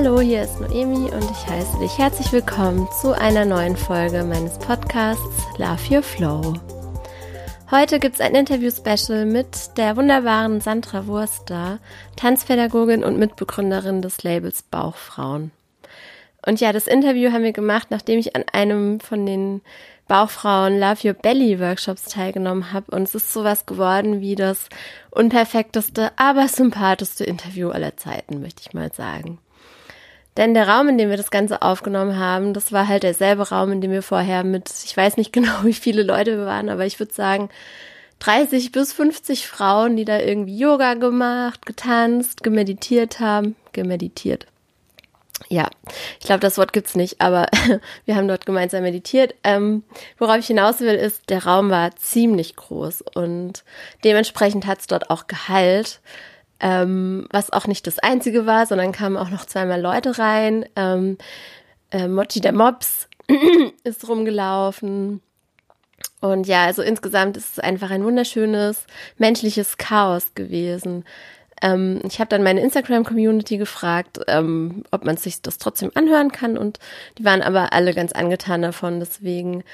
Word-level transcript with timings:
Hallo, 0.00 0.20
hier 0.20 0.42
ist 0.42 0.60
Noemi 0.60 1.10
und 1.10 1.28
ich 1.28 1.46
heiße 1.48 1.76
dich 1.80 1.98
herzlich 1.98 2.32
willkommen 2.32 2.86
zu 3.02 3.18
einer 3.18 3.44
neuen 3.44 3.76
Folge 3.76 4.22
meines 4.22 4.56
Podcasts 4.56 5.42
Love 5.56 5.92
Your 5.92 6.02
Flow. 6.04 6.54
Heute 7.68 7.98
gibt 7.98 8.14
es 8.14 8.20
ein 8.20 8.36
Interview-Special 8.36 9.26
mit 9.26 9.76
der 9.76 9.96
wunderbaren 9.96 10.60
Sandra 10.60 11.08
Wurster, 11.08 11.80
Tanzpädagogin 12.14 13.02
und 13.02 13.18
Mitbegründerin 13.18 14.00
des 14.00 14.22
Labels 14.22 14.62
Bauchfrauen. 14.62 15.50
Und 16.46 16.60
ja, 16.60 16.72
das 16.72 16.86
Interview 16.86 17.32
haben 17.32 17.42
wir 17.42 17.52
gemacht, 17.52 17.88
nachdem 17.90 18.20
ich 18.20 18.36
an 18.36 18.44
einem 18.52 19.00
von 19.00 19.26
den 19.26 19.62
Bauchfrauen 20.06 20.78
Love 20.78 21.08
Your 21.08 21.14
Belly 21.14 21.58
Workshops 21.58 22.04
teilgenommen 22.04 22.72
habe. 22.72 22.94
Und 22.94 23.02
es 23.02 23.16
ist 23.16 23.32
sowas 23.32 23.66
geworden 23.66 24.20
wie 24.20 24.36
das 24.36 24.68
unperfekteste, 25.10 26.12
aber 26.14 26.46
sympathischste 26.46 27.24
Interview 27.24 27.70
aller 27.70 27.96
Zeiten, 27.96 28.40
möchte 28.40 28.62
ich 28.64 28.72
mal 28.72 28.92
sagen. 28.92 29.40
Denn 30.38 30.54
der 30.54 30.68
Raum, 30.68 30.88
in 30.88 30.96
dem 30.96 31.10
wir 31.10 31.16
das 31.16 31.32
Ganze 31.32 31.62
aufgenommen 31.62 32.16
haben, 32.16 32.54
das 32.54 32.72
war 32.72 32.88
halt 32.88 33.02
derselbe 33.02 33.48
Raum, 33.50 33.72
in 33.72 33.80
dem 33.80 33.90
wir 33.90 34.02
vorher 34.02 34.44
mit, 34.44 34.70
ich 34.84 34.96
weiß 34.96 35.18
nicht 35.18 35.32
genau, 35.34 35.64
wie 35.64 35.74
viele 35.74 36.02
Leute 36.02 36.38
wir 36.38 36.46
waren, 36.46 36.70
aber 36.70 36.86
ich 36.86 36.98
würde 36.98 37.12
sagen, 37.12 37.50
30 38.20 38.72
bis 38.72 38.92
50 38.92 39.46
Frauen, 39.46 39.96
die 39.96 40.04
da 40.04 40.18
irgendwie 40.18 40.56
Yoga 40.56 40.94
gemacht, 40.94 41.66
getanzt, 41.66 42.42
gemeditiert 42.42 43.20
haben, 43.20 43.56
gemeditiert, 43.72 44.46
ja, 45.48 45.68
ich 46.20 46.26
glaube, 46.26 46.40
das 46.40 46.58
Wort 46.58 46.72
gibt's 46.72 46.94
nicht, 46.94 47.20
aber 47.20 47.46
wir 48.04 48.16
haben 48.16 48.28
dort 48.28 48.44
gemeinsam 48.44 48.82
meditiert. 48.82 49.34
Ähm, 49.44 49.82
worauf 50.18 50.38
ich 50.38 50.46
hinaus 50.46 50.80
will, 50.80 50.94
ist, 50.94 51.30
der 51.30 51.44
Raum 51.44 51.70
war 51.70 51.94
ziemlich 51.96 52.56
groß 52.56 53.02
und 53.14 53.64
dementsprechend 54.04 54.66
hat's 54.66 54.86
dort 54.86 55.10
auch 55.10 55.26
Gehalt, 55.26 56.00
ähm, 56.60 57.26
was 57.30 57.52
auch 57.52 57.66
nicht 57.66 57.86
das 57.86 57.98
Einzige 57.98 58.46
war, 58.46 58.66
sondern 58.66 58.92
kamen 58.92 59.16
auch 59.16 59.30
noch 59.30 59.44
zweimal 59.44 59.80
Leute 59.80 60.18
rein. 60.18 60.64
Ähm, 60.76 61.18
äh, 61.90 62.08
Mochi 62.08 62.40
der 62.40 62.52
Mops 62.52 63.08
ist 63.84 64.08
rumgelaufen. 64.08 65.20
Und 66.20 66.46
ja, 66.46 66.64
also 66.64 66.82
insgesamt 66.82 67.36
ist 67.36 67.52
es 67.52 67.58
einfach 67.58 67.90
ein 67.90 68.04
wunderschönes 68.04 68.86
menschliches 69.18 69.76
Chaos 69.76 70.34
gewesen. 70.34 71.04
Ähm, 71.62 72.00
ich 72.04 72.18
habe 72.18 72.28
dann 72.28 72.42
meine 72.42 72.60
Instagram-Community 72.60 73.56
gefragt, 73.56 74.20
ähm, 74.26 74.84
ob 74.90 75.04
man 75.04 75.16
sich 75.16 75.42
das 75.42 75.58
trotzdem 75.58 75.90
anhören 75.94 76.32
kann 76.32 76.58
und 76.58 76.78
die 77.18 77.24
waren 77.24 77.42
aber 77.42 77.72
alle 77.72 77.94
ganz 77.94 78.12
angetan 78.12 78.62
davon. 78.62 79.00
Deswegen 79.00 79.64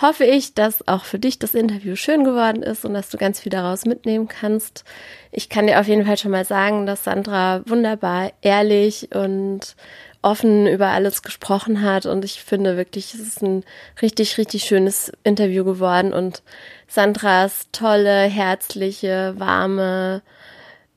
hoffe 0.00 0.24
ich, 0.24 0.54
dass 0.54 0.86
auch 0.88 1.04
für 1.04 1.18
dich 1.18 1.38
das 1.38 1.54
Interview 1.54 1.96
schön 1.96 2.24
geworden 2.24 2.62
ist 2.62 2.84
und 2.84 2.94
dass 2.94 3.10
du 3.10 3.18
ganz 3.18 3.40
viel 3.40 3.50
daraus 3.50 3.84
mitnehmen 3.84 4.28
kannst. 4.28 4.84
Ich 5.30 5.48
kann 5.48 5.66
dir 5.66 5.80
auf 5.80 5.88
jeden 5.88 6.06
Fall 6.06 6.16
schon 6.16 6.30
mal 6.30 6.44
sagen, 6.44 6.86
dass 6.86 7.04
Sandra 7.04 7.62
wunderbar 7.66 8.32
ehrlich 8.42 9.14
und 9.14 9.76
offen 10.22 10.66
über 10.66 10.88
alles 10.88 11.22
gesprochen 11.22 11.82
hat 11.82 12.04
und 12.06 12.24
ich 12.24 12.42
finde 12.42 12.76
wirklich, 12.76 13.14
es 13.14 13.20
ist 13.20 13.42
ein 13.42 13.64
richtig, 14.02 14.36
richtig 14.36 14.64
schönes 14.64 15.12
Interview 15.24 15.64
geworden 15.64 16.12
und 16.12 16.42
Sandras 16.88 17.68
tolle, 17.72 18.24
herzliche, 18.24 19.34
warme, 19.38 20.22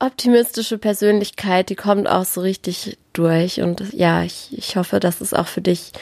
optimistische 0.04 0.78
Persönlichkeit, 0.78 1.70
die 1.70 1.74
kommt 1.74 2.08
auch 2.08 2.24
so 2.24 2.40
richtig 2.40 2.98
durch. 3.12 3.60
Und 3.60 3.92
ja, 3.92 4.22
ich, 4.22 4.56
ich 4.56 4.76
hoffe, 4.76 5.00
dass 5.00 5.20
es 5.20 5.34
auch 5.34 5.46
für 5.46 5.60
dich 5.60 5.92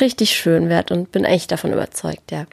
richtig 0.00 0.30
schön 0.30 0.68
wird 0.68 0.90
und 0.90 1.12
bin 1.12 1.24
echt 1.24 1.50
davon 1.50 1.72
überzeugt, 1.72 2.30
ja. 2.30 2.46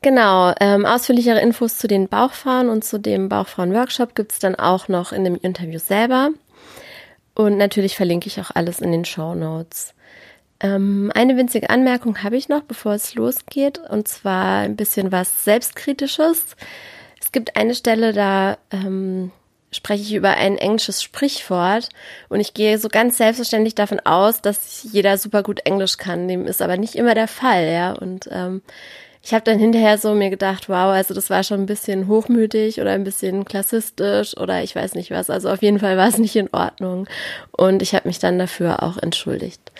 Genau, 0.00 0.52
ähm, 0.58 0.84
ausführlichere 0.84 1.40
Infos 1.40 1.78
zu 1.78 1.86
den 1.86 2.08
Bauchfahren 2.08 2.68
und 2.68 2.84
zu 2.84 2.98
dem 2.98 3.28
Bauchfahren-Workshop 3.28 4.16
gibt's 4.16 4.40
dann 4.40 4.56
auch 4.56 4.88
noch 4.88 5.12
in 5.12 5.22
dem 5.22 5.36
Interview 5.36 5.78
selber. 5.78 6.30
Und 7.34 7.56
natürlich 7.56 7.96
verlinke 7.96 8.26
ich 8.26 8.40
auch 8.40 8.50
alles 8.52 8.80
in 8.80 8.90
den 8.90 9.04
Show 9.04 9.34
Notes. 9.34 9.94
Ähm, 10.58 11.12
eine 11.14 11.36
winzige 11.36 11.70
Anmerkung 11.70 12.22
habe 12.24 12.36
ich 12.36 12.48
noch, 12.48 12.62
bevor 12.62 12.94
es 12.94 13.14
losgeht, 13.14 13.78
und 13.78 14.08
zwar 14.08 14.58
ein 14.58 14.74
bisschen 14.74 15.12
was 15.12 15.44
Selbstkritisches. 15.44 16.56
Es 17.20 17.30
gibt 17.30 17.56
eine 17.56 17.74
Stelle, 17.74 18.12
da 18.12 18.58
ähm, 18.72 19.30
spreche 19.72 20.02
ich 20.02 20.14
über 20.14 20.30
ein 20.30 20.58
englisches 20.58 21.02
Sprichwort 21.02 21.88
und 22.28 22.40
ich 22.40 22.54
gehe 22.54 22.78
so 22.78 22.88
ganz 22.88 23.16
selbstverständlich 23.16 23.74
davon 23.74 24.00
aus, 24.00 24.42
dass 24.42 24.86
jeder 24.92 25.18
super 25.18 25.42
gut 25.42 25.60
Englisch 25.64 25.96
kann. 25.96 26.28
Dem 26.28 26.46
ist 26.46 26.62
aber 26.62 26.76
nicht 26.76 26.94
immer 26.94 27.14
der 27.14 27.28
Fall, 27.28 27.66
ja. 27.72 27.92
Und 27.92 28.28
ähm, 28.30 28.62
ich 29.24 29.32
habe 29.32 29.44
dann 29.44 29.58
hinterher 29.58 29.98
so 29.98 30.14
mir 30.14 30.30
gedacht, 30.30 30.68
wow, 30.68 30.92
also 30.92 31.14
das 31.14 31.30
war 31.30 31.44
schon 31.44 31.60
ein 31.60 31.66
bisschen 31.66 32.08
hochmütig 32.08 32.80
oder 32.80 32.90
ein 32.90 33.04
bisschen 33.04 33.44
klassistisch 33.44 34.36
oder 34.36 34.62
ich 34.62 34.74
weiß 34.74 34.94
nicht 34.94 35.10
was. 35.10 35.30
Also 35.30 35.48
auf 35.48 35.62
jeden 35.62 35.78
Fall 35.78 35.96
war 35.96 36.08
es 36.08 36.18
nicht 36.18 36.36
in 36.36 36.52
Ordnung 36.52 37.06
und 37.52 37.82
ich 37.82 37.94
habe 37.94 38.08
mich 38.08 38.18
dann 38.18 38.38
dafür 38.38 38.82
auch 38.82 38.98
entschuldigt. 38.98 39.72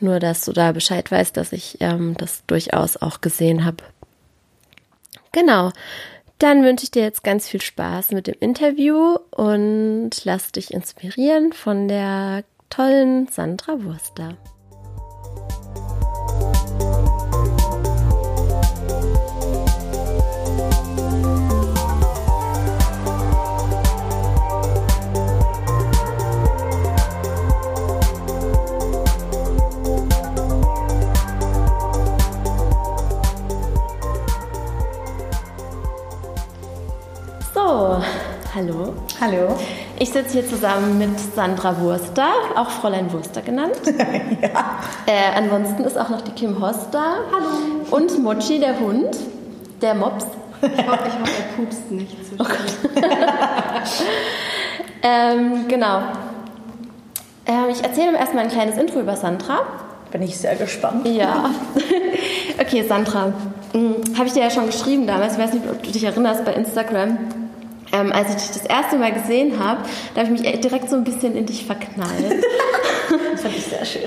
Nur, 0.00 0.20
dass 0.20 0.44
du 0.44 0.52
da 0.52 0.72
Bescheid 0.72 1.10
weißt, 1.10 1.36
dass 1.36 1.52
ich 1.52 1.78
ähm, 1.80 2.14
das 2.16 2.44
durchaus 2.46 2.96
auch 2.96 3.20
gesehen 3.20 3.64
habe. 3.64 3.78
Genau. 5.32 5.72
Dann 6.38 6.64
wünsche 6.64 6.84
ich 6.84 6.90
dir 6.90 7.02
jetzt 7.02 7.24
ganz 7.24 7.48
viel 7.48 7.60
Spaß 7.60 8.10
mit 8.10 8.26
dem 8.26 8.34
Interview 8.40 9.16
und 9.30 10.10
lass 10.24 10.52
dich 10.52 10.74
inspirieren 10.74 11.52
von 11.52 11.88
der 11.88 12.44
tollen 12.70 13.28
Sandra 13.28 13.82
Wurster. 13.82 14.36
Hallo. 38.54 38.94
Hallo. 39.20 39.56
Ich 39.98 40.10
sitze 40.10 40.34
hier 40.34 40.48
zusammen 40.48 40.96
mit 40.96 41.18
Sandra 41.18 41.80
Wurster, 41.80 42.28
auch 42.54 42.70
Fräulein 42.70 43.12
Wurster 43.12 43.42
genannt. 43.42 43.74
ja. 44.42 44.78
Äh, 45.06 45.36
ansonsten 45.36 45.82
ist 45.82 45.98
auch 45.98 46.08
noch 46.08 46.20
die 46.20 46.30
Kim 46.30 46.62
Hoster. 46.62 47.16
Hallo. 47.32 47.84
Und 47.90 48.22
Mochi, 48.22 48.60
der 48.60 48.78
Hund, 48.78 49.16
der 49.82 49.96
Mops. 49.96 50.26
Ich 50.62 50.68
hoffe, 50.86 51.08
ich 51.08 51.20
hoffe 51.20 51.32
er 51.36 51.56
pupst 51.56 51.90
nicht. 51.90 52.16
Oh 52.38 52.44
Gott. 52.44 53.02
ähm, 55.02 55.66
genau. 55.66 56.02
Ähm, 57.46 57.64
ich 57.72 57.82
erzähle 57.82 58.16
erstmal 58.16 58.44
ein 58.44 58.50
kleines 58.50 58.78
Intro 58.78 59.00
über 59.00 59.16
Sandra. 59.16 59.62
Bin 60.12 60.22
ich 60.22 60.36
sehr 60.36 60.54
gespannt. 60.54 61.08
Ja. 61.08 61.50
okay, 62.60 62.84
Sandra. 62.86 63.32
Hm, 63.72 63.96
Habe 64.16 64.28
ich 64.28 64.32
dir 64.32 64.44
ja 64.44 64.50
schon 64.50 64.66
geschrieben 64.66 65.08
damals. 65.08 65.32
Ich 65.32 65.38
weiß 65.40 65.54
nicht, 65.54 65.68
ob 65.68 65.82
du 65.82 65.90
dich 65.90 66.04
erinnerst 66.04 66.44
bei 66.44 66.52
Instagram 66.52 67.18
ähm, 67.92 68.12
als 68.12 68.30
ich 68.30 68.36
dich 68.36 68.62
das 68.62 68.66
erste 68.66 68.96
Mal 68.96 69.12
gesehen 69.12 69.58
habe, 69.58 69.80
da 70.14 70.22
habe 70.22 70.34
ich 70.34 70.40
mich 70.40 70.60
direkt 70.60 70.90
so 70.90 70.96
ein 70.96 71.04
bisschen 71.04 71.36
in 71.36 71.46
dich 71.46 71.66
verknallt. 71.66 72.10
das 73.32 73.42
fand 73.42 73.56
ich 73.56 73.64
sehr 73.64 73.84
schön. 73.84 74.02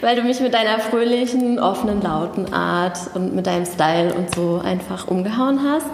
Weil 0.00 0.16
du 0.16 0.22
mich 0.22 0.40
mit 0.40 0.54
deiner 0.54 0.78
fröhlichen, 0.80 1.58
offenen, 1.58 2.02
lauten 2.02 2.52
Art 2.52 2.98
und 3.14 3.34
mit 3.34 3.46
deinem 3.46 3.66
Style 3.66 4.14
und 4.14 4.34
so 4.34 4.60
einfach 4.64 5.08
umgehauen 5.08 5.60
hast. 5.62 5.86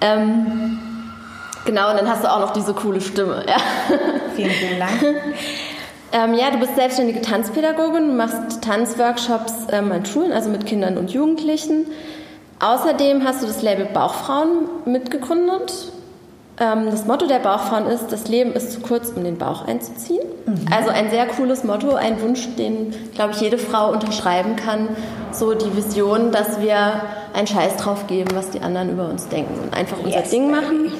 Ähm, 0.00 0.78
genau, 1.64 1.90
und 1.90 1.96
dann 1.98 2.08
hast 2.08 2.24
du 2.24 2.32
auch 2.32 2.40
noch 2.40 2.52
diese 2.52 2.74
coole 2.74 3.00
Stimme. 3.00 3.44
Ja. 3.46 3.56
Vielen, 4.34 4.50
vielen 4.50 4.78
Dank. 4.78 5.00
Ähm, 6.14 6.34
ja, 6.34 6.50
du 6.50 6.58
bist 6.58 6.74
selbstständige 6.74 7.22
Tanzpädagogin, 7.22 8.08
du 8.08 8.12
machst 8.12 8.62
Tanzworkshops 8.62 9.54
ähm, 9.70 9.90
an 9.92 10.04
Schulen, 10.04 10.30
also 10.30 10.50
mit 10.50 10.66
Kindern 10.66 10.98
und 10.98 11.10
Jugendlichen. 11.10 11.86
Außerdem 12.62 13.24
hast 13.24 13.42
du 13.42 13.46
das 13.46 13.60
Label 13.60 13.86
Bauchfrauen 13.86 14.68
mitgegründet. 14.84 15.90
Ähm, 16.60 16.86
das 16.92 17.06
Motto 17.06 17.26
der 17.26 17.40
Bauchfrauen 17.40 17.86
ist, 17.86 18.12
das 18.12 18.28
Leben 18.28 18.52
ist 18.52 18.70
zu 18.70 18.80
kurz, 18.80 19.10
um 19.16 19.24
den 19.24 19.36
Bauch 19.36 19.66
einzuziehen. 19.66 20.24
Mhm. 20.46 20.66
Also 20.72 20.90
ein 20.90 21.10
sehr 21.10 21.26
cooles 21.26 21.64
Motto, 21.64 21.94
ein 21.96 22.22
Wunsch, 22.22 22.46
den, 22.56 22.94
glaube 23.16 23.32
ich, 23.32 23.40
jede 23.40 23.58
Frau 23.58 23.90
unterschreiben 23.90 24.54
kann. 24.54 24.90
So 25.32 25.54
die 25.54 25.76
Vision, 25.76 26.30
dass 26.30 26.60
wir 26.60 27.02
einen 27.34 27.48
Scheiß 27.48 27.78
drauf 27.78 28.06
geben, 28.06 28.30
was 28.34 28.50
die 28.50 28.60
anderen 28.60 28.90
über 28.90 29.08
uns 29.08 29.26
denken 29.26 29.58
und 29.60 29.74
einfach 29.74 29.98
unser 29.98 30.20
yes. 30.20 30.30
Ding 30.30 30.48
machen. 30.48 30.92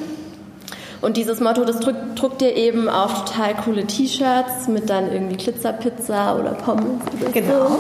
Und 1.01 1.17
dieses 1.17 1.39
Motto, 1.39 1.65
das 1.65 1.79
druckt, 1.79 2.21
druckt 2.21 2.43
ihr 2.43 2.57
eben 2.57 2.89
auf 2.89 3.25
total 3.25 3.55
coole 3.55 3.87
T-Shirts 3.87 4.67
mit 4.67 4.91
dann 4.91 5.13
irgendwie 5.13 5.37
Glitzerpizza 5.37 6.37
oder 6.37 6.55
Pommes 6.55 7.03
oder 7.21 7.31
genau. 7.31 7.69
so. 7.69 7.79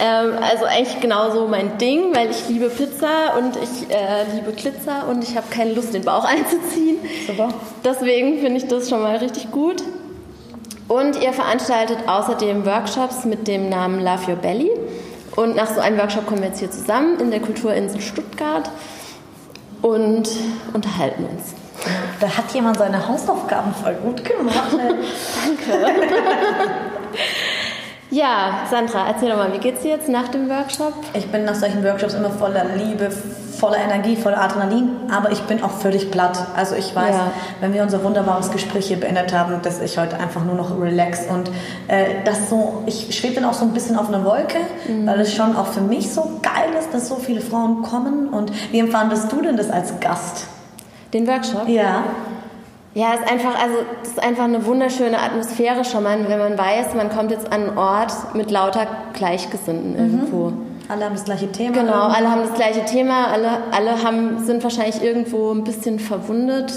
Ähm, 0.00 0.32
also 0.40 0.64
eigentlich 0.64 1.00
genauso 1.00 1.46
mein 1.46 1.78
Ding, 1.78 2.14
weil 2.14 2.30
ich 2.30 2.48
liebe 2.48 2.68
Pizza 2.68 3.36
und 3.38 3.56
ich 3.56 3.94
äh, 3.94 4.24
liebe 4.34 4.52
Glitzer 4.52 5.06
und 5.08 5.22
ich 5.22 5.36
habe 5.36 5.46
keine 5.50 5.72
Lust, 5.72 5.94
den 5.94 6.04
Bauch 6.04 6.24
einzuziehen. 6.28 6.98
Super. 7.26 7.48
Deswegen 7.84 8.40
finde 8.40 8.56
ich 8.56 8.66
das 8.66 8.88
schon 8.88 9.02
mal 9.02 9.16
richtig 9.16 9.50
gut. 9.50 9.82
Und 10.88 11.22
ihr 11.22 11.32
veranstaltet 11.32 11.98
außerdem 12.06 12.66
Workshops 12.66 13.24
mit 13.24 13.48
dem 13.48 13.68
Namen 13.68 14.04
Love 14.04 14.32
Your 14.32 14.36
Belly. 14.36 14.70
Und 15.36 15.56
nach 15.56 15.72
so 15.72 15.80
einem 15.80 15.98
Workshop 15.98 16.26
kommen 16.26 16.42
wir 16.42 16.48
jetzt 16.48 16.58
hier 16.58 16.70
zusammen 16.70 17.18
in 17.20 17.30
der 17.30 17.40
Kulturinsel 17.40 18.00
Stuttgart 18.00 18.70
und 19.80 20.28
unterhalten 20.72 21.24
uns. 21.24 21.54
Da 22.20 22.28
hat 22.28 22.52
jemand 22.52 22.78
seine 22.78 23.08
Hausaufgaben 23.08 23.74
voll 23.74 23.94
gut 23.94 24.24
gemacht. 24.24 24.72
Danke. 24.72 25.94
ja, 28.14 28.60
Sandra, 28.70 29.08
erzähl 29.08 29.30
doch 29.30 29.36
mal, 29.36 29.52
wie 29.52 29.58
geht's 29.58 29.82
dir 29.82 29.90
jetzt 29.92 30.08
nach 30.08 30.28
dem 30.28 30.48
Workshop? 30.48 30.92
Ich 31.14 31.26
bin 31.26 31.44
nach 31.44 31.54
solchen 31.54 31.82
Workshops 31.84 32.14
immer 32.14 32.30
voller 32.30 32.64
Liebe, 32.76 33.10
voller 33.58 33.78
Energie, 33.78 34.14
voller 34.16 34.40
Adrenalin, 34.40 34.90
aber 35.10 35.32
ich 35.32 35.42
bin 35.42 35.62
auch 35.62 35.70
völlig 35.70 36.10
platt. 36.10 36.38
Also 36.56 36.74
ich 36.76 36.94
weiß, 36.94 37.14
Ja. 37.16 37.30
wenn 37.60 37.72
wir 37.74 37.82
unser 37.82 38.02
wunderbares 38.04 38.50
Gespräch 38.52 38.86
hier 38.86 39.00
beendet 39.00 39.32
haben, 39.32 39.60
dass 39.62 39.80
ich 39.80 39.98
heute 39.98 40.16
einfach 40.18 40.44
nur 40.44 40.54
noch 40.54 40.80
relax 40.80 41.22
und 41.28 41.48
äh, 41.88 42.06
das 42.24 42.50
so, 42.50 42.82
ich 42.86 43.16
schwebe 43.18 43.36
dann 43.36 43.44
auch 43.46 43.54
so 43.54 43.64
ein 43.64 43.72
bisschen 43.72 43.96
auf 43.98 44.08
einer 44.08 44.24
Wolke, 44.24 44.58
weil 45.04 45.20
es 45.20 45.34
schon 45.34 45.56
auch 45.56 45.66
für 45.66 45.80
mich 45.80 46.12
so 46.12 46.40
geil 46.42 46.70
ist, 46.78 46.92
dass 46.94 47.08
so 47.08 47.16
viele 47.16 47.40
Frauen 47.40 47.82
kommen 47.82 48.28
und 48.28 48.52
wie 48.72 48.78
empfandest 48.78 49.32
du 49.32 49.40
denn 49.42 49.56
das 49.56 49.70
als 49.70 49.98
Gast? 50.00 50.46
Den 51.12 51.26
Workshop? 51.26 51.68
Ja. 51.68 52.04
Ja, 52.94 53.12
ist 53.14 53.28
einfach, 53.30 53.60
also 53.60 53.74
das 54.02 54.12
ist 54.12 54.22
einfach 54.22 54.44
eine 54.44 54.64
wunderschöne 54.66 55.18
Atmosphäre 55.18 55.84
schon 55.84 56.04
mal, 56.04 56.16
wenn 56.28 56.38
man 56.38 56.56
weiß, 56.56 56.94
man 56.94 57.10
kommt 57.10 57.32
jetzt 57.32 57.52
an 57.52 57.68
einen 57.68 57.76
Ort 57.78 58.12
mit 58.34 58.50
lauter 58.52 58.86
Gleichgesinnten 59.14 59.96
irgendwo. 59.96 60.52
Alle 60.88 61.06
haben 61.06 61.14
das 61.14 61.24
gleiche 61.24 61.50
Thema. 61.50 61.72
Genau, 61.76 62.02
alle 62.08 62.30
haben 62.30 62.42
das 62.42 62.54
gleiche 62.54 62.84
Thema, 62.84 63.28
alle, 63.32 63.48
alle 63.72 64.04
haben, 64.04 64.44
sind 64.44 64.62
wahrscheinlich 64.62 65.02
irgendwo 65.02 65.50
ein 65.50 65.64
bisschen 65.64 65.98
verwundet, 65.98 66.72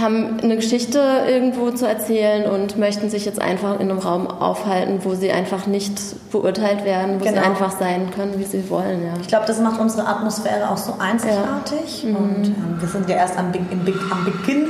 haben 0.00 0.38
eine 0.42 0.56
Geschichte 0.56 0.98
irgendwo 1.28 1.70
zu 1.70 1.86
erzählen 1.86 2.50
und 2.50 2.76
möchten 2.78 3.08
sich 3.10 3.24
jetzt 3.24 3.40
einfach 3.40 3.78
in 3.78 3.90
einem 3.90 3.98
Raum 4.00 4.26
aufhalten, 4.26 5.00
wo 5.04 5.14
sie 5.14 5.30
einfach 5.30 5.66
nicht 5.68 5.92
beurteilt 6.32 6.84
werden, 6.84 7.20
wo 7.20 7.24
Genau. 7.24 7.40
sie 7.40 7.46
einfach 7.46 7.70
sein 7.78 8.10
können, 8.16 8.32
wie 8.38 8.44
sie 8.44 8.68
wollen. 8.70 9.04
Ja. 9.04 9.12
Ich 9.20 9.28
glaube, 9.28 9.44
das 9.46 9.60
macht 9.60 9.78
unsere 9.80 10.08
Atmosphäre 10.08 10.68
auch 10.68 10.76
so 10.78 10.94
einzigartig. 10.98 12.04
Und 12.06 12.46
ähm, 12.46 12.76
wir 12.80 12.88
sind 12.88 13.08
ja 13.08 13.16
erst 13.16 13.38
am, 13.38 13.52
Be 13.52 13.60
Be 13.60 13.92
am 14.10 14.24
Beginn 14.24 14.66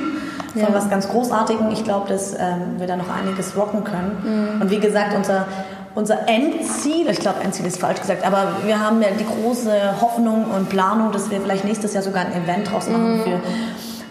von 0.55 0.63
Ja. 0.63 0.73
was 0.73 0.89
ganz 0.89 1.09
Großartigem. 1.09 1.71
Ich 1.73 1.85
glaube, 1.85 2.09
dass 2.09 2.33
ähm, 2.33 2.79
wir 2.79 2.87
da 2.87 2.97
noch 2.97 3.11
einiges 3.11 3.57
rocken 3.57 3.85
können. 3.85 4.59
Und 4.63 4.71
wie 4.71 4.79
gesagt, 4.81 5.15
unser, 5.15 5.47
unser 5.95 6.29
Endziel, 6.29 7.09
ich 7.11 7.19
glaube, 7.19 7.41
Endziel 7.45 7.67
ist 7.67 7.79
falsch 7.79 8.01
gesagt, 8.01 8.27
aber 8.27 8.57
wir 8.65 8.81
haben 8.81 9.03
ja 9.03 9.09
die 9.19 9.27
große 9.27 10.01
Hoffnung 10.01 10.47
und 10.47 10.69
Planung, 10.69 11.13
dass 11.13 11.31
wir 11.31 11.41
vielleicht 11.41 11.65
nächstes 11.65 11.93
Jahr 11.93 12.03
sogar 12.03 12.25
ein 12.25 12.33
Event 12.33 12.71
draus 12.71 12.89
machen 12.89 13.21
für 13.23 13.41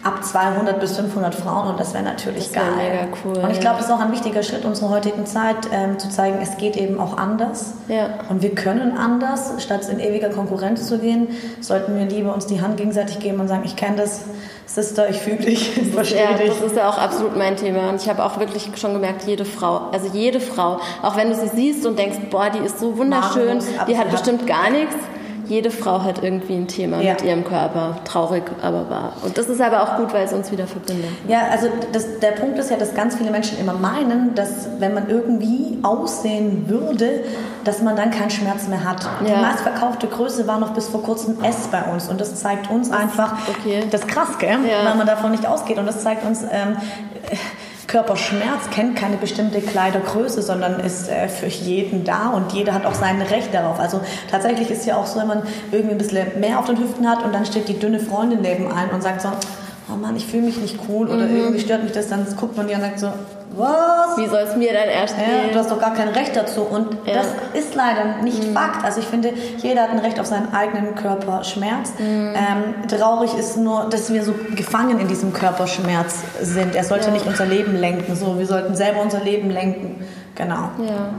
ab 0.04 0.24
200 0.24 0.80
bis 0.80 0.98
500 0.98 1.34
Frauen 1.34 1.70
und 1.70 1.80
das 1.80 1.94
wäre 1.94 2.04
natürlich 2.04 2.52
Das 2.52 2.56
wär 2.56 2.62
geil. 2.64 2.92
mega 2.92 3.18
cool, 3.24 3.38
und 3.44 3.52
ich 3.52 3.60
glaube, 3.60 3.78
das 3.78 3.86
ist 3.88 3.92
auch 3.92 4.00
ein 4.00 4.12
wichtiger 4.12 4.44
Schritt 4.44 4.66
unserer 4.66 4.90
heutigen 4.90 5.26
Zeit, 5.26 5.56
ähm, 5.72 5.98
zu 5.98 6.10
zeigen, 6.10 6.40
es 6.42 6.58
geht 6.58 6.76
eben 6.76 7.00
auch 7.00 7.18
anders. 7.18 7.74
Ja. 7.88 8.10
Und 8.30 8.42
wir 8.42 8.54
können 8.54 8.98
anders, 8.98 9.54
statt 9.60 9.88
in 9.90 10.00
ewiger 10.00 10.30
Konkurrenz 10.30 10.88
zu 10.88 11.00
gehen, 11.00 11.28
sollten 11.62 11.98
wir 11.98 12.06
lieber 12.06 12.34
uns 12.34 12.46
die 12.48 12.62
Hand 12.62 12.78
gegenseitig 12.78 13.20
geben 13.20 13.40
und 13.40 13.48
sagen, 13.48 13.64
ich 13.66 13.76
kenne 13.76 13.98
das, 13.98 14.22
Sister, 14.66 15.10
ich 15.10 15.18
fühle 15.20 15.38
dich, 15.38 15.78
ich 15.82 15.92
verstehe 15.94 16.24
Ja, 16.24 16.34
dich. 16.38 16.50
das 16.50 16.62
ist 16.62 16.76
ja 16.76 16.90
auch 16.90 16.98
absolut 16.98 17.38
mein 17.38 17.56
Thema. 17.56 17.90
Und 17.90 18.02
ich 18.02 18.10
habe 18.10 18.24
auch 18.26 18.40
wirklich 18.40 18.70
schon 18.76 18.94
gemerkt, 18.94 19.24
jede 19.28 19.46
Frau, 19.46 19.90
also 19.92 20.08
jede 20.14 20.40
Frau, 20.40 20.80
auch 21.02 21.16
wenn 21.16 21.30
du 21.30 21.36
sie 21.36 21.50
siehst 21.50 21.86
und 21.86 22.00
denkst, 22.00 22.18
boah, 22.32 22.50
die 22.50 22.66
ist 22.66 22.80
so 22.80 22.98
wunderschön, 22.98 23.60
aber 23.78 23.86
die 23.92 23.98
hat- 23.98 24.10
bestimmt 24.12 24.48
gar 24.48 24.70
nichts. 24.70 24.96
Jede 25.54 25.70
Frau 25.70 26.02
hat 26.02 26.24
irgendwie 26.24 26.56
ein 26.56 26.68
Thema 26.68 27.00
Ja. 27.00 27.12
mit 27.12 27.22
ihrem 27.24 27.44
Körper. 27.44 27.98
Traurig, 28.06 28.42
aber 28.64 28.90
wahr. 28.90 29.14
Und 29.24 29.38
das 29.38 29.50
ist 29.50 29.62
aber 29.62 29.84
auch 29.84 29.98
gut, 29.98 30.12
weil 30.12 30.26
es 30.26 30.34
uns 30.34 30.52
wieder 30.52 30.66
verbindet. 30.66 31.12
Ja, 31.28 31.42
also 31.52 31.68
das, 31.92 32.20
der 32.20 32.32
Punkt 32.32 32.58
ist 32.58 32.72
ja, 32.72 32.78
dass 32.78 32.96
ganz 32.96 33.16
viele 33.16 33.30
Menschen 33.30 33.60
immer 33.60 33.74
meinen, 33.74 34.34
dass 34.34 34.68
wenn 34.80 34.96
man 34.96 35.08
irgendwie 35.10 35.78
aussehen 35.84 36.66
würde, 36.68 37.24
dass 37.66 37.84
man 37.84 37.96
dann 37.96 38.10
keinen 38.10 38.32
Schmerz 38.32 38.68
mehr 38.68 38.84
hat. 38.84 39.08
Die 39.24 39.30
Ja. 39.30 39.42
meistverkaufte 39.42 40.08
Größe 40.08 40.48
war 40.48 40.60
noch 40.60 40.72
bis 40.74 40.88
vor 40.88 41.04
kurzem 41.04 41.44
S 41.44 41.68
bei 41.72 41.84
uns 41.84 42.08
und 42.10 42.20
das 42.20 42.34
zeigt 42.36 42.72
uns 42.72 42.90
einfach, 42.92 43.34
okay. 43.48 43.84
das 43.92 44.02
ist 44.02 44.08
krass, 44.08 44.30
gell? 44.40 44.58
Ja. 44.68 44.90
weil 44.90 44.96
man 44.96 45.06
davon 45.06 45.30
nicht 45.32 45.46
ausgeht 45.46 45.78
und 45.78 45.86
das 45.86 46.02
zeigt 46.02 46.26
uns, 46.26 46.42
ähm, 46.52 46.78
Körperschmerz 47.94 48.72
kennt 48.72 48.96
keine 48.96 49.18
bestimmte 49.18 49.62
Kleidergröße, 49.62 50.42
sondern 50.42 50.80
ist 50.80 51.10
äh, 51.10 51.28
für 51.28 51.46
jeden 51.46 52.04
da 52.04 52.30
und 52.30 52.52
jeder 52.52 52.74
hat 52.74 52.88
auch 52.88 52.96
sein 52.96 53.22
Recht 53.22 53.54
darauf. 53.54 53.80
Also 53.80 54.02
tatsächlich 54.32 54.72
ist 54.72 54.88
ja 54.88 54.98
auch 54.98 55.06
so, 55.06 55.20
wenn 55.20 55.28
man 55.28 55.44
irgendwie 55.72 55.92
ein 55.92 56.00
bisschen 56.00 56.40
mehr 56.40 56.58
auf 56.58 56.66
den 56.66 56.80
Hüften 56.80 57.08
hat 57.08 57.24
und 57.24 57.36
dann 57.36 57.46
steht 57.46 57.68
die 57.68 57.78
dünne 57.78 58.00
Freundin 58.00 58.42
neben 58.42 58.72
einem 58.72 58.90
und 58.96 59.04
sagt 59.04 59.22
so, 59.22 59.30
oh 59.94 59.96
Mann, 59.96 60.16
ich 60.16 60.26
fühle 60.26 60.42
mich 60.42 60.58
nicht 60.58 60.80
cool 60.90 61.08
oder 61.08 61.28
Mhm. 61.28 61.36
irgendwie 61.38 61.60
stört 61.60 61.84
mich 61.84 61.92
das, 61.92 62.08
dann 62.08 62.26
guckt 62.36 62.58
man 62.58 62.68
die 62.68 62.74
und 62.74 62.82
sagt 62.82 63.00
so, 63.00 63.10
was? 63.56 64.18
Wie 64.18 64.28
soll 64.28 64.40
es 64.42 64.56
mir 64.56 64.74
dann 64.74 64.90
erst 64.90 65.16
Ja, 65.18 65.24
gehen? 65.26 65.54
du 65.54 65.60
hast 65.60 65.72
doch 65.72 65.80
gar 65.80 65.94
kein 65.94 66.10
Recht 66.10 66.36
dazu. 66.36 66.62
Und 66.62 66.98
Ja. 67.06 67.14
das 67.16 67.28
ist 67.54 67.76
leider 67.76 68.22
nicht 68.24 68.44
Fakt. 68.46 68.84
Also 68.84 69.00
ich 69.00 69.08
finde, 69.08 69.34
jeder 69.58 69.84
hat 69.84 69.90
ein 69.92 70.00
Recht 70.00 70.20
auf 70.20 70.26
seinen 70.26 70.54
eigenen 70.54 70.96
Körperschmerz. 70.96 71.94
Ähm, 72.00 72.88
traurig 72.88 73.34
ist 73.38 73.58
nur, 73.58 73.88
dass 73.90 74.12
wir 74.12 74.24
so 74.24 74.34
gefangen 74.56 75.00
in 75.00 75.08
diesem 75.08 75.34
Körperschmerz 75.34 76.16
sind. 76.42 76.76
Er 76.76 76.84
sollte 76.84 77.08
Ja. 77.08 77.14
nicht 77.14 77.26
unser 77.26 77.46
Leben 77.46 77.76
lenken. 77.76 78.16
So, 78.16 78.38
wir 78.38 78.46
sollten 78.46 78.76
selber 78.76 79.02
unser 79.02 79.20
Leben 79.22 79.50
lenken. 79.50 80.06
Genau. 80.36 80.70
Ja. 80.80 81.10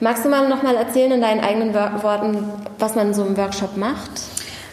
Magst 0.00 0.24
du 0.24 0.28
mal 0.28 0.48
noch 0.48 0.62
mal 0.62 0.74
erzählen 0.76 1.12
in 1.12 1.20
deinen 1.20 1.40
eigenen 1.40 1.74
Wor- 1.74 2.02
Worten, 2.02 2.44
was 2.78 2.94
man 2.94 3.08
in 3.08 3.14
so 3.14 3.22
einem 3.24 3.36
Workshop 3.36 3.76
macht? 3.76 4.10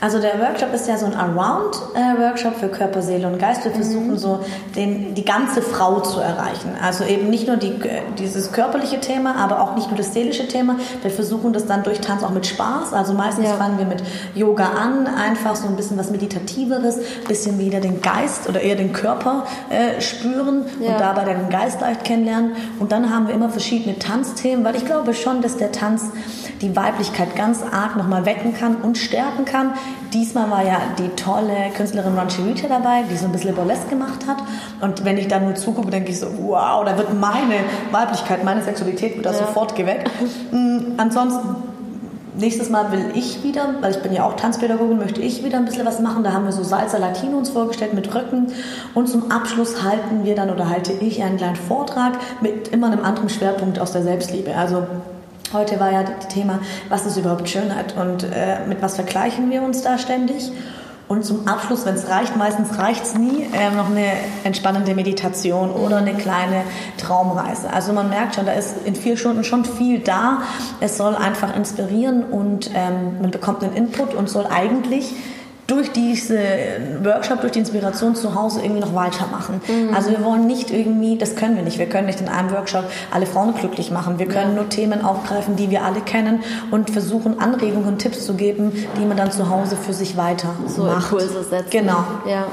Also 0.01 0.19
der 0.19 0.39
Workshop 0.39 0.73
ist 0.73 0.87
ja 0.87 0.97
so 0.97 1.05
ein 1.07 1.13
Around-Workshop 1.13 2.55
für 2.55 2.69
Körper, 2.69 3.01
Seele 3.01 3.27
und 3.27 3.37
Geist. 3.37 3.65
Wir 3.65 3.71
versuchen 3.71 4.17
so 4.17 4.39
den, 4.75 5.13
die 5.13 5.25
ganze 5.25 5.61
Frau 5.61 5.99
zu 5.99 6.21
erreichen. 6.21 6.71
Also 6.81 7.03
eben 7.03 7.29
nicht 7.29 7.47
nur 7.47 7.57
die, 7.57 7.73
dieses 8.17 8.53
körperliche 8.53 9.01
Thema, 9.01 9.35
aber 9.35 9.61
auch 9.61 9.75
nicht 9.75 9.89
nur 9.89 9.97
das 9.97 10.13
seelische 10.13 10.47
Thema. 10.47 10.77
Wir 11.01 11.11
versuchen 11.11 11.51
das 11.51 11.65
dann 11.65 11.83
durch 11.83 11.99
Tanz 11.99 12.23
auch 12.23 12.29
mit 12.29 12.47
Spaß. 12.47 12.93
Also 12.93 13.13
meistens 13.13 13.47
Ja. 13.47 13.55
fangen 13.55 13.77
wir 13.77 13.85
mit 13.85 14.01
Yoga 14.35 14.69
an, 14.69 15.05
einfach 15.07 15.55
so 15.57 15.67
ein 15.67 15.75
bisschen 15.75 15.97
was 15.97 16.11
Meditativeres, 16.11 16.99
bisschen 17.27 17.59
wieder 17.59 17.81
den 17.81 18.01
Geist 18.01 18.47
oder 18.47 18.61
eher 18.61 18.75
den 18.75 18.93
Körper 18.93 19.45
äh, 19.69 19.99
spüren 19.99 20.65
Ja. 20.79 20.91
und 20.93 20.99
dabei 21.01 21.25
den 21.25 21.49
Geist 21.49 21.81
leicht 21.81 22.05
kennenlernen. 22.05 22.53
Und 22.79 22.93
dann 22.93 23.13
haben 23.13 23.27
wir 23.27 23.35
immer 23.35 23.49
verschiedene 23.49 23.99
Tanzthemen, 23.99 24.63
weil 24.63 24.77
ich 24.77 24.85
glaube 24.85 25.13
schon, 25.13 25.41
dass 25.41 25.57
der 25.57 25.73
Tanz 25.73 26.03
die 26.61 26.75
Weiblichkeit 26.75 27.35
ganz 27.35 27.59
arg 27.71 27.95
nochmal 27.95 28.25
wecken 28.25 28.53
kann 28.53 28.77
und 28.77 28.97
stärken 28.97 29.45
kann. 29.45 29.73
Diesmal 30.13 30.49
war 30.49 30.63
ja 30.63 30.79
die 30.97 31.09
tolle 31.09 31.69
Künstlerin 31.75 32.17
Ronchi 32.17 32.41
Rita 32.41 32.67
dabei, 32.67 33.03
die 33.09 33.15
so 33.15 33.25
ein 33.25 33.31
bisschen 33.31 33.53
Burlesque 33.55 33.89
gemacht 33.89 34.25
hat. 34.27 34.37
Und 34.81 35.05
wenn 35.05 35.17
ich 35.17 35.27
da 35.27 35.39
nur 35.39 35.55
zugucke, 35.55 35.91
denke 35.91 36.11
ich 36.11 36.19
so, 36.19 36.27
wow, 36.39 36.83
da 36.83 36.97
wird 36.97 37.13
meine 37.13 37.63
Weiblichkeit, 37.91 38.43
meine 38.43 38.61
Sexualität 38.63 39.15
wird 39.15 39.25
da 39.25 39.33
sofort 39.33 39.75
geweckt. 39.75 40.09
Mm, 40.51 40.97
Ansonsten 40.97 41.55
Nächstes 42.39 42.69
Mal 42.69 42.91
will 42.93 43.11
ich 43.15 43.43
wieder, 43.43 43.75
weil 43.81 43.91
ich 43.91 44.01
bin 44.01 44.13
ja 44.13 44.23
auch 44.23 44.35
Tanzpädagogin, 44.35 44.97
möchte 44.97 45.19
ich 45.21 45.43
wieder 45.43 45.57
ein 45.57 45.65
bisschen 45.65 45.85
was 45.85 45.99
machen. 45.99 46.23
Da 46.23 46.31
haben 46.31 46.45
wir 46.45 46.53
so 46.53 46.63
Salsa 46.63 46.97
Latino 46.97 47.37
uns 47.37 47.49
vorgestellt 47.49 47.93
mit 47.93 48.15
Röcken. 48.15 48.47
Und 48.93 49.09
zum 49.09 49.29
Abschluss 49.29 49.83
halten 49.83 50.23
wir 50.23 50.35
dann 50.35 50.49
oder 50.49 50.69
halte 50.69 50.93
ich 50.93 51.21
einen 51.21 51.35
kleinen 51.35 51.57
Vortrag 51.57 52.13
mit 52.39 52.69
immer 52.69 52.87
einem 52.87 53.03
anderen 53.03 53.27
Schwerpunkt 53.27 53.79
aus 53.79 53.91
der 53.91 54.03
Selbstliebe. 54.03 54.55
Also 54.55 54.87
heute 55.53 55.79
war 55.79 55.91
ja 55.91 56.03
das 56.03 56.27
Thema, 56.27 56.59
was 56.89 57.05
ist 57.05 57.17
überhaupt 57.17 57.49
Schönheit 57.49 57.95
und 57.97 58.23
äh, 58.23 58.65
mit 58.67 58.81
was 58.81 58.95
vergleichen 58.95 59.49
wir 59.49 59.61
uns 59.61 59.81
da 59.81 59.97
ständig? 59.97 60.51
Und 61.09 61.25
zum 61.25 61.47
Abschluss, 61.47 61.87
wenn 61.87 61.95
es 61.95 62.07
reicht, 62.07 62.37
meistens 62.37 62.77
reicht 62.77 63.03
es 63.03 63.15
nie, 63.15 63.47
ähm, 63.53 63.75
noch 63.77 63.89
eine 63.89 64.11
entspannende 64.43 64.93
Meditation 64.93 65.71
oder 65.71 65.97
eine 65.97 66.13
kleine 66.13 66.61
Traumreise. 66.97 67.73
Also 67.73 67.93
man 67.93 68.09
merkt 68.09 68.35
schon, 68.35 68.45
da 68.45 68.51
ist 68.51 68.75
in 68.85 68.93
vier 68.93 69.17
Stunden 69.17 69.43
schon 69.43 69.65
viel 69.65 69.97
da. 69.99 70.43
Es 70.81 70.97
soll 70.97 71.15
einfach 71.15 71.55
inspirieren 71.55 72.23
und 72.25 72.69
ähm, 72.75 73.19
man 73.21 73.31
bekommt 73.31 73.63
einen 73.63 73.73
Input 73.73 74.13
und 74.13 74.29
soll 74.29 74.45
eigentlich 74.45 75.15
durch 75.69 75.91
diese 75.91 76.39
Workshop, 77.03 77.41
durch 77.41 77.53
die 77.53 77.59
Inspiration 77.59 78.15
zu 78.15 78.35
Hause 78.35 78.61
irgendwie 78.61 78.81
noch 78.81 78.95
weitermachen. 78.95 79.61
Also 79.93 80.09
wir 80.11 80.23
wollen 80.23 80.47
nicht 80.47 80.71
irgendwie, 80.71 81.17
das 81.17 81.35
können 81.35 81.55
wir 81.55 81.63
nicht, 81.63 81.77
wir 81.77 81.87
können 81.87 82.07
nicht 82.07 82.21
in 82.21 82.27
einem 82.27 82.51
Workshop 82.51 82.85
alle 83.11 83.25
Frauen 83.25 83.53
glücklich 83.55 83.91
machen. 83.91 84.19
Wir 84.19 84.27
können 84.27 84.55
nur 84.55 84.69
Themen 84.69 85.03
aufgreifen, 85.03 85.55
die 85.55 85.69
wir 85.69 85.83
alle 85.83 86.01
kennen 86.01 86.43
und 86.71 86.89
versuchen 86.89 87.39
Anregungen 87.39 87.87
und 87.87 87.99
Tipps 87.99 88.25
zu 88.25 88.33
geben, 88.33 88.71
die 88.99 89.05
man 89.05 89.17
dann 89.17 89.31
zu 89.31 89.49
Hause 89.49 89.75
für 89.75 89.93
sich 89.93 90.17
weiter 90.17 90.55
So 90.67 90.83
macht. 90.83 91.11
Impulse 91.11 91.43
setzen. 91.43 91.69
Genau. 91.69 92.03
Ja. 92.27 92.47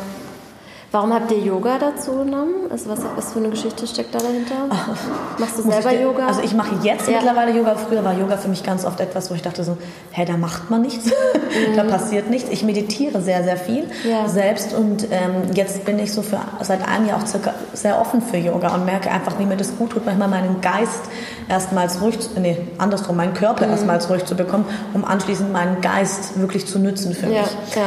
Warum 0.97 1.12
habt 1.12 1.31
ihr 1.31 1.41
Yoga 1.41 1.76
dazu 1.79 2.12
genommen? 2.12 2.71
Also 2.71 2.88
was, 2.88 3.00
was 3.17 3.35
für 3.35 3.38
eine 3.38 3.50
Geschichte 3.50 3.87
steckt 3.87 4.15
da 4.15 4.19
dahinter? 4.19 4.55
Machst 5.38 5.59
du 5.59 5.62
selber 5.62 5.91
ich 5.93 5.99
dir- 5.99 6.05
Yoga? 6.05 6.26
Also 6.26 6.41
ich 6.41 6.55
mache 6.55 6.75
jetzt 6.83 7.07
Ja. 7.07 7.17
mittlerweile 7.19 7.50
Yoga. 7.55 7.75
Früher 7.76 8.03
war 8.03 8.15
Yoga 8.19 8.38
für 8.38 8.49
mich 8.49 8.62
ganz 8.62 8.87
oft 8.87 8.99
etwas, 9.00 9.31
wo 9.31 9.35
ich 9.35 9.43
dachte 9.43 9.62
so, 9.62 9.76
hä, 10.12 10.25
da 10.25 10.38
macht 10.38 10.71
man 10.71 10.81
nichts, 10.81 11.11
da 11.76 11.85
passiert 11.85 12.31
nichts. 12.31 12.49
Ich 12.50 12.62
meditiere 12.62 13.21
sehr, 13.21 13.45
sehr 13.45 13.59
viel 13.59 13.83
Mhm. 13.85 14.11
Ja. 14.11 14.26
selbst 14.26 14.73
und 14.73 15.09
ähm, 15.11 15.53
jetzt 15.53 15.85
bin 15.85 15.99
ich 15.99 16.15
so 16.15 16.23
für, 16.23 16.41
seit 16.62 16.88
einem 16.88 17.07
Jahr 17.09 17.19
auch 17.23 17.26
circa 17.26 17.53
sehr 17.75 18.00
offen 18.00 18.23
für 18.23 18.38
Yoga 18.38 18.75
und 18.75 18.87
merke 18.87 19.11
einfach, 19.11 19.38
wie 19.38 19.45
mir 19.45 19.59
das 19.59 19.76
gut 19.76 19.91
tut, 19.91 20.07
manchmal 20.07 20.29
meinen 20.29 20.62
Geist 20.62 21.03
erstmals 21.50 22.00
ruhig, 22.00 22.19
zu, 22.21 22.41
nee, 22.41 22.57
andersrum, 22.79 23.17
meinen 23.19 23.35
Körper 23.35 23.67
Mhm. 23.67 23.73
erstmals 23.73 24.09
ruhig 24.09 24.25
zu 24.25 24.35
bekommen, 24.35 24.65
um 24.95 25.05
anschließend 25.05 25.53
meinen 25.53 25.83
Geist 25.83 26.41
wirklich 26.41 26.67
zu 26.67 26.79
nützen 26.79 27.12
für 27.12 27.26
Ja, 27.26 27.43
mich. 27.43 27.50
ja. 27.76 27.83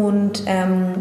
Und 0.00 0.44
ähm, 0.46 0.94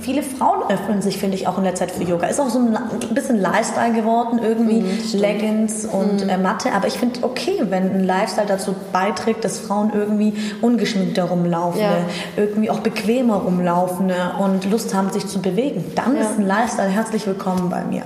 viele 0.00 0.22
Frauen 0.22 0.70
öffnen 0.70 1.02
sich, 1.02 1.18
finde 1.18 1.36
ich, 1.36 1.46
auch 1.46 1.58
in 1.58 1.64
der 1.64 1.74
Zeit 1.74 1.90
für 1.90 2.02
Yoga. 2.02 2.26
Ist 2.26 2.40
auch 2.40 2.48
so 2.48 2.58
ein 2.58 3.14
bisschen 3.14 3.40
Lifestyle 3.40 3.92
geworden, 3.92 4.40
irgendwie 4.42 4.80
mhm, 4.80 5.20
Leggings 5.20 5.84
und 5.84 6.24
mhm. 6.24 6.28
äh, 6.28 6.38
Matte. 6.38 6.72
Aber 6.72 6.86
ich 6.86 6.94
finde 6.94 7.20
okay, 7.22 7.62
wenn 7.68 7.90
ein 7.90 8.04
Lifestyle 8.04 8.46
dazu 8.46 8.74
beiträgt, 8.92 9.44
dass 9.44 9.58
Frauen 9.58 9.92
irgendwie 9.94 10.34
ungeschminkter 10.60 11.24
rumlaufen, 11.24 11.80
ja. 11.80 11.98
irgendwie 12.36 12.70
auch 12.70 12.80
bequemer 12.80 13.36
rumlaufen 13.36 14.12
und 14.40 14.70
Lust 14.70 14.94
haben, 14.94 15.10
sich 15.10 15.26
zu 15.26 15.40
bewegen. 15.40 15.84
Dann 15.94 16.16
ja. 16.16 16.22
ist 16.22 16.38
ein 16.38 16.46
Lifestyle 16.46 16.88
herzlich 16.88 17.26
willkommen 17.26 17.70
bei 17.70 17.84
mir. 17.84 18.02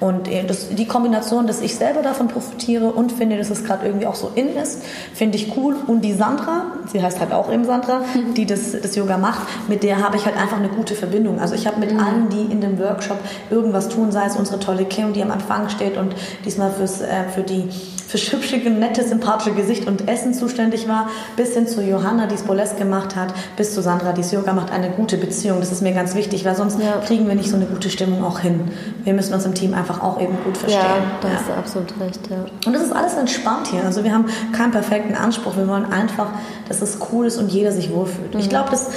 Und 0.00 0.28
äh, 0.28 0.44
das, 0.44 0.68
die 0.70 0.86
Kombination, 0.86 1.46
dass 1.46 1.60
ich 1.60 1.76
selber 1.76 2.02
davon 2.02 2.28
profitiere 2.28 2.86
und 2.86 3.12
finde, 3.12 3.36
dass 3.36 3.50
es 3.50 3.64
gerade 3.64 3.86
irgendwie 3.86 4.06
auch 4.06 4.14
so 4.14 4.32
in 4.34 4.56
ist, 4.56 4.82
finde 5.14 5.36
ich 5.36 5.56
cool. 5.56 5.76
Und 5.86 6.02
die 6.02 6.14
Sandra, 6.14 6.66
sie 6.90 7.02
heißt 7.02 7.20
halt 7.20 7.32
auch 7.32 7.52
eben 7.52 7.64
Sandra, 7.64 8.02
die 8.36 8.46
das, 8.46 8.72
das 8.80 8.96
Yoga 8.96 9.18
macht, 9.18 9.42
mit 9.68 9.82
der 9.82 10.02
habe 10.02 10.16
ich 10.16 10.24
halt 10.24 10.36
einfach 10.36 10.56
eine 10.56 10.68
gute 10.68 10.94
Verbindung. 11.00 11.40
Also 11.40 11.54
ich 11.54 11.66
habe 11.66 11.80
mit 11.80 11.92
mhm. 11.92 12.00
allen, 12.00 12.28
die 12.28 12.52
in 12.52 12.60
dem 12.60 12.78
Workshop 12.78 13.18
irgendwas 13.50 13.88
tun, 13.88 14.12
sei 14.12 14.26
es 14.26 14.36
unsere 14.36 14.60
tolle 14.60 14.84
Kim, 14.84 15.12
die 15.12 15.22
am 15.22 15.30
Anfang 15.30 15.68
steht 15.68 15.96
und 15.96 16.14
diesmal 16.44 16.70
fürs, 16.70 17.00
äh, 17.00 17.24
für 17.34 17.42
die 17.42 17.68
fürs 18.10 18.32
hübsche, 18.32 18.56
nette, 18.56 19.04
sympathische 19.04 19.54
Gesicht 19.54 19.86
und 19.86 20.08
Essen 20.08 20.34
zuständig 20.34 20.88
war, 20.88 21.08
bis 21.36 21.54
hin 21.54 21.68
zu 21.68 21.80
Johanna, 21.80 22.26
die 22.26 22.34
es 22.34 22.42
Burlesque 22.42 22.76
gemacht 22.76 23.14
hat, 23.14 23.32
bis 23.56 23.72
zu 23.72 23.82
Sandra, 23.82 24.12
die 24.12 24.22
es 24.22 24.32
Yoga 24.32 24.52
macht, 24.52 24.72
eine 24.72 24.90
gute 24.90 25.16
Beziehung. 25.16 25.60
Das 25.60 25.70
ist 25.70 25.80
mir 25.80 25.92
ganz 25.92 26.16
wichtig, 26.16 26.44
weil 26.44 26.56
sonst 26.56 26.80
ja. 26.80 26.98
kriegen 27.06 27.28
wir 27.28 27.36
nicht 27.36 27.50
so 27.50 27.56
eine 27.56 27.66
gute 27.66 27.88
Stimmung 27.88 28.24
auch 28.24 28.40
hin. 28.40 28.62
Wir 29.04 29.14
müssen 29.14 29.32
uns 29.32 29.46
im 29.46 29.54
Team 29.54 29.74
einfach 29.74 30.02
auch 30.02 30.20
eben 30.20 30.36
gut 30.44 30.56
verstehen. 30.56 30.82
Ja, 30.82 31.20
da 31.20 31.28
ja. 31.28 31.34
hast 31.34 31.48
du 31.48 31.52
absolut 31.52 32.00
recht, 32.00 32.20
ja. 32.28 32.44
Und 32.66 32.72
das 32.72 32.82
ist 32.82 32.92
alles 32.92 33.14
entspannt 33.14 33.68
hier. 33.68 33.84
Also 33.84 34.02
wir 34.02 34.12
haben 34.12 34.26
keinen 34.52 34.72
perfekten 34.72 35.14
Anspruch. 35.14 35.56
Wir 35.56 35.68
wollen 35.68 35.92
einfach, 35.92 36.30
dass 36.68 36.82
es 36.82 36.98
cool 37.12 37.26
ist 37.26 37.36
und 37.36 37.52
jeder 37.52 37.70
sich 37.70 37.92
wohlfühlt. 37.92 38.34
Mhm. 38.34 38.40
Ich 38.40 38.48
glaube, 38.48 38.70
das 38.70 38.88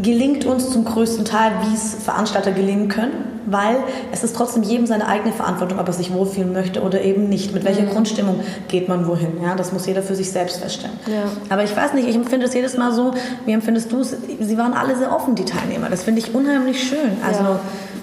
gelingt 0.00 0.44
uns 0.44 0.70
zum 0.70 0.84
größten 0.84 1.24
Teil, 1.24 1.52
wie 1.62 1.74
es 1.74 1.94
Veranstalter 1.94 2.52
gelingen 2.52 2.88
können, 2.88 3.41
weil 3.46 3.76
es 4.12 4.24
ist 4.24 4.36
trotzdem 4.36 4.62
jedem 4.62 4.86
seine 4.86 5.08
eigene 5.08 5.32
Verantwortung, 5.32 5.78
ob 5.78 5.86
er 5.86 5.92
sich 5.92 6.12
wohlfühlen 6.12 6.52
möchte 6.52 6.82
oder 6.82 7.00
eben 7.02 7.28
nicht. 7.28 7.52
Mit 7.52 7.64
welcher 7.64 7.82
mhm. 7.82 7.90
Grundstimmung 7.90 8.40
geht 8.68 8.88
man 8.88 9.06
wohin? 9.06 9.42
Ja, 9.42 9.54
das 9.54 9.72
muss 9.72 9.86
jeder 9.86 10.02
für 10.02 10.14
sich 10.14 10.30
selbst 10.30 10.58
feststellen. 10.58 10.98
Ja. 11.06 11.24
Aber 11.48 11.64
ich 11.64 11.76
weiß 11.76 11.94
nicht, 11.94 12.08
ich 12.08 12.14
empfinde 12.14 12.46
es 12.46 12.54
jedes 12.54 12.76
Mal 12.76 12.92
so, 12.92 13.12
wie 13.46 13.52
empfindest 13.52 13.92
du 13.92 14.00
es? 14.00 14.16
Sie 14.40 14.58
waren 14.58 14.74
alle 14.74 14.96
sehr 14.96 15.14
offen, 15.14 15.34
die 15.34 15.44
Teilnehmer. 15.44 15.88
Das 15.90 16.02
finde 16.04 16.20
ich 16.20 16.34
unheimlich 16.34 16.82
schön. 16.88 17.18
Also 17.26 17.42
ja. 17.42 17.60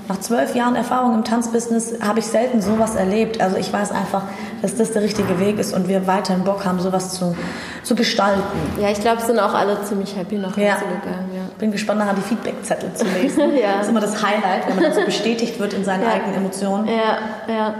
nach 0.08 0.20
zwölf 0.20 0.56
Jahren 0.56 0.76
Erfahrung 0.76 1.16
im 1.16 1.24
Tanzbusiness 1.24 1.96
habe 2.02 2.20
ich 2.20 2.26
selten 2.26 2.62
sowas 2.62 2.96
erlebt. 2.96 3.42
Also 3.42 3.58
ich 3.58 3.72
weiß 3.72 3.92
einfach, 3.92 4.24
dass 4.62 4.76
das 4.76 4.92
der 4.92 5.02
richtige 5.02 5.40
Weg 5.40 5.60
ist 5.60 5.74
und 5.74 5.88
wir 5.88 6.08
weiterhin 6.08 6.44
Bock 6.44 6.66
haben, 6.66 6.80
sowas 6.80 7.14
zu, 7.14 7.36
zu 7.84 7.96
gestalten. 7.96 8.42
Ja, 8.80 8.90
ich 8.90 9.00
glaube, 9.00 9.22
sind 9.22 9.40
auch 9.40 9.54
alle 9.54 9.82
ziemlich 9.84 10.16
happy 10.16 10.38
nach 10.38 10.52
Hause 10.52 10.62
ja. 10.62 10.76
gegangen. 10.76 11.30
Ja. 11.34 11.42
Bin 11.58 11.72
gespannt, 11.72 12.00
nachher 12.00 12.16
die 12.16 12.22
Feedbackzettel 12.22 12.94
zu 12.94 13.06
lesen. 13.06 13.56
ja. 13.62 13.78
Das 13.78 13.84
ist 13.84 13.90
immer 13.90 14.02
das 14.02 14.22
Highlight, 14.22 14.68
wenn 14.68 14.76
man 14.76 14.84
dann 14.86 14.94
so 14.94 15.02
bestätigt 15.30 15.60
wird 15.60 15.74
in 15.74 15.84
seinen 15.84 16.04
ja. 16.04 16.10
eigenen 16.10 16.36
Emotionen. 16.36 16.88
Ja, 16.88 17.54
ja. 17.54 17.76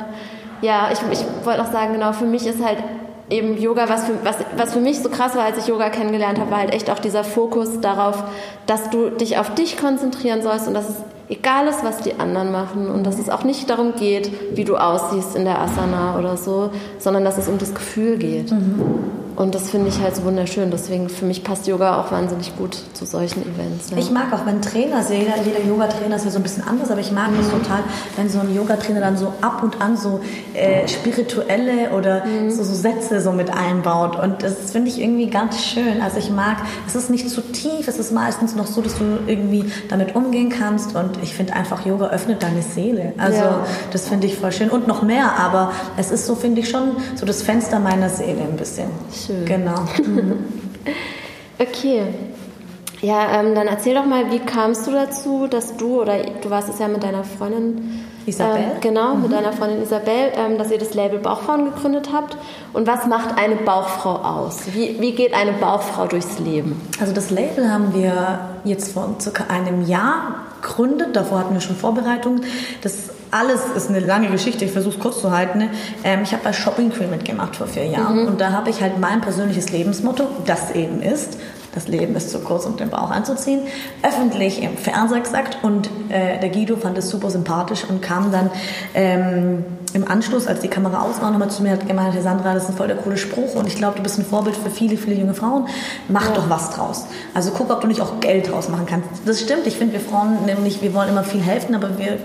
Ja, 0.62 0.90
ich, 0.92 1.00
ich 1.12 1.26
wollte 1.46 1.62
auch 1.62 1.72
sagen, 1.72 1.94
genau, 1.94 2.12
für 2.12 2.26
mich 2.26 2.46
ist 2.46 2.64
halt 2.64 2.80
eben 3.30 3.58
Yoga, 3.58 3.88
was 3.88 4.06
für, 4.06 4.14
was, 4.24 4.38
was 4.58 4.74
für 4.74 4.82
mich 4.82 5.00
so 5.00 5.10
krass 5.10 5.36
war, 5.36 5.46
als 5.46 5.58
ich 5.58 5.68
Yoga 5.68 5.90
kennengelernt 5.90 6.38
habe, 6.38 6.52
war 6.52 6.60
halt 6.60 6.74
echt 6.74 6.90
auch 6.90 7.00
dieser 7.00 7.24
Fokus 7.24 7.80
darauf, 7.80 8.24
dass 8.66 8.90
du 8.90 9.10
dich 9.10 9.38
auf 9.38 9.54
dich 9.54 9.78
konzentrieren 9.78 10.42
sollst 10.42 10.68
und 10.68 10.74
dass 10.74 10.90
es 10.90 10.96
egal 11.30 11.68
ist, 11.68 11.84
was 11.86 12.00
die 12.00 12.20
anderen 12.20 12.52
machen 12.52 12.90
und 12.90 13.06
dass 13.06 13.20
es 13.20 13.30
auch 13.30 13.44
nicht 13.44 13.70
darum 13.70 13.94
geht, 13.96 14.32
wie 14.58 14.66
du 14.66 14.76
aussiehst 14.76 15.36
in 15.36 15.46
der 15.46 15.60
Asana 15.60 16.18
oder 16.18 16.36
so, 16.36 16.72
sondern 16.98 17.24
dass 17.24 17.38
es 17.38 17.48
um 17.48 17.58
das 17.58 17.74
Gefühl 17.74 18.18
geht. 18.18 18.52
Mhm. 18.52 18.82
Und 19.40 19.56
das 19.56 19.70
finde 19.70 19.88
ich 19.88 20.02
halt 20.02 20.18
so 20.18 20.26
wunderschön. 20.26 20.70
Deswegen 20.70 21.08
für 21.08 21.24
mich 21.24 21.46
passt 21.46 21.66
Yoga 21.66 22.02
auch 22.02 22.12
wahnsinnig 22.12 22.58
gut 22.58 22.78
zu 22.92 23.06
solchen 23.06 23.42
Events. 23.44 23.90
Ja. 23.90 23.98
Ich 23.98 24.12
mag 24.12 24.34
auch, 24.34 24.46
wenn 24.46 24.62
Trainer, 24.62 25.02
jeder, 25.10 25.42
jeder 25.42 25.66
Yoga-Trainer 25.66 26.18
ist 26.18 26.26
ja 26.26 26.32
so 26.32 26.40
ein 26.40 26.44
bisschen 26.44 26.68
anders, 26.68 26.92
aber 26.92 27.00
ich 27.00 27.14
mag 27.14 27.32
mhm. 27.32 27.38
das 27.38 27.50
total, 27.50 27.80
wenn 28.18 28.28
so 28.28 28.42
ein 28.42 28.54
Yoga-Trainer 28.54 29.00
dann 29.00 29.16
so 29.16 29.32
ab 29.40 29.64
und 29.64 29.80
an 29.80 29.96
so 29.96 30.20
äh, 30.54 30.86
spirituelle 30.90 31.92
oder 31.92 32.26
mhm. 32.26 32.52
so, 32.52 32.64
so, 32.64 32.74
Sätze 32.74 33.22
so 33.22 33.32
mit 33.32 33.50
einbaut. 33.50 34.20
Und 34.22 34.44
das 34.44 34.72
finde 34.72 34.90
ich 34.90 35.00
irgendwie 35.00 35.28
ganz 35.30 35.64
schön. 35.64 36.02
Also 36.02 36.18
ich 36.18 36.32
mag, 36.32 36.58
es 36.86 36.96
ist 36.96 37.10
nicht 37.10 37.30
zu 37.30 37.40
tief, 37.40 37.88
es 37.88 37.98
ist 37.98 38.12
meistens 38.12 38.58
noch 38.58 38.68
so, 38.68 38.82
dass 38.82 38.98
du 38.98 39.20
irgendwie 39.26 39.72
damit 39.88 40.18
umgehen 40.18 40.50
kannst. 40.50 40.98
Und 40.98 41.12
ich 41.24 41.34
finde 41.34 41.54
einfach, 41.54 41.86
Yoga 41.86 42.08
öffnet 42.08 42.44
deine 42.44 42.62
Seele. 42.62 43.14
Also 43.18 43.38
ja. 43.38 43.66
das 43.94 44.10
finde 44.10 44.28
ich 44.28 44.36
voll 44.36 44.52
schön. 44.52 44.70
Und 44.70 44.86
noch 44.86 45.02
mehr, 45.02 45.40
aber 45.40 45.72
es 45.96 46.12
ist 46.12 46.26
so, 46.26 46.36
finde 46.36 46.60
ich, 46.60 46.70
schon 46.70 46.98
so 47.16 47.26
das 47.26 47.42
Fenster 47.42 47.80
meiner 47.80 48.10
Seele 48.10 48.42
ein 48.42 48.58
bisschen. 48.58 48.90
Schön. 49.30 49.46
Genau. 49.46 49.76
okay. 51.60 52.02
Ja, 53.02 53.40
ähm, 53.40 53.54
dann 53.54 53.68
erzähl 53.68 53.94
doch 53.94 54.06
mal, 54.06 54.32
wie 54.32 54.40
kamst 54.40 54.88
du 54.88 54.92
dazu, 54.92 55.46
dass 55.48 55.78
du, 55.78 56.02
oder 56.02 56.18
du 56.42 56.50
warst 56.50 56.68
es 56.68 56.80
ja 56.80 56.88
mit 56.88 57.04
deiner 57.04 57.24
Freundin 57.24 58.06
Isabel? 58.26 58.58
Ähm, 58.58 58.82
genau, 58.82 59.14
mhm. 59.14 59.22
mit 59.22 59.32
deiner 59.32 59.54
Freundin 59.54 59.84
Isabel, 59.84 60.32
ähm, 60.36 60.58
dass 60.58 60.72
ihr 60.72 60.80
das 60.80 60.96
Label 60.96 61.20
Bauchfrauen 61.20 61.66
gegründet 61.66 62.10
habt. 62.12 62.38
Und 62.74 62.88
was 62.88 63.06
macht 63.06 63.38
eine 63.38 63.56
Bauchfrau 63.56 64.16
aus? 64.16 64.62
Wie, 64.74 65.00
wie 65.00 65.12
geht 65.12 65.36
eine 65.36 65.54
Bauchfrau 65.54 66.08
durchs 66.08 66.40
Leben? 66.40 66.82
Also 67.00 67.14
das 67.14 67.30
Label 67.30 67.72
haben 67.72 67.94
wir 67.94 68.40
jetzt 68.64 68.94
vor 68.94 69.16
circa 69.22 69.46
einem 69.48 69.86
Jahr 69.86 70.46
gegründet. 70.62 71.16
Davor 71.16 71.40
hatten 71.40 71.54
wir 71.54 71.62
schon 71.62 71.76
Vorbereitungen. 71.76 72.42
Das 72.82 73.12
alles 73.32 73.62
ist 73.76 73.90
eine 73.90 74.00
lange 74.00 74.30
Geschichte, 74.30 74.66
ich 74.66 74.72
versuche 74.72 74.96
es 74.96 75.00
kurz 75.00 75.22
zu 75.22 75.32
halten. 75.32 75.60
Ne? 75.60 75.70
Ähm, 76.04 76.22
ich 76.24 76.32
habe 76.34 76.44
bei 76.44 76.54
Shopping 76.54 76.92
Queen 76.92 77.10
mitgemacht 77.10 77.56
vor 77.56 77.68
vier 77.68 77.86
Jahren 77.86 78.22
mhm. 78.22 78.28
und 78.28 78.42
da 78.42 78.52
habe 78.52 78.70
ich 78.70 78.82
halt 78.82 79.00
mein 79.00 79.22
persönliches 79.22 79.72
Lebensmotto, 79.72 80.28
das 80.46 80.72
eben 80.72 81.02
ist, 81.02 81.38
das 81.74 81.88
Leben 81.88 82.16
ist 82.16 82.32
zu 82.32 82.40
kurz, 82.40 82.66
um 82.66 82.78
den 82.78 82.90
Bauch 82.90 83.12
anzuziehen, 83.12 83.62
öffentlich 84.02 84.64
im 84.64 84.76
Fernseher 84.76 85.22
gesagt 85.22 85.60
und 85.64 85.90
äh, 86.10 86.40
der 86.40 86.50
Guido 86.50 86.76
fand 86.78 86.98
es 86.98 87.10
super 87.10 87.30
sympathisch 87.30 87.86
und 87.88 88.02
kam 88.02 88.32
dann 88.32 88.50
ähm, 88.96 89.64
im 89.94 90.08
Anschluss, 90.08 90.48
als 90.48 90.62
die 90.62 90.68
Kamera 90.68 91.04
aus 91.04 91.22
war, 91.22 91.30
nochmal 91.30 91.52
zu 91.52 91.62
mir 91.62 91.72
hat 91.72 91.88
gemeint, 91.88 92.14
Herr 92.16 92.24
Sandra, 92.24 92.54
das 92.54 92.64
ist 92.64 92.70
ein 92.70 92.76
voll 92.76 92.88
der 92.88 92.98
coole 92.98 93.18
Spruch 93.18 93.56
und 93.56 93.68
ich 93.68 93.76
glaube, 93.76 93.98
du 93.98 94.04
bist 94.04 94.18
ein 94.18 94.26
Vorbild 94.26 94.56
für 94.56 94.72
viele, 94.72 94.98
viele 94.98 95.16
junge 95.16 95.36
Frauen. 95.36 95.68
Mach 96.08 96.28
ja. 96.28 96.34
doch 96.34 96.50
was 96.50 96.72
draus. 96.72 97.06
Also 97.34 97.52
guck, 97.56 97.72
ob 97.72 97.82
du 97.82 97.88
nicht 97.88 98.02
auch 98.02 98.20
Geld 98.20 98.52
draus 98.52 98.70
machen 98.70 98.86
kannst. 98.88 99.08
Das 99.26 99.40
stimmt, 99.40 99.68
ich 99.68 99.78
finde, 99.78 99.94
wir 99.94 100.00
Frauen 100.00 100.46
nämlich, 100.46 100.82
wir 100.82 100.94
wollen 100.96 101.10
immer 101.10 101.24
viel 101.24 101.42
helfen, 101.42 101.76
aber 101.76 101.98
wir 102.00 102.18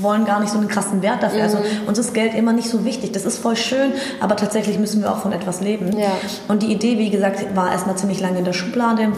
wollen 0.00 0.24
gar 0.24 0.40
nicht 0.40 0.50
so 0.50 0.58
einen 0.58 0.68
krassen 0.68 1.02
Wert 1.02 1.22
dafür. 1.22 1.42
Also 1.42 1.58
mhm. 1.58 1.64
Also 1.64 1.86
uns 1.86 1.98
ist 1.98 2.14
Geld 2.14 2.34
immer 2.34 2.52
nicht 2.52 2.68
so 2.68 2.84
wichtig. 2.84 3.12
Das 3.12 3.24
ist 3.24 3.38
voll 3.38 3.56
schön, 3.56 3.92
aber 4.20 4.36
tatsächlich 4.36 4.78
müssen 4.78 5.02
wir 5.02 5.12
auch 5.12 5.18
von 5.18 5.32
etwas 5.32 5.60
leben. 5.60 5.96
Ja. 5.98 6.12
Und 6.48 6.62
die 6.62 6.72
Idee, 6.72 6.98
wie 6.98 7.10
gesagt, 7.10 7.54
war 7.54 7.72
erstmal 7.72 7.96
ziemlich 7.96 8.20
lange 8.20 8.38
in 8.38 8.44
der 8.44 8.52
Schublade 8.52 9.12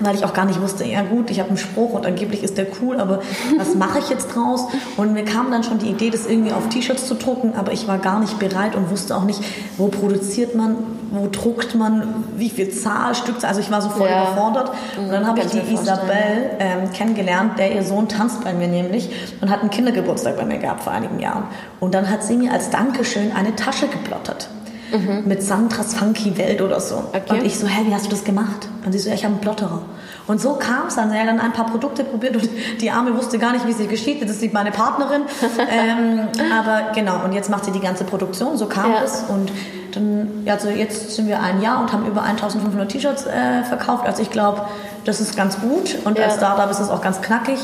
weil 0.00 0.14
ich 0.14 0.24
auch 0.24 0.34
gar 0.34 0.44
nicht 0.44 0.60
wusste, 0.60 0.84
ja 0.84 1.02
gut, 1.02 1.30
ich 1.30 1.38
habe 1.40 1.48
einen 1.48 1.58
Spruch 1.58 1.94
und 1.94 2.06
angeblich 2.06 2.42
ist 2.42 2.58
der 2.58 2.66
cool, 2.80 3.00
aber 3.00 3.20
was 3.58 3.74
mache 3.74 3.98
ich 3.98 4.08
jetzt 4.08 4.28
draus? 4.34 4.66
Und 4.96 5.12
mir 5.12 5.24
kam 5.24 5.50
dann 5.50 5.62
schon 5.62 5.78
die 5.78 5.88
Idee, 5.88 6.10
das 6.10 6.26
irgendwie 6.26 6.52
auf 6.52 6.68
T-Shirts 6.68 7.06
zu 7.06 7.14
drucken, 7.14 7.54
aber 7.56 7.72
ich 7.72 7.88
war 7.88 7.98
gar 7.98 8.20
nicht 8.20 8.38
bereit 8.38 8.74
und 8.74 8.90
wusste 8.90 9.16
auch 9.16 9.24
nicht, 9.24 9.40
wo 9.76 9.88
produziert 9.88 10.54
man, 10.54 10.76
wo 11.10 11.28
druckt 11.30 11.74
man, 11.74 12.24
wie 12.36 12.50
viel 12.50 12.70
Zahl, 12.70 13.14
Stückzahl. 13.14 13.48
Also 13.48 13.60
ich 13.60 13.70
war 13.70 13.80
so 13.80 13.88
voll 13.88 14.08
ja. 14.08 14.22
überfordert. 14.22 14.72
Und 14.98 15.10
dann 15.10 15.26
habe 15.26 15.40
ich 15.40 15.46
die 15.46 15.72
Isabel 15.72 16.50
ähm, 16.58 16.90
kennengelernt, 16.92 17.58
der 17.58 17.74
ihr 17.74 17.82
Sohn 17.82 18.08
tanzt 18.08 18.44
bei 18.44 18.52
mir 18.52 18.68
nämlich 18.68 19.10
und 19.40 19.50
hat 19.50 19.60
einen 19.60 19.70
Kindergeburtstag 19.70 20.36
bei 20.36 20.44
mir 20.44 20.58
gehabt 20.58 20.82
vor 20.82 20.92
einigen 20.92 21.20
Jahren. 21.20 21.44
Und 21.80 21.94
dann 21.94 22.10
hat 22.10 22.22
sie 22.22 22.36
mir 22.36 22.52
als 22.52 22.70
Dankeschön 22.70 23.32
eine 23.32 23.54
Tasche 23.54 23.88
geplottert 23.88 24.48
mhm. 24.92 25.22
mit 25.26 25.42
Sandras 25.42 25.94
Funky 25.94 26.36
Welt 26.36 26.60
oder 26.60 26.80
so. 26.80 27.04
Okay. 27.12 27.20
Und 27.30 27.44
ich 27.44 27.58
so, 27.58 27.66
hä, 27.66 27.82
wie 27.86 27.94
hast 27.94 28.06
du 28.06 28.10
das 28.10 28.24
gemacht? 28.24 28.68
Und 28.84 28.92
sie 28.92 28.98
so, 28.98 29.08
ja, 29.08 29.14
ich 29.14 29.24
habe 29.24 29.34
einen 29.34 29.40
Plotterer. 29.40 29.82
Und 30.26 30.40
so 30.40 30.54
kam 30.54 30.88
es 30.88 30.96
dann. 30.96 31.10
Sie 31.10 31.18
hat 31.18 31.28
dann 31.28 31.40
ein 31.40 31.52
paar 31.52 31.66
Produkte 31.66 32.04
probiert 32.04 32.36
und 32.36 32.48
die 32.80 32.90
Arme 32.90 33.16
wusste 33.16 33.38
gar 33.38 33.52
nicht, 33.52 33.66
wie 33.66 33.72
sie 33.72 33.86
geschieht. 33.86 34.22
Das 34.22 34.42
ist 34.42 34.52
meine 34.52 34.70
Partnerin. 34.70 35.22
ähm, 35.70 36.28
aber 36.52 36.92
genau, 36.94 37.24
und 37.24 37.32
jetzt 37.32 37.50
macht 37.50 37.64
sie 37.64 37.72
die 37.72 37.80
ganze 37.80 38.04
Produktion. 38.04 38.56
So 38.56 38.66
kam 38.66 38.92
ja. 38.92 39.02
es. 39.04 39.24
Und 39.28 39.52
dann, 39.92 40.44
also 40.46 40.68
jetzt 40.68 41.14
sind 41.14 41.28
wir 41.28 41.40
ein 41.40 41.62
Jahr 41.62 41.80
und 41.80 41.92
haben 41.92 42.06
über 42.06 42.22
1500 42.22 42.88
T-Shirts 42.90 43.26
äh, 43.26 43.62
verkauft. 43.64 44.06
Also 44.06 44.22
ich 44.22 44.30
glaube, 44.30 44.62
das 45.04 45.20
ist 45.20 45.36
ganz 45.36 45.60
gut. 45.60 45.96
Und 46.04 46.18
ja. 46.18 46.24
als 46.24 46.36
Startup 46.36 46.70
ist 46.70 46.80
es 46.80 46.90
auch 46.90 47.02
ganz 47.02 47.20
knackig. 47.22 47.58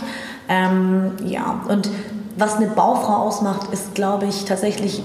Ähm, 0.48 1.12
ja, 1.24 1.60
und 1.68 1.90
was 2.36 2.56
eine 2.56 2.66
Baufrau 2.66 3.14
ausmacht, 3.14 3.72
ist, 3.72 3.94
glaube 3.94 4.26
ich, 4.26 4.44
tatsächlich 4.44 5.02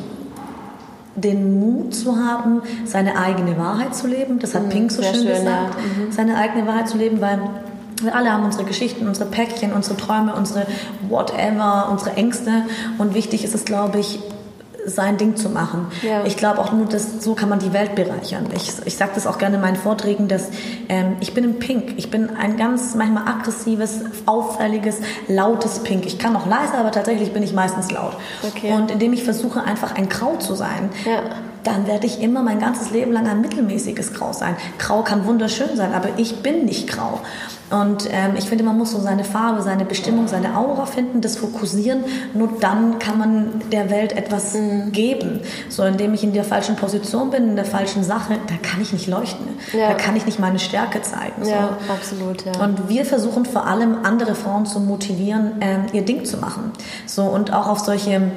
den 1.18 1.60
Mut 1.60 1.94
zu 1.96 2.16
haben, 2.16 2.62
seine 2.86 3.18
eigene 3.18 3.58
Wahrheit 3.58 3.96
zu 3.96 4.08
leben. 4.08 4.40
Das 4.40 4.56
hat 4.56 4.66
mhm, 4.66 4.70
Pink 4.70 4.92
so 4.92 5.02
schön, 5.02 5.16
schön, 5.16 5.28
gesagt. 5.28 5.46
Ja. 5.46 6.06
Mhm. 6.06 6.12
Seine 6.12 6.38
eigene 6.38 6.66
Wahrheit 6.68 6.88
zu 6.88 6.98
leben, 6.98 7.20
weil 7.20 7.42
wir 8.02 8.16
alle 8.16 8.32
haben 8.32 8.46
unsere 8.46 8.64
Geschichten, 8.64 9.08
unsere 9.08 9.30
Päckchen, 9.30 9.74
unsere 9.74 9.98
Träume, 9.98 10.36
unsere 10.36 10.68
whatever, 11.10 11.90
unsere 11.92 12.16
Ängste. 12.16 12.64
Und 13.00 13.16
wichtig 13.16 13.44
ist 13.44 13.56
es, 13.56 13.66
glaube 13.66 14.00
ich, 14.00 14.20
sein 14.88 15.18
Ding 15.18 15.36
zu 15.36 15.50
machen. 15.50 15.88
Ja. 16.02 16.26
Ich 16.26 16.38
glaube 16.38 16.60
auch 16.60 16.72
nur, 16.72 16.86
dass 16.86 17.24
so 17.24 17.36
kann 17.36 17.50
man 17.50 17.60
die 17.60 17.74
Welt 17.74 17.96
bereichern. 17.96 18.48
Ich, 18.56 18.72
ich 18.86 18.96
sage 18.96 19.12
das 19.16 19.28
auch 19.28 19.38
gerne 19.38 19.56
in 19.56 19.62
meinen 19.62 19.76
Vorträgen, 19.76 20.28
dass 20.28 20.50
ähm, 20.90 21.18
ich 21.20 21.34
bin 21.34 21.44
ein 21.44 21.60
Pink. 21.60 21.94
Ich 21.98 22.10
bin 22.10 22.36
ein 22.36 22.58
ganz 22.58 22.96
manchmal 22.96 23.28
aggressives, 23.28 24.02
auffälliges, 24.26 25.00
lautes 25.28 25.80
Pink. 25.80 26.06
Ich 26.06 26.18
kann 26.18 26.36
auch 26.36 26.48
leise, 26.48 26.74
aber 26.76 26.92
tatsächlich 26.92 27.34
bin 27.34 27.44
ich 27.44 27.54
meistens 27.54 27.92
laut. 27.92 28.18
Okay. 28.44 28.72
Und 28.72 28.90
indem 28.90 29.14
ich 29.14 29.24
versuche, 29.24 29.62
einfach 29.64 29.96
ein 29.96 30.08
Grau 30.10 30.38
zu 30.38 30.56
sein, 30.56 30.90
ja 31.06 31.22
dann 31.68 31.86
werde 31.86 32.06
ich 32.06 32.22
immer 32.22 32.44
mein 32.44 32.60
ganzes 32.60 32.92
Leben 32.92 33.12
lang 33.12 33.28
ein 33.28 33.42
mittelmäßiges 33.42 34.14
Grau 34.14 34.32
sein. 34.32 34.56
Grau 34.80 35.04
kann 35.04 35.26
wunderschön 35.26 35.76
sein, 35.76 35.94
aber 35.94 36.10
ich 36.18 36.42
bin 36.42 36.66
nicht 36.66 36.88
grau. 36.88 37.20
Und 37.70 38.08
ähm, 38.10 38.36
ich 38.38 38.46
finde, 38.46 38.64
man 38.64 38.78
muss 38.78 38.92
so 38.92 39.00
seine 39.00 39.26
Farbe, 39.26 39.62
seine 39.62 39.84
Bestimmung, 39.84 40.30
seine 40.30 40.56
Aura 40.56 40.86
finden, 40.86 41.20
das 41.20 41.36
fokussieren. 41.36 42.06
Nur 42.34 42.50
dann 42.62 42.98
kann 43.00 43.18
man 43.18 43.62
der 43.72 43.90
Welt 43.90 44.14
etwas 44.14 44.54
mhm. 44.54 44.94
geben. 44.94 45.42
So, 45.68 45.84
indem 45.84 46.14
ich 46.14 46.24
in 46.24 46.32
der 46.32 46.46
falschen 46.46 46.78
Position 46.78 47.30
bin, 47.30 47.50
in 47.50 47.56
der 47.58 47.66
falschen 47.66 48.06
Sache, 48.06 48.38
da 48.48 48.54
kann 48.62 48.82
ich 48.82 48.94
nicht 48.94 49.08
leuchten. 49.08 49.46
Ja. 49.74 49.90
Da 49.90 49.96
kann 49.96 50.16
ich 50.16 50.26
nicht 50.26 50.40
meine 50.40 50.60
Stärke 50.60 51.02
zeigen. 51.02 51.44
So. 51.44 51.52
Ja, 51.52 51.78
absolut. 51.90 52.46
Ja. 52.46 52.64
Und 52.64 52.88
wir 52.88 53.04
versuchen 53.04 53.44
vor 53.44 53.68
allem 53.68 53.98
andere 54.04 54.36
Frauen 54.36 54.66
zu 54.66 54.80
motivieren, 54.80 55.56
ähm, 55.60 55.88
ihr 55.92 56.06
Ding 56.06 56.24
zu 56.24 56.38
machen. 56.38 56.72
So 57.06 57.24
und 57.24 57.52
auch 57.52 57.68
auf 57.68 57.80
solche 57.80 58.32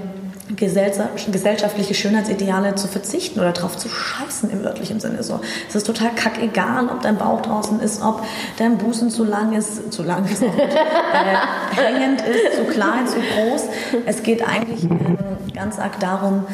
gesellschaftliche 0.57 1.95
Schönheitsideale 1.95 2.75
zu 2.75 2.89
verzichten 2.89 3.41
oder 3.41 3.53
drauf 3.53 3.77
zu 3.77 3.89
scheißen 3.89 4.51
im 4.51 4.65
wörtlichen 4.65 5.01
Sinne. 5.01 5.23
So, 5.23 5.41
es 5.69 5.75
ist 5.75 5.87
total 5.87 6.11
kackegal, 6.15 6.89
ob 6.89 7.03
dein 7.03 7.17
Bauch 7.17 7.43
draußen 7.43 7.81
ist, 7.81 8.03
ob 8.03 8.23
dein 8.59 8.79
Busen 8.79 9.11
zu 9.11 9.25
lang 9.25 9.53
ist, 9.53 9.93
zu 9.93 10.03
lang 10.03 10.25
ist, 10.25 10.41
gut, 10.41 10.53
äh, 10.59 11.77
hängend 11.77 12.23
ist, 12.23 12.57
zu 12.57 12.65
klein, 12.65 13.07
zu 13.07 13.17
groß. 13.17 13.65
Es 14.07 14.23
geht 14.23 14.47
eigentlich 14.47 14.85
äh, 14.85 15.53
ganz 15.55 15.79
arg 15.79 15.99
darum, 16.01 16.45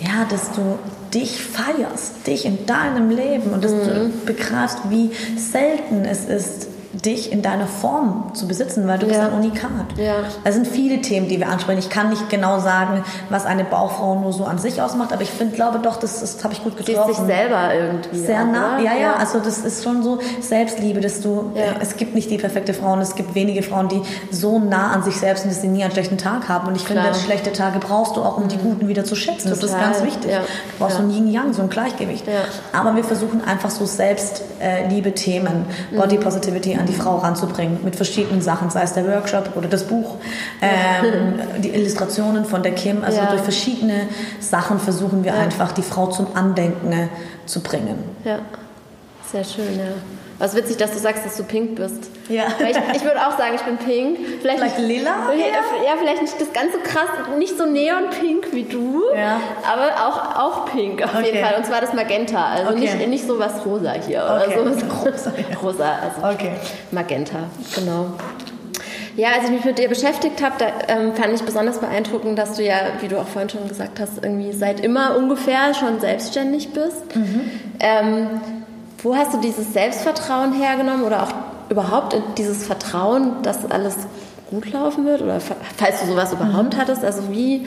ja, 0.00 0.24
dass 0.28 0.52
du 0.52 0.78
dich 1.12 1.42
feierst, 1.42 2.26
dich 2.26 2.44
in 2.44 2.66
deinem 2.66 3.10
Leben 3.10 3.52
und 3.52 3.64
dass 3.64 3.72
mhm. 3.72 3.84
du 3.84 4.12
begreifst, 4.26 4.78
wie 4.90 5.10
selten 5.36 6.04
es 6.04 6.24
ist, 6.24 6.68
dich 7.02 7.32
in 7.32 7.42
deiner 7.42 7.66
Form 7.66 8.30
zu 8.34 8.46
besitzen, 8.46 8.86
weil 8.86 8.98
du 8.98 9.06
ja. 9.06 9.12
bist 9.12 9.20
ein 9.20 9.32
Unikat. 9.32 9.96
Ja. 9.96 10.14
Es 10.44 10.54
sind 10.54 10.66
viele 10.66 11.00
Themen, 11.00 11.28
die 11.28 11.38
wir 11.38 11.48
ansprechen. 11.48 11.78
Ich 11.78 11.90
kann 11.90 12.10
nicht 12.10 12.28
genau 12.30 12.60
sagen, 12.60 13.04
was 13.30 13.46
eine 13.46 13.64
Bauchfrau 13.64 14.18
nur 14.20 14.32
so 14.32 14.44
an 14.44 14.58
sich 14.58 14.80
ausmacht, 14.80 15.12
aber 15.12 15.22
ich 15.22 15.30
finde, 15.30 15.54
glaube 15.54 15.78
doch, 15.80 15.96
das, 15.96 16.20
das 16.20 16.42
habe 16.44 16.54
ich 16.54 16.62
gut 16.62 16.76
getroffen. 16.76 17.14
sich 17.14 17.24
selber 17.24 17.74
irgendwie. 17.74 18.18
Sehr 18.18 18.44
nah. 18.44 18.78
Ja, 18.78 18.92
ja, 18.92 19.00
ja, 19.00 19.14
Also 19.14 19.40
das 19.40 19.58
ist 19.58 19.82
schon 19.82 20.02
so 20.02 20.18
Selbstliebe, 20.40 21.00
dass 21.00 21.20
du. 21.20 21.52
Ja. 21.54 21.76
Es 21.80 21.96
gibt 21.96 22.14
nicht 22.14 22.30
die 22.30 22.38
perfekte 22.38 22.74
Frau 22.74 22.92
und 22.92 23.00
es 23.00 23.14
gibt 23.14 23.34
wenige 23.34 23.62
Frauen, 23.62 23.88
die 23.88 24.02
so 24.30 24.58
nah 24.58 24.92
an 24.92 25.02
sich 25.02 25.16
selbst 25.16 25.42
sind, 25.42 25.52
dass 25.52 25.60
sie 25.60 25.68
nie 25.68 25.82
einen 25.82 25.92
schlechten 25.92 26.18
Tag 26.18 26.48
haben. 26.48 26.68
Und 26.68 26.76
ich 26.76 26.82
finde, 26.82 27.02
schlechte 27.14 27.52
Tage 27.52 27.78
brauchst 27.78 28.16
du 28.16 28.22
auch, 28.22 28.36
um 28.36 28.48
die 28.48 28.56
guten 28.56 28.88
wieder 28.88 29.04
zu 29.04 29.14
schätzen. 29.14 29.48
Total. 29.48 29.60
Das 29.60 29.70
ist 29.70 29.78
ganz 29.78 30.02
wichtig. 30.02 30.30
Du 30.30 30.78
brauchst 30.78 30.96
so 30.96 31.02
ein 31.02 31.10
Yin-Yang, 31.10 31.52
so 31.54 31.62
ein 31.62 31.70
Gleichgewicht. 31.70 32.24
Aber 32.72 32.96
wir 32.96 33.04
versuchen 33.04 33.42
einfach 33.44 33.70
so 33.70 33.86
Selbstliebe-Themen, 33.86 35.66
mhm. 35.90 35.96
Body 35.96 36.18
Positivity 36.18 36.74
an 36.84 36.92
die 36.92 36.94
Frau 36.94 37.16
ranzubringen 37.16 37.78
mit 37.82 37.96
verschiedenen 37.96 38.42
Sachen, 38.42 38.68
sei 38.70 38.82
es 38.82 38.92
der 38.92 39.06
Workshop 39.06 39.56
oder 39.56 39.68
das 39.68 39.84
Buch, 39.84 40.16
ähm, 40.60 41.40
die 41.62 41.70
Illustrationen 41.70 42.44
von 42.44 42.62
der 42.62 42.72
Kim. 42.72 43.02
Also 43.02 43.18
ja. 43.18 43.30
durch 43.30 43.40
verschiedene 43.40 44.08
Sachen 44.40 44.78
versuchen 44.78 45.24
wir 45.24 45.32
ja. 45.32 45.40
einfach 45.40 45.72
die 45.72 45.82
Frau 45.82 46.08
zum 46.08 46.26
Andenken 46.34 46.92
äh, 46.92 47.08
zu 47.46 47.62
bringen. 47.62 47.98
Ja, 48.24 48.38
sehr 49.32 49.44
schön, 49.44 49.78
ja. 49.78 49.92
Was 50.38 50.56
witzig, 50.56 50.76
dass 50.78 50.92
du 50.92 50.98
sagst, 50.98 51.24
dass 51.24 51.36
du 51.36 51.44
pink 51.44 51.76
bist. 51.76 52.10
Ja. 52.28 52.44
Ich, 52.58 52.96
ich, 52.96 53.04
würde 53.04 53.24
auch 53.26 53.38
sagen, 53.38 53.54
ich 53.54 53.62
bin 53.62 53.76
pink. 53.76 54.18
Vielleicht, 54.40 54.58
vielleicht 54.58 54.78
lila? 54.78 55.32
Ja, 55.34 55.94
vielleicht 55.98 56.22
nicht 56.22 56.40
das 56.40 56.52
ganz 56.52 56.72
so 56.72 56.78
krass, 56.78 57.08
nicht 57.38 57.56
so 57.56 57.66
neon-pink 57.66 58.48
wie 58.52 58.64
du, 58.64 59.02
ja. 59.14 59.40
aber 59.62 59.92
auch, 60.06 60.36
auch 60.36 60.72
pink 60.72 61.02
auf 61.02 61.14
okay. 61.14 61.26
jeden 61.26 61.44
Fall. 61.44 61.54
Und 61.56 61.66
zwar 61.66 61.80
das 61.80 61.92
Magenta. 61.92 62.44
Also 62.46 62.72
okay. 62.72 62.80
nicht, 62.80 63.08
nicht 63.08 63.26
so 63.26 63.38
was 63.38 63.64
rosa 63.64 63.92
hier 63.92 64.24
okay. 64.24 64.58
oder 64.58 64.74
so. 64.74 64.86
Rosa, 65.04 65.32
rosa 65.62 65.98
also 66.02 66.34
okay. 66.34 66.52
Magenta, 66.90 67.44
genau. 67.74 68.06
Ja, 69.16 69.28
als 69.36 69.44
ich 69.44 69.50
mich 69.50 69.64
mit 69.64 69.78
dir 69.78 69.88
beschäftigt 69.88 70.42
habe, 70.42 70.56
da 70.58 70.66
ähm, 70.88 71.14
fand 71.14 71.32
ich 71.32 71.42
besonders 71.42 71.78
beeindruckend, 71.78 72.36
dass 72.36 72.56
du 72.56 72.64
ja, 72.64 72.76
wie 73.00 73.06
du 73.06 73.20
auch 73.20 73.28
vorhin 73.28 73.48
schon 73.48 73.68
gesagt 73.68 74.00
hast, 74.00 74.24
irgendwie 74.24 74.52
seit 74.52 74.80
immer 74.80 75.16
ungefähr 75.16 75.72
schon 75.74 76.00
selbstständig 76.00 76.72
bist. 76.72 77.14
Mhm. 77.14 77.50
Ähm, 77.78 78.40
wo 79.04 79.14
hast 79.14 79.34
du 79.34 79.38
dieses 79.38 79.72
Selbstvertrauen 79.74 80.54
hergenommen 80.54 81.04
oder 81.04 81.22
auch 81.22 81.32
überhaupt 81.68 82.16
dieses 82.38 82.66
Vertrauen, 82.66 83.42
dass 83.42 83.70
alles 83.70 83.96
gut 84.50 84.72
laufen 84.72 85.04
wird? 85.04 85.20
Oder 85.20 85.40
falls 85.40 86.00
du 86.00 86.06
sowas 86.06 86.32
überhaupt 86.32 86.74
mhm. 86.74 86.78
hattest, 86.78 87.04
also 87.04 87.30
wie, 87.30 87.66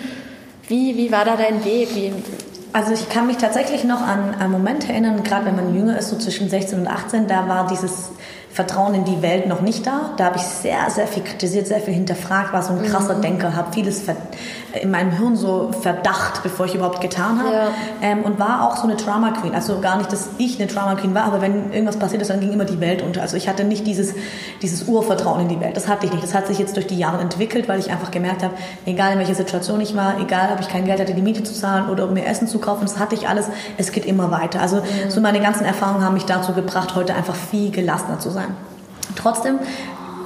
wie, 0.68 0.98
wie 0.98 1.12
war 1.12 1.26
da 1.26 1.36
dein 1.36 1.64
Weg? 1.64 1.96
Wie, 1.96 2.12
also 2.74 2.92
ich 2.92 3.08
kann 3.10 3.28
mich 3.28 3.38
tatsächlich 3.38 3.84
noch 3.84 4.02
an 4.02 4.34
einen 4.40 4.52
Moment 4.52 4.90
erinnern, 4.90 5.24
gerade 5.24 5.46
wenn 5.46 5.56
man 5.56 5.76
jünger 5.76 5.98
ist, 6.00 6.10
so 6.10 6.18
zwischen 6.18 6.50
16 6.50 6.80
und 6.80 6.88
18, 6.88 7.28
da 7.28 7.48
war 7.48 7.68
dieses 7.68 8.10
Vertrauen 8.58 8.96
in 8.96 9.06
die 9.06 9.22
Welt 9.22 9.46
noch 9.46 9.62
nicht 9.62 9.86
da. 9.86 10.10
Da 10.18 10.26
habe 10.26 10.38
ich 10.38 10.42
sehr, 10.42 10.90
sehr 10.90 11.06
viel 11.06 11.22
kritisiert, 11.22 11.68
sehr 11.68 11.80
viel 11.80 11.94
hinterfragt, 11.94 12.54
war 12.54 12.64
so 12.64 12.74
ein 12.74 12.82
krasser 12.82 13.18
mhm. 13.18 13.22
Denker, 13.22 13.56
habe 13.56 13.72
vieles 13.72 14.02
in 14.82 14.90
meinem 14.90 15.12
Hirn 15.12 15.36
so 15.36 15.72
verdacht, 15.80 16.42
bevor 16.42 16.66
ich 16.66 16.74
überhaupt 16.74 17.00
getan 17.00 17.38
habe. 17.38 17.54
Ja. 17.54 17.68
Ähm, 18.02 18.24
und 18.24 18.40
war 18.40 18.68
auch 18.68 18.78
so 18.78 18.86
eine 18.86 18.96
Drama 18.96 19.30
Queen. 19.30 19.54
Also 19.54 19.80
gar 19.80 19.98
nicht, 19.98 20.12
dass 20.12 20.30
ich 20.40 20.60
eine 20.60 20.66
Drama 20.66 20.96
Queen 20.96 21.14
war, 21.14 21.26
aber 21.26 21.40
wenn 21.40 21.72
irgendwas 21.72 21.98
passiert 21.98 22.24
ist, 22.24 22.32
dann 22.32 22.40
ging 22.40 22.52
immer 22.52 22.66
die 22.66 22.80
Welt 22.80 23.04
unter. 23.04 23.22
Also 23.22 23.38
ich 23.38 23.48
hatte 23.48 23.64
nicht 23.64 23.86
dieses, 23.86 24.16
dieses 24.64 24.88
Urvertrauen 24.88 25.42
in 25.42 25.50
die 25.50 25.60
Welt. 25.60 25.78
Das 25.78 25.88
hatte 25.88 26.08
ich 26.08 26.12
nicht. 26.12 26.24
Das 26.24 26.34
hat 26.34 26.48
sich 26.48 26.58
jetzt 26.58 26.76
durch 26.78 26.88
die 26.88 26.98
Jahre 26.98 27.22
entwickelt, 27.22 27.68
weil 27.68 27.78
ich 27.78 27.92
einfach 27.92 28.10
gemerkt 28.10 28.42
habe, 28.42 28.56
egal 28.88 29.14
in 29.14 29.20
welcher 29.20 29.36
Situation 29.36 29.80
ich 29.82 29.96
war, 29.96 30.20
egal 30.20 30.50
ob 30.52 30.62
ich 30.62 30.68
kein 30.68 30.86
Geld 30.86 31.00
hatte, 31.00 31.14
die 31.14 31.22
Miete 31.22 31.44
zu 31.44 31.54
zahlen 31.54 31.90
oder 31.90 32.06
um 32.06 32.16
mir 32.16 32.26
Essen 32.26 32.48
zu 32.48 32.58
kaufen, 32.58 32.82
das 32.82 32.98
hatte 32.98 33.14
ich 33.14 33.30
alles. 33.30 33.50
Es 33.78 33.92
geht 33.92 34.08
immer 34.08 34.32
weiter. 34.32 34.62
Also 34.62 34.78
mhm. 34.78 35.10
so 35.10 35.22
meine 35.22 35.42
ganzen 35.42 35.64
Erfahrungen 35.64 36.04
haben 36.04 36.16
mich 36.16 36.26
dazu 36.26 36.54
gebracht, 36.54 36.96
heute 36.96 37.14
einfach 37.14 37.36
viel 37.36 37.70
gelassener 37.70 38.20
zu 38.20 38.32
sein. 38.32 38.47
Trotzdem 39.16 39.60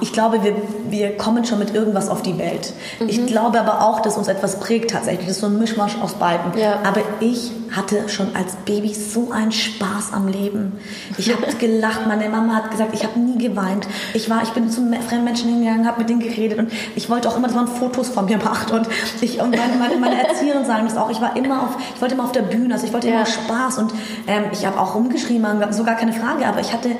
ich 0.02 0.12
glaube, 0.12 0.42
wir, 0.42 0.56
wir 0.90 1.16
kommen 1.16 1.44
schon 1.44 1.60
mit 1.60 1.76
irgendwas 1.76 2.08
auf 2.08 2.22
die 2.22 2.36
Welt. 2.36 2.72
Mhm. 2.98 3.08
Ich 3.08 3.24
glaube 3.26 3.60
aber 3.60 3.86
auch, 3.86 4.00
dass 4.00 4.18
uns 4.18 4.26
etwas 4.26 4.58
prägt 4.58 4.90
tatsächlich. 4.90 5.28
Das 5.28 5.36
ist 5.36 5.42
so 5.42 5.46
ein 5.46 5.58
Mischmasch 5.60 5.96
aus 6.02 6.14
beiden. 6.14 6.58
Ja. 6.58 6.80
Aber 6.82 7.02
ich 7.20 7.52
hatte 7.70 8.08
schon 8.08 8.34
als 8.34 8.56
Baby 8.66 8.92
so 8.94 9.30
einen 9.30 9.52
Spaß 9.52 10.12
am 10.12 10.26
Leben. 10.26 10.72
Ich 11.18 11.32
habe 11.32 11.46
gelacht. 11.60 12.08
Meine 12.08 12.28
Mama 12.28 12.56
hat 12.56 12.72
gesagt, 12.72 12.94
ich 12.94 13.04
habe 13.04 13.20
nie 13.20 13.38
geweint. 13.38 13.86
Ich 14.12 14.28
war, 14.28 14.42
ich 14.42 14.50
bin 14.50 14.68
zu 14.70 14.80
fremden 15.08 15.24
Menschen 15.24 15.50
hingegangen, 15.50 15.86
habe 15.86 16.00
mit 16.00 16.10
denen 16.10 16.18
geredet 16.18 16.58
und 16.58 16.72
ich 16.96 17.08
wollte 17.08 17.28
auch 17.28 17.36
immer, 17.36 17.46
dass 17.46 17.56
man 17.56 17.68
Fotos 17.68 18.08
von 18.08 18.24
mir 18.24 18.38
macht 18.38 18.72
und 18.72 18.88
ich 19.20 19.40
und 19.40 19.50
meine, 19.50 19.76
meine, 19.78 19.96
meine 19.98 20.28
Erzieherin 20.28 20.64
sagen 20.64 20.84
das 20.88 20.96
auch. 20.96 21.10
Ich 21.10 21.20
war 21.20 21.36
immer 21.36 21.62
auf, 21.62 21.76
ich 21.94 22.00
wollte 22.02 22.14
immer 22.14 22.24
auf 22.24 22.32
der 22.32 22.42
Bühne, 22.42 22.74
also 22.74 22.86
ich 22.86 22.92
wollte 22.92 23.06
ja. 23.06 23.14
immer 23.14 23.26
Spaß 23.26 23.78
und 23.78 23.94
ähm, 24.26 24.46
ich 24.50 24.66
habe 24.66 24.80
auch 24.80 24.96
rumgeschrieben, 24.96 25.46
so 25.70 25.84
gar 25.84 25.94
keine 25.94 26.12
Frage. 26.12 26.44
Aber 26.44 26.60
ich 26.60 26.72
hatte 26.72 26.90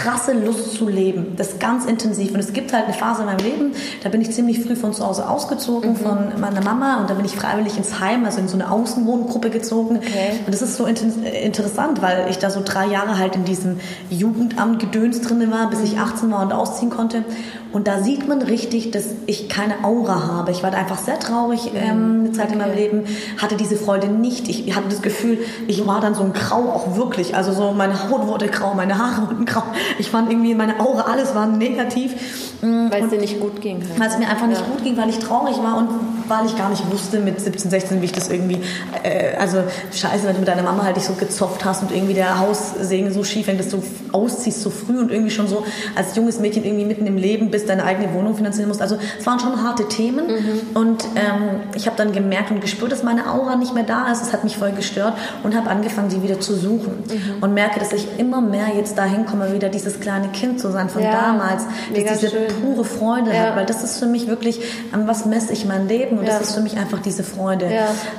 krasse 0.00 0.32
Lust 0.32 0.74
zu 0.74 0.88
leben. 0.88 1.34
Das 1.36 1.58
ganz 1.58 1.84
intensiv. 1.84 2.32
Und 2.32 2.40
es 2.40 2.52
gibt 2.52 2.72
halt 2.72 2.84
eine 2.84 2.94
Phase 2.94 3.20
in 3.22 3.26
meinem 3.26 3.44
Leben, 3.44 3.72
da 4.02 4.08
bin 4.08 4.20
ich 4.20 4.30
ziemlich 4.30 4.60
früh 4.60 4.74
von 4.74 4.92
zu 4.92 5.06
Hause 5.06 5.28
ausgezogen, 5.28 5.92
mhm. 5.92 5.96
von 5.96 6.40
meiner 6.40 6.62
Mama. 6.62 7.00
Und 7.00 7.10
da 7.10 7.14
bin 7.14 7.24
ich 7.24 7.36
freiwillig 7.36 7.76
ins 7.76 8.00
Heim, 8.00 8.24
also 8.24 8.38
in 8.40 8.48
so 8.48 8.54
eine 8.54 8.70
Außenwohngruppe 8.70 9.50
gezogen. 9.50 9.98
Okay. 9.98 10.40
Und 10.44 10.52
das 10.52 10.62
ist 10.62 10.76
so 10.76 10.86
interessant, 10.86 12.02
weil 12.02 12.28
ich 12.30 12.38
da 12.38 12.50
so 12.50 12.62
drei 12.64 12.86
Jahre 12.86 13.18
halt 13.18 13.36
in 13.36 13.44
diesem 13.44 13.78
Jugendamt 14.08 14.78
gedöns 14.78 15.20
drin 15.20 15.50
war, 15.50 15.70
bis 15.70 15.80
ich 15.82 15.98
18 15.98 16.28
mhm. 16.28 16.32
war 16.32 16.42
und 16.42 16.52
ausziehen 16.52 16.90
konnte. 16.90 17.24
Und 17.72 17.86
da 17.86 18.02
sieht 18.02 18.26
man 18.26 18.42
richtig, 18.42 18.90
dass 18.90 19.06
ich 19.26 19.48
keine 19.48 19.84
Aura 19.84 20.26
habe. 20.26 20.50
Ich 20.50 20.62
war 20.62 20.70
da 20.70 20.78
einfach 20.78 20.98
sehr 20.98 21.18
traurig 21.18 21.70
ähm, 21.74 22.24
eine 22.24 22.32
Zeit 22.32 22.52
in 22.52 22.58
meinem 22.58 22.74
Leben, 22.74 23.04
hatte 23.38 23.56
diese 23.56 23.76
Freude 23.76 24.08
nicht. 24.08 24.48
Ich 24.48 24.74
hatte 24.74 24.88
das 24.88 25.02
Gefühl, 25.02 25.38
ich 25.68 25.86
war 25.86 26.00
dann 26.00 26.14
so 26.14 26.22
ein 26.22 26.32
Grau 26.32 26.70
auch 26.70 26.96
wirklich. 26.96 27.36
Also 27.36 27.52
so 27.52 27.72
meine 27.72 28.08
Haut 28.08 28.26
wurde 28.26 28.48
grau, 28.48 28.74
meine 28.74 28.98
Haare 28.98 29.28
wurden 29.28 29.44
grau. 29.44 29.62
Ich 29.98 30.10
fand 30.10 30.30
irgendwie 30.30 30.54
meine 30.54 30.80
Aura, 30.80 31.12
alles 31.12 31.34
war 31.34 31.46
negativ. 31.46 32.14
Mm, 32.62 32.90
weil 32.90 33.04
es 33.04 33.10
dir 33.10 33.18
nicht 33.18 33.40
gut 33.40 33.60
ging. 33.60 33.78
Halt. 33.78 33.98
Weil 33.98 34.08
es 34.08 34.18
mir 34.18 34.28
einfach 34.28 34.46
nicht 34.46 34.60
ja. 34.60 34.66
gut 34.66 34.84
ging, 34.84 34.96
weil 34.96 35.08
ich 35.08 35.18
traurig 35.18 35.56
war 35.62 35.78
und 35.78 35.88
weil 36.28 36.46
ich 36.46 36.56
gar 36.56 36.68
nicht 36.68 36.90
wusste 36.90 37.20
mit 37.20 37.40
17, 37.40 37.70
16, 37.70 38.00
wie 38.02 38.04
ich 38.04 38.12
das 38.12 38.28
irgendwie, 38.28 38.58
äh, 39.02 39.36
also 39.36 39.62
scheiße, 39.92 40.26
wenn 40.26 40.34
du 40.34 40.40
mit 40.40 40.48
deiner 40.48 40.62
Mama 40.62 40.84
halt 40.84 40.96
dich 40.96 41.04
so 41.04 41.14
gezopft 41.14 41.64
hast 41.64 41.82
und 41.82 41.92
irgendwie 41.92 42.14
der 42.14 42.38
Haussegen 42.38 43.12
so 43.12 43.24
schief 43.24 43.46
hängt, 43.46 43.60
dass 43.60 43.68
du 43.68 43.82
ausziehst 44.12 44.62
so 44.62 44.70
früh 44.70 44.98
und 44.98 45.10
irgendwie 45.10 45.30
schon 45.30 45.48
so 45.48 45.64
als 45.94 46.14
junges 46.16 46.38
Mädchen 46.38 46.64
irgendwie 46.64 46.84
mitten 46.84 47.06
im 47.06 47.16
Leben 47.16 47.50
bist, 47.50 47.59
deine 47.66 47.84
eigene 47.84 48.12
Wohnung 48.14 48.34
finanzieren 48.34 48.68
musst. 48.68 48.82
Also 48.82 48.96
es 49.18 49.26
waren 49.26 49.38
schon 49.40 49.62
harte 49.62 49.88
Themen 49.88 50.26
mhm. 50.26 50.60
und 50.74 51.04
ähm, 51.16 51.60
ich 51.74 51.86
habe 51.86 51.96
dann 51.96 52.12
gemerkt 52.12 52.50
und 52.50 52.60
gespürt, 52.60 52.92
dass 52.92 53.02
meine 53.02 53.30
Aura 53.30 53.56
nicht 53.56 53.74
mehr 53.74 53.84
da 53.84 54.10
ist. 54.10 54.22
Es 54.22 54.32
hat 54.32 54.44
mich 54.44 54.56
voll 54.56 54.72
gestört 54.72 55.14
und 55.42 55.56
habe 55.56 55.70
angefangen, 55.70 56.08
die 56.08 56.22
wieder 56.22 56.40
zu 56.40 56.54
suchen 56.54 57.04
mhm. 57.08 57.42
und 57.42 57.54
merke, 57.54 57.80
dass 57.80 57.92
ich 57.92 58.06
immer 58.18 58.40
mehr 58.40 58.68
jetzt 58.76 58.96
dahin 58.98 59.26
komme, 59.26 59.52
wieder 59.52 59.68
dieses 59.68 60.00
kleine 60.00 60.28
Kind 60.28 60.60
zu 60.60 60.70
sein 60.70 60.88
von 60.88 61.02
ja, 61.02 61.10
damals, 61.10 61.64
dass 61.94 62.18
diese 62.18 62.30
schön 62.30 62.48
pure 62.62 62.84
Freude 62.84 63.32
ja. 63.32 63.40
hat, 63.40 63.56
weil 63.56 63.66
das 63.66 63.82
ist 63.82 63.98
für 63.98 64.06
mich 64.06 64.26
wirklich, 64.26 64.60
an 64.92 65.06
was 65.06 65.26
messe 65.26 65.52
ich 65.52 65.64
mein 65.64 65.88
Leben 65.88 66.18
und 66.18 66.26
ja. 66.26 66.38
das 66.38 66.48
ist 66.48 66.54
für 66.54 66.60
mich 66.60 66.76
einfach 66.76 67.00
diese 67.00 67.22
Freude. 67.22 67.70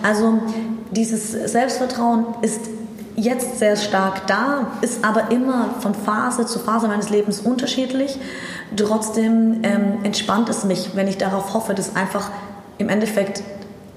Also 0.04 0.39
dieses 0.91 1.32
Selbstvertrauen 1.32 2.25
ist 2.41 2.62
jetzt 3.21 3.60
sehr 3.60 3.75
stark 3.75 4.25
da, 4.27 4.67
ist 4.81 5.05
aber 5.05 5.31
immer 5.31 5.75
von 5.79 5.93
Phase 5.93 6.45
zu 6.45 6.60
Phase 6.60 6.88
meines 6.88 7.10
Lebens 7.10 7.39
unterschiedlich. 7.39 8.17
Trotzdem 8.75 9.60
ähm, 9.63 9.99
entspannt 10.03 10.49
es 10.49 10.63
mich, 10.63 10.95
wenn 10.95 11.07
ich 11.07 11.17
darauf 11.17 11.53
hoffe, 11.53 11.73
dass 11.73 11.95
einfach 11.95 12.31
im 12.77 12.89
Endeffekt 12.89 13.43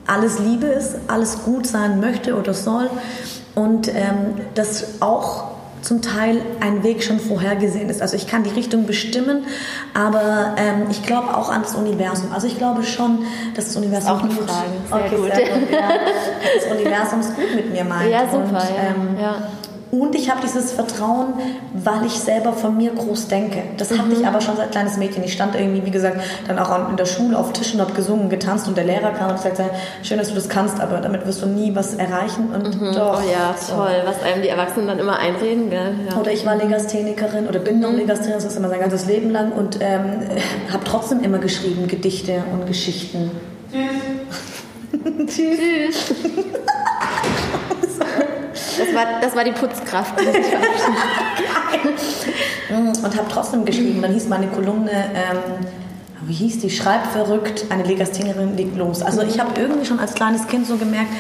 alles 0.06 0.38
Liebe 0.38 0.66
ist, 0.66 0.96
alles 1.08 1.44
gut 1.44 1.66
sein 1.66 2.00
möchte 2.00 2.36
oder 2.36 2.52
soll 2.52 2.90
und 3.54 3.88
ähm, 3.88 4.42
dass 4.54 5.00
auch 5.00 5.53
zum 5.84 6.00
Teil 6.00 6.40
ein 6.60 6.82
Weg 6.82 7.02
schon 7.02 7.20
vorhergesehen 7.20 7.90
ist. 7.90 8.00
Also 8.00 8.16
ich 8.16 8.26
kann 8.26 8.42
die 8.42 8.50
Richtung 8.50 8.86
bestimmen, 8.86 9.44
aber 9.92 10.54
ähm, 10.56 10.86
ich 10.90 11.02
glaube 11.02 11.36
auch 11.36 11.50
an 11.50 11.62
das 11.62 11.74
Universum. 11.74 12.32
Also 12.32 12.46
ich 12.46 12.56
glaube 12.56 12.82
schon, 12.82 13.26
dass 13.54 13.66
das 13.66 13.76
Universum 13.76 14.10
auch 14.10 14.22
eine 14.22 14.34
gut, 14.34 14.48
Frage. 14.48 14.68
Sehr 14.88 14.96
okay, 14.96 15.16
gut. 15.16 15.34
Sehr 15.34 15.58
gut 15.58 15.70
ja, 15.70 15.88
das 16.54 16.72
Universum 16.72 17.20
es 17.20 17.34
gut 17.34 17.54
mit 17.54 17.70
mir 17.70 17.84
meint. 17.84 18.10
Ja, 18.10 18.24
super. 18.24 18.38
Und, 18.38 18.54
ähm, 18.54 19.20
ja. 19.20 19.36
Und 20.00 20.16
ich 20.16 20.28
habe 20.28 20.40
dieses 20.42 20.72
Vertrauen, 20.72 21.34
weil 21.72 22.04
ich 22.04 22.14
selber 22.14 22.52
von 22.52 22.76
mir 22.76 22.90
groß 22.90 23.28
denke. 23.28 23.62
Das 23.76 23.96
hatte 23.96 24.12
ich 24.12 24.26
aber 24.26 24.40
schon 24.40 24.56
seit 24.56 24.72
kleines 24.72 24.96
Mädchen. 24.96 25.22
Ich 25.22 25.32
stand 25.32 25.54
irgendwie, 25.54 25.86
wie 25.86 25.92
gesagt, 25.92 26.20
dann 26.48 26.58
auch 26.58 26.90
in 26.90 26.96
der 26.96 27.06
Schule 27.06 27.38
auf 27.38 27.52
Tischen, 27.52 27.80
habe 27.80 27.92
gesungen, 27.92 28.28
getanzt 28.28 28.66
und 28.66 28.76
der 28.76 28.84
Lehrer 28.84 29.12
kam 29.12 29.30
und 29.30 29.38
sagte, 29.38 29.70
schön, 30.02 30.18
dass 30.18 30.30
du 30.30 30.34
das 30.34 30.48
kannst, 30.48 30.80
aber 30.80 30.98
damit 30.98 31.24
wirst 31.26 31.42
du 31.42 31.46
nie 31.46 31.76
was 31.76 31.94
erreichen. 31.94 32.48
Und 32.52 32.80
mhm. 32.80 32.92
doch. 32.92 33.22
Oh 33.22 33.30
ja, 33.30 33.54
toll, 33.68 34.02
was 34.04 34.20
einem 34.22 34.42
die 34.42 34.48
Erwachsenen 34.48 34.88
dann 34.88 34.98
immer 34.98 35.16
einreden. 35.16 35.70
Gell? 35.70 35.94
Ja. 36.10 36.16
Oder 36.18 36.32
ich 36.32 36.44
war 36.44 36.56
Legasthenikerin 36.56 37.46
oder 37.46 37.60
bin 37.60 37.78
noch 37.78 37.92
Mhm. 37.92 37.98
Legasthenikerin, 37.98 38.42
das 38.42 38.52
ist 38.52 38.58
immer 38.58 38.70
sein 38.70 38.80
ganzes 38.80 39.06
Leben 39.06 39.30
lang 39.30 39.52
und 39.52 39.78
ähm, 39.80 40.22
habe 40.72 40.82
trotzdem 40.84 41.22
immer 41.22 41.38
geschrieben, 41.38 41.86
Gedichte 41.86 42.42
und 42.52 42.66
Geschichten. 42.66 43.30
Tschüss. 43.70 45.36
Tschüss. 45.36 46.14
Das 48.78 48.94
war, 48.94 49.20
das 49.20 49.36
war 49.36 49.44
die 49.44 49.52
Putzkraft. 49.52 50.18
Sich 50.18 50.28
und 52.70 53.16
habe 53.16 53.28
trotzdem 53.30 53.64
geschrieben. 53.64 54.02
Dann 54.02 54.12
hieß 54.12 54.28
meine 54.28 54.48
Kolumne, 54.48 54.90
ähm, 54.90 55.66
wie 56.26 56.32
hieß 56.32 56.60
die? 56.60 56.70
Schreib 56.70 57.06
verrückt, 57.06 57.66
eine 57.70 57.82
Legasthenerin 57.82 58.56
legt 58.56 58.76
los. 58.76 59.02
Also 59.02 59.22
ich 59.22 59.38
habe 59.38 59.60
irgendwie 59.60 59.84
schon 59.84 60.00
als 60.00 60.14
kleines 60.14 60.46
Kind 60.46 60.66
so 60.66 60.76
gemerkt, 60.76 61.10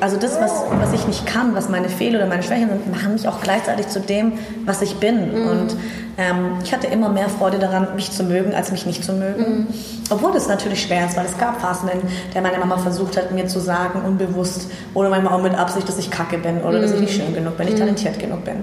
also 0.00 0.16
das, 0.16 0.40
was, 0.40 0.52
was 0.80 0.92
ich 0.92 1.06
nicht 1.06 1.26
kann, 1.26 1.54
was 1.54 1.68
meine 1.68 1.88
Fehler 1.88 2.18
oder 2.18 2.26
meine 2.26 2.42
Schwächen 2.42 2.68
sind, 2.68 2.90
machen 2.90 3.12
mich 3.12 3.26
auch 3.28 3.40
gleichzeitig 3.40 3.88
zu 3.88 4.00
dem, 4.00 4.32
was 4.64 4.82
ich 4.82 4.96
bin. 4.96 5.30
Mhm. 5.30 5.48
Und 5.48 5.76
ähm, 6.16 6.58
ich 6.62 6.72
hatte 6.72 6.86
immer 6.86 7.08
mehr 7.08 7.28
Freude 7.28 7.58
daran, 7.58 7.94
mich 7.96 8.10
zu 8.12 8.24
mögen, 8.24 8.54
als 8.54 8.70
mich 8.70 8.86
nicht 8.86 9.04
zu 9.04 9.12
mögen. 9.12 9.42
Mhm. 9.42 9.66
Obwohl 10.10 10.32
das 10.32 10.48
natürlich 10.48 10.82
schwer 10.82 11.06
ist, 11.06 11.16
weil 11.16 11.26
es 11.26 11.36
gab 11.38 11.60
Phasen, 11.60 11.88
in 11.88 12.00
der 12.34 12.42
meine 12.42 12.58
Mama 12.58 12.78
versucht 12.78 13.16
hat, 13.16 13.32
mir 13.32 13.46
zu 13.46 13.58
sagen, 13.58 14.02
unbewusst 14.06 14.70
oder 14.92 15.08
manchmal 15.08 15.32
auch 15.32 15.42
mit 15.42 15.54
Absicht, 15.54 15.88
dass 15.88 15.98
ich 15.98 16.10
kacke 16.10 16.38
bin 16.38 16.62
oder 16.62 16.80
dass 16.80 16.92
ich 16.92 17.00
nicht 17.00 17.14
schön 17.14 17.34
genug 17.34 17.56
bin, 17.56 17.66
nicht 17.66 17.78
talentiert 17.78 18.18
genug 18.18 18.44
bin. 18.44 18.56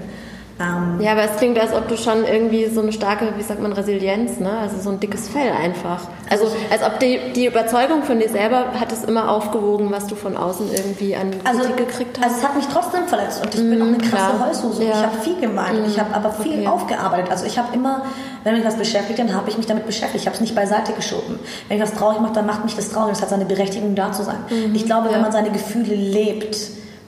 Ähm, 0.60 1.00
ja, 1.00 1.12
aber 1.12 1.22
es 1.22 1.36
klingt, 1.36 1.58
als 1.58 1.72
ob 1.72 1.88
du 1.88 1.96
schon 1.96 2.24
irgendwie 2.24 2.66
so 2.66 2.82
eine 2.82 2.92
starke, 2.92 3.32
wie 3.36 3.42
sagt 3.42 3.60
man, 3.60 3.72
Resilienz, 3.72 4.38
ne? 4.38 4.58
Also 4.58 4.78
so 4.78 4.90
ein 4.90 5.00
dickes 5.00 5.28
Fell 5.28 5.50
einfach. 5.50 6.02
Also 6.30 6.46
als 6.70 6.82
ob 6.82 7.00
die, 7.00 7.18
die 7.34 7.46
Überzeugung 7.46 8.02
von 8.02 8.18
dir 8.18 8.28
selber 8.28 8.66
hat 8.78 8.92
es 8.92 9.04
immer 9.04 9.30
aufgewogen, 9.30 9.90
was 9.90 10.06
du 10.06 10.14
von 10.14 10.36
außen 10.36 10.66
irgendwie 10.72 11.16
an 11.16 11.30
Kritik 11.30 11.46
also, 11.48 11.74
gekriegt 11.74 12.18
hast. 12.18 12.24
Also 12.24 12.36
es 12.38 12.44
hat 12.44 12.56
mich 12.56 12.66
trotzdem 12.66 13.06
verletzt 13.06 13.42
und 13.44 13.54
ich 13.54 13.60
bin 13.60 13.82
auch 13.82 13.86
eine 13.86 13.98
krasse 13.98 14.36
klar. 14.36 14.46
Heulsuse. 14.46 14.84
Ja. 14.84 14.90
Ich 14.90 15.02
habe 15.02 15.18
viel 15.22 15.40
gemeint 15.40 15.78
und 15.78 15.86
ich 15.86 15.98
habe 15.98 16.14
aber 16.14 16.30
viel 16.30 16.52
Okay. 16.52 16.66
aufgearbeitet. 16.66 17.30
Also 17.30 17.46
ich 17.46 17.58
habe 17.58 17.74
immer, 17.74 18.04
wenn 18.44 18.54
mich 18.54 18.64
was 18.64 18.76
beschäftigt, 18.76 19.18
dann 19.18 19.34
habe 19.34 19.48
ich 19.48 19.56
mich 19.56 19.66
damit 19.66 19.86
beschäftigt. 19.86 20.22
Ich 20.22 20.26
habe 20.26 20.34
es 20.34 20.40
nicht 20.40 20.54
beiseite 20.54 20.92
geschoben. 20.92 21.38
Wenn 21.68 21.78
ich 21.78 21.82
was 21.82 21.94
traurig 21.94 22.20
mache, 22.20 22.34
dann 22.34 22.46
macht 22.46 22.64
mich 22.64 22.76
das 22.76 22.90
traurig. 22.90 23.12
Das 23.12 23.22
hat 23.22 23.30
seine 23.30 23.46
Berechtigung, 23.46 23.94
da 23.94 24.12
zu 24.12 24.22
sein. 24.22 24.36
Ich 24.74 24.84
glaube, 24.84 25.06
wenn 25.06 25.16
ja. 25.16 25.22
man 25.22 25.32
seine 25.32 25.50
Gefühle 25.50 25.94
lebt, 25.94 26.56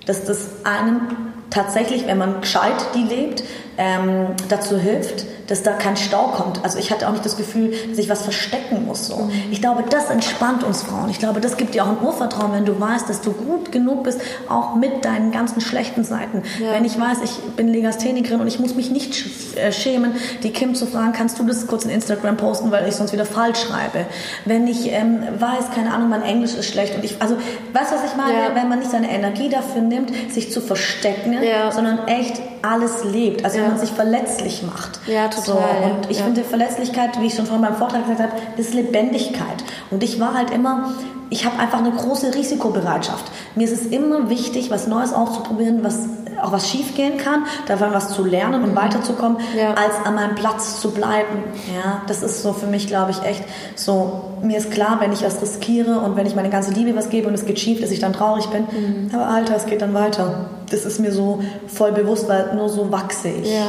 dass 0.07 0.25
das 0.25 0.49
einem 0.65 1.34
tatsächlich, 1.51 2.07
wenn 2.07 2.19
man 2.19 2.41
gescheit 2.41 2.87
die 2.95 3.03
lebt, 3.03 3.45
ähm, 3.79 4.29
dazu 4.49 4.79
hilft, 4.79 5.27
dass 5.47 5.63
da 5.63 5.73
kein 5.73 5.97
Stau 5.97 6.29
kommt. 6.29 6.63
Also 6.65 6.79
ich 6.79 6.91
hatte 6.91 7.07
auch 7.09 7.13
nicht 7.13 7.25
das 7.25 7.37
Gefühl, 7.37 7.75
dass 7.89 7.99
ich 7.99 8.09
was 8.09 8.23
verstecken 8.23 8.87
muss. 8.87 9.07
So. 9.07 9.31
Ich 9.51 9.61
glaube, 9.61 9.85
das 9.89 10.11
entspannt 10.11 10.65
uns 10.65 10.83
Frauen. 10.83 11.11
Ich 11.11 11.19
glaube, 11.19 11.41
das 11.41 11.57
gibt 11.57 11.75
dir 11.75 11.85
auch 11.85 11.89
ein 11.89 11.99
Urvertrauen, 12.03 12.53
wenn 12.53 12.65
du 12.65 12.79
weißt, 12.81 13.09
dass 13.09 13.21
du 13.21 13.33
gut 13.33 13.73
genug 13.73 14.05
bist, 14.05 14.21
auch 14.49 14.75
mit 14.75 15.05
deinen 15.05 15.33
ganzen 15.33 15.61
schlechten 15.61 16.05
Seiten. 16.05 16.43
Ja. 16.61 16.73
Wenn 16.73 16.85
ich 16.85 16.99
weiß, 16.99 17.19
ich 17.25 17.39
bin 17.57 17.69
Legasthenikerin 17.69 18.41
und 18.41 18.47
ich 18.47 18.59
muss 18.59 18.75
mich 18.75 18.91
nicht 18.91 19.25
äh, 19.57 19.73
schämen, 19.73 20.13
die 20.43 20.51
Kim 20.51 20.75
zu 20.75 20.87
fragen, 20.87 21.13
kannst 21.13 21.39
du 21.39 21.45
das 21.45 21.67
kurz 21.67 21.85
in 21.85 21.91
Instagram 21.91 22.37
posten, 22.37 22.71
weil 22.71 22.89
ich 22.89 22.95
sonst 22.97 23.13
wieder 23.13 23.27
falsch 23.27 23.61
schreibe. 23.61 24.07
Wenn 24.45 24.67
ich 24.67 24.91
ähm, 24.93 25.21
weiß, 25.39 25.71
keine 25.75 25.93
Ahnung, 25.93 26.09
mein 26.09 26.23
Englisch 26.23 26.55
ist 26.55 26.67
schlecht 26.67 26.95
und 26.95 27.05
ich, 27.05 27.21
also, 27.21 27.37
weißt 27.73 27.93
du, 27.93 27.97
was 27.97 28.05
ich 28.11 28.17
meine? 28.17 28.35
Ja. 28.35 28.55
Wenn 28.55 28.69
man 28.69 28.79
nicht 28.79 28.91
seine 28.91 29.11
Energie 29.11 29.49
dafür 29.49 29.83
nimmt, 29.83 30.11
sich 30.33 30.53
zu 30.53 30.61
verstecken, 30.61 31.35
Ja. 31.43 31.71
sondern 31.71 32.07
echt 32.07 32.41
alles 32.63 33.05
lebt. 33.05 33.45
Also 33.45 33.59
wenn 33.59 33.69
man 33.69 33.79
sich 33.79 33.91
verletzlich 33.91 34.63
macht. 34.63 35.01
Ja, 35.07 35.29
total, 35.35 35.55
So, 35.83 35.95
und 35.97 36.11
ich 36.11 36.19
Ja. 36.19 36.25
finde 36.25 36.43
Verletzlichkeit, 36.45 37.21
wie 37.21 37.27
ich 37.27 37.35
schon 37.35 37.47
vorhin 37.47 37.65
beim 37.65 37.77
Vortrag 37.77 38.03
gesagt 38.07 38.21
habe, 38.33 38.33
ist 38.57 38.75
Lebendigkeit. 38.75 39.65
Und 39.91 40.03
ich 40.03 40.19
war 40.21 40.35
halt 40.35 40.51
immer, 40.51 40.91
ich 41.31 41.45
habe 41.45 41.59
einfach 41.59 41.79
eine 41.79 41.91
große 41.91 42.35
Risikobereitschaft. 42.35 43.25
Mir 43.55 43.65
ist 43.65 43.73
es 43.73 43.87
immer 43.87 44.31
wichtig, 44.31 44.71
was 44.71 44.87
Neues 44.87 45.13
auszuprobieren, 45.13 45.83
was 45.85 45.99
auch 46.43 46.53
was 46.53 46.69
schiefgehen 46.69 47.17
kann, 47.17 47.45
davon 47.69 47.89
was 47.93 48.11
zu 48.13 48.23
lernen 48.25 48.65
und 48.65 48.77
weiterzukommen, 48.77 49.39
Mhm. 49.39 49.59
Ja. 49.59 49.71
als 49.75 49.95
an 50.05 50.17
meinem 50.17 50.35
Platz 50.35 50.81
zu 50.81 50.91
bleiben. 50.91 51.43
Ja, 51.75 52.03
das 52.07 52.23
ist 52.23 52.43
so 52.43 52.53
für 52.53 52.67
mich, 52.67 52.87
glaube 52.87 53.13
ich, 53.13 53.23
echt 53.23 53.45
so. 53.77 54.21
Mir 54.43 54.59
ist 54.59 54.71
klar, 54.71 54.97
wenn 55.01 55.13
ich 55.13 55.25
was 55.25 55.41
riskiere 55.41 56.01
und 56.01 56.17
wenn 56.17 56.27
ich 56.27 56.35
meine 56.35 56.51
ganze 56.51 56.73
Liebe 56.73 56.95
was 56.97 57.09
gebe 57.09 57.29
und 57.29 57.35
es 57.35 57.47
geht 57.47 57.59
schief, 57.61 57.81
dass 57.81 57.91
ich 57.93 58.01
dann 58.01 58.13
traurig 58.13 58.47
bin. 58.49 58.63
Mhm. 58.65 59.11
Aber 59.15 59.27
Alter, 59.29 59.57
es 59.57 59.65
geht 59.65 59.81
dann 59.81 59.95
weiter. 59.95 60.47
Das 60.71 60.85
ist 60.85 60.99
mir 61.01 61.13
so 61.13 61.39
voll 61.67 61.93
bewusst, 61.93 62.29
weil 62.29 62.55
nur 62.57 62.69
so 62.69 62.91
wachse 62.93 63.29
ich. 63.29 63.51
Ja. 63.51 63.69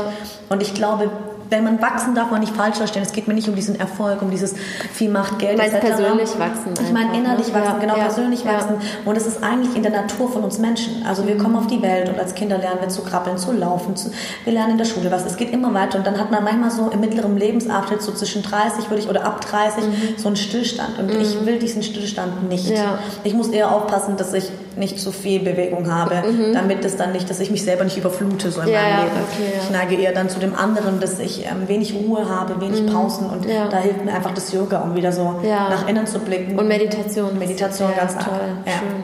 Und 0.50 0.62
ich 0.62 0.74
glaube, 0.74 1.10
wenn 1.50 1.64
man 1.64 1.82
wachsen 1.82 2.16
darf 2.16 2.32
man 2.32 2.40
nicht 2.40 2.56
falsch 2.56 2.78
verstehen. 2.78 3.04
Es 3.04 3.12
geht 3.12 3.28
mir 3.28 3.34
nicht 3.34 3.48
um 3.48 3.56
diesen 3.56 3.80
Erfolg, 3.80 4.22
um 4.22 4.32
dieses 4.32 4.56
viel 4.94 5.10
Macht, 5.10 5.40
Geld 5.40 5.60
etc. 5.60 5.80
persönlich 5.80 6.40
wachsen 6.40 6.74
Ich 6.82 6.92
meine 6.92 7.10
einfach, 7.10 7.20
innerlich 7.20 7.48
ne? 7.48 7.54
wachsen, 7.54 7.74
Ja, 7.74 7.80
genau 7.80 7.98
ja, 7.98 8.04
persönlich 8.04 8.44
ja. 8.44 8.54
wachsen. 8.54 8.76
Und 9.06 9.18
es 9.18 9.28
ist 9.28 9.44
eigentlich 9.44 9.76
in 9.76 9.84
der 9.84 9.92
Natur 9.92 10.32
von 10.32 10.44
uns 10.44 10.60
Menschen. 10.60 11.06
Also 11.08 11.28
wir 11.28 11.38
kommen 11.38 11.56
auf 11.56 11.68
die 11.68 11.82
Welt 11.82 12.10
und 12.10 12.20
als 12.20 12.36
Kinder 12.36 12.58
lernen 12.58 12.82
wir 12.82 12.90
zu 12.90 13.04
krabbeln, 13.04 13.38
zu 13.38 13.52
laufen. 13.52 13.96
Zu, 13.96 14.12
wir 14.44 14.54
lernen 14.54 14.72
in 14.72 14.78
der 14.78 14.86
Schule 14.86 15.12
was. 15.12 15.26
Es 15.26 15.38
geht 15.38 15.52
immer 15.52 15.74
weiter 15.74 15.98
und 15.98 16.08
dann 16.08 16.20
hat 16.20 16.32
man 16.32 16.44
manchmal 16.44 16.72
so 16.72 16.90
im 16.90 17.00
mittleren 17.00 17.38
Lebensabschnitt 17.38 18.02
so 18.02 18.12
zwischen 18.12 18.44
30 18.44 18.90
würde 18.90 19.02
ich 19.02 19.10
oder 19.10 19.26
ab 19.26 19.42
30 19.42 19.84
so 20.18 20.28
einen 20.28 20.36
Stillstand. 20.36 21.00
Und 21.00 21.10
ich 21.12 21.46
will 21.46 21.60
diesen 21.60 21.84
Stillstand 21.84 22.50
nicht. 22.50 22.70
Mhm. 22.70 22.76
Ich 23.24 23.34
muss 23.34 23.50
eher 23.50 23.72
aufpassen, 23.72 24.18
dass 24.18 24.34
ich 24.34 24.52
nicht 24.78 25.00
zu 25.00 25.12
viel 25.12 25.40
Bewegung 25.40 25.92
habe, 25.92 26.24
damit 26.54 26.84
es 26.86 26.98
dann 26.98 27.12
nicht, 27.12 27.30
dass 27.30 27.40
ich 27.40 27.50
mich 27.52 27.64
selber 27.64 27.84
nicht 27.84 27.98
überflute 27.98 28.52
so 28.52 28.62
in 28.62 28.68
Mhm. 28.68 28.74
Ja, 28.74 28.82
meinem 28.82 29.04
Leben. 29.06 29.12
okay, 29.32 29.52
ja. 29.56 29.62
Ich 29.64 29.70
neige 29.72 29.96
eher 30.02 30.14
dann 30.14 30.30
zu 30.30 30.40
dem 30.40 30.56
anderen, 30.56 31.00
dass 31.00 31.20
ich 31.20 31.46
ähm, 31.46 31.68
wenig 31.68 31.94
Ruhe 31.96 32.28
habe, 32.30 32.60
wenig 32.62 32.86
Pausen 32.92 33.28
und 33.30 33.46
Mhm. 33.46 33.52
Ja. 33.52 33.68
da 33.70 33.78
hilft 33.78 34.04
mir 34.04 34.14
einfach 34.14 34.34
das 34.34 34.52
Yoga, 34.52 34.82
um 34.82 34.96
wieder 34.96 35.12
so 35.12 35.40
nach 35.44 35.88
innen 35.88 36.06
zu 36.06 36.20
blicken. 36.20 36.58
Und 36.60 36.68
Meditation. 36.68 37.38
Meditation 37.40 37.90
ganz 37.96 38.14
toll. 38.16 38.40
Schön. 38.66 39.04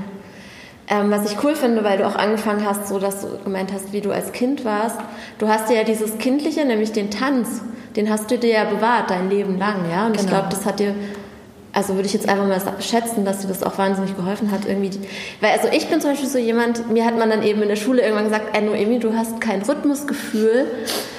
Ähm, 0.90 1.10
was 1.10 1.32
ich 1.32 1.42
cool 1.44 1.56
finde, 1.56 1.84
weil 1.86 1.98
du 2.00 2.06
auch 2.06 2.16
angefangen 2.16 2.66
hast, 2.66 2.90
so 2.90 3.00
dass 3.00 3.22
du 3.22 3.28
gemeint 3.46 3.72
hast, 3.74 3.94
wie 3.94 4.02
du 4.02 4.12
als 4.12 4.34
Kind 4.34 4.66
warst. 4.66 4.98
Du 5.38 5.48
hast 5.48 5.70
dir 5.70 5.78
ja 5.78 5.84
dieses 5.86 6.18
Kindliche, 6.18 6.66
nämlich 6.66 6.92
den 6.92 7.10
Tanz, 7.10 7.62
den 7.96 8.10
hast 8.10 8.30
du 8.30 8.38
dir 8.38 8.50
ja 8.52 8.64
bewahrt 8.66 9.10
dein 9.10 9.30
Leben 9.30 9.58
lang, 9.58 9.86
ja. 9.90 10.06
Und 10.08 10.16
ich 10.16 10.22
Genau. 10.26 10.32
glaube, 10.34 10.48
das 10.50 10.66
hat 10.66 10.80
dir, 10.80 10.94
also 11.74 11.96
würde 11.96 12.08
ich 12.08 12.14
jetzt 12.14 12.28
einfach 12.28 12.48
mal 12.48 12.60
schätzen, 12.82 13.24
dass 13.24 13.40
dir 13.40 13.48
das 13.48 13.64
auch 13.64 13.78
wahnsinnig 13.78 14.16
geholfen 14.16 14.52
hat, 14.52 14.66
irgendwie. 14.66 14.92
Weil 15.40 15.52
also 15.52 15.70
ich 15.72 15.88
bin 15.88 16.02
zum 16.02 16.12
Beispiel 16.12 16.28
so 16.28 16.38
jemand, 16.38 16.92
mir 16.92 17.06
hat 17.06 17.18
man 17.18 17.30
dann 17.30 17.44
eben 17.44 17.62
in 17.62 17.70
der 17.70 17.78
Schule 17.78 18.02
irgendwann 18.02 18.26
gesagt, 18.26 18.56
ey 18.56 18.62
Noemi, 18.62 19.00
du 19.00 19.14
hast 19.16 19.40
kein 19.40 19.62
Rhythmusgefühl, 19.62 20.66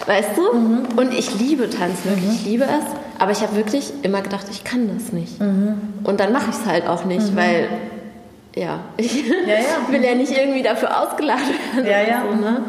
weißt 0.07 0.31
du? 0.37 0.57
Mhm. 0.57 0.85
Und 0.97 1.15
ich 1.15 1.38
liebe 1.38 1.71
Tanz, 1.71 2.05
wirklich, 2.05 2.41
ich 2.41 2.45
liebe 2.45 2.65
es. 2.65 2.85
Aber 3.19 3.33
ich 3.33 3.41
habe 3.41 3.57
wirklich 3.57 3.93
immer 4.03 4.21
gedacht, 4.21 4.47
ich 4.51 4.65
kann 4.65 4.91
das 4.93 5.12
nicht. 5.12 5.41
Mhm. 5.41 5.81
Und 6.05 6.21
dann 6.21 6.33
mache 6.33 6.51
ich 6.51 6.57
es 6.57 6.67
halt 6.67 6.87
auch 6.87 7.05
nicht, 7.05 7.35
weil 7.37 7.69
ja, 8.55 8.81
ich 8.99 9.27
Ja, 9.27 9.55
ja. 9.55 9.88
will 9.93 10.05
ja 10.05 10.15
nicht 10.15 10.37
irgendwie 10.37 10.62
dafür 10.62 11.01
ausgeladen 11.01 11.45
werden. 11.75 11.91
Ja, 11.91 12.03
ja. 12.03 12.23
So, 12.31 12.37
ne? 12.37 12.65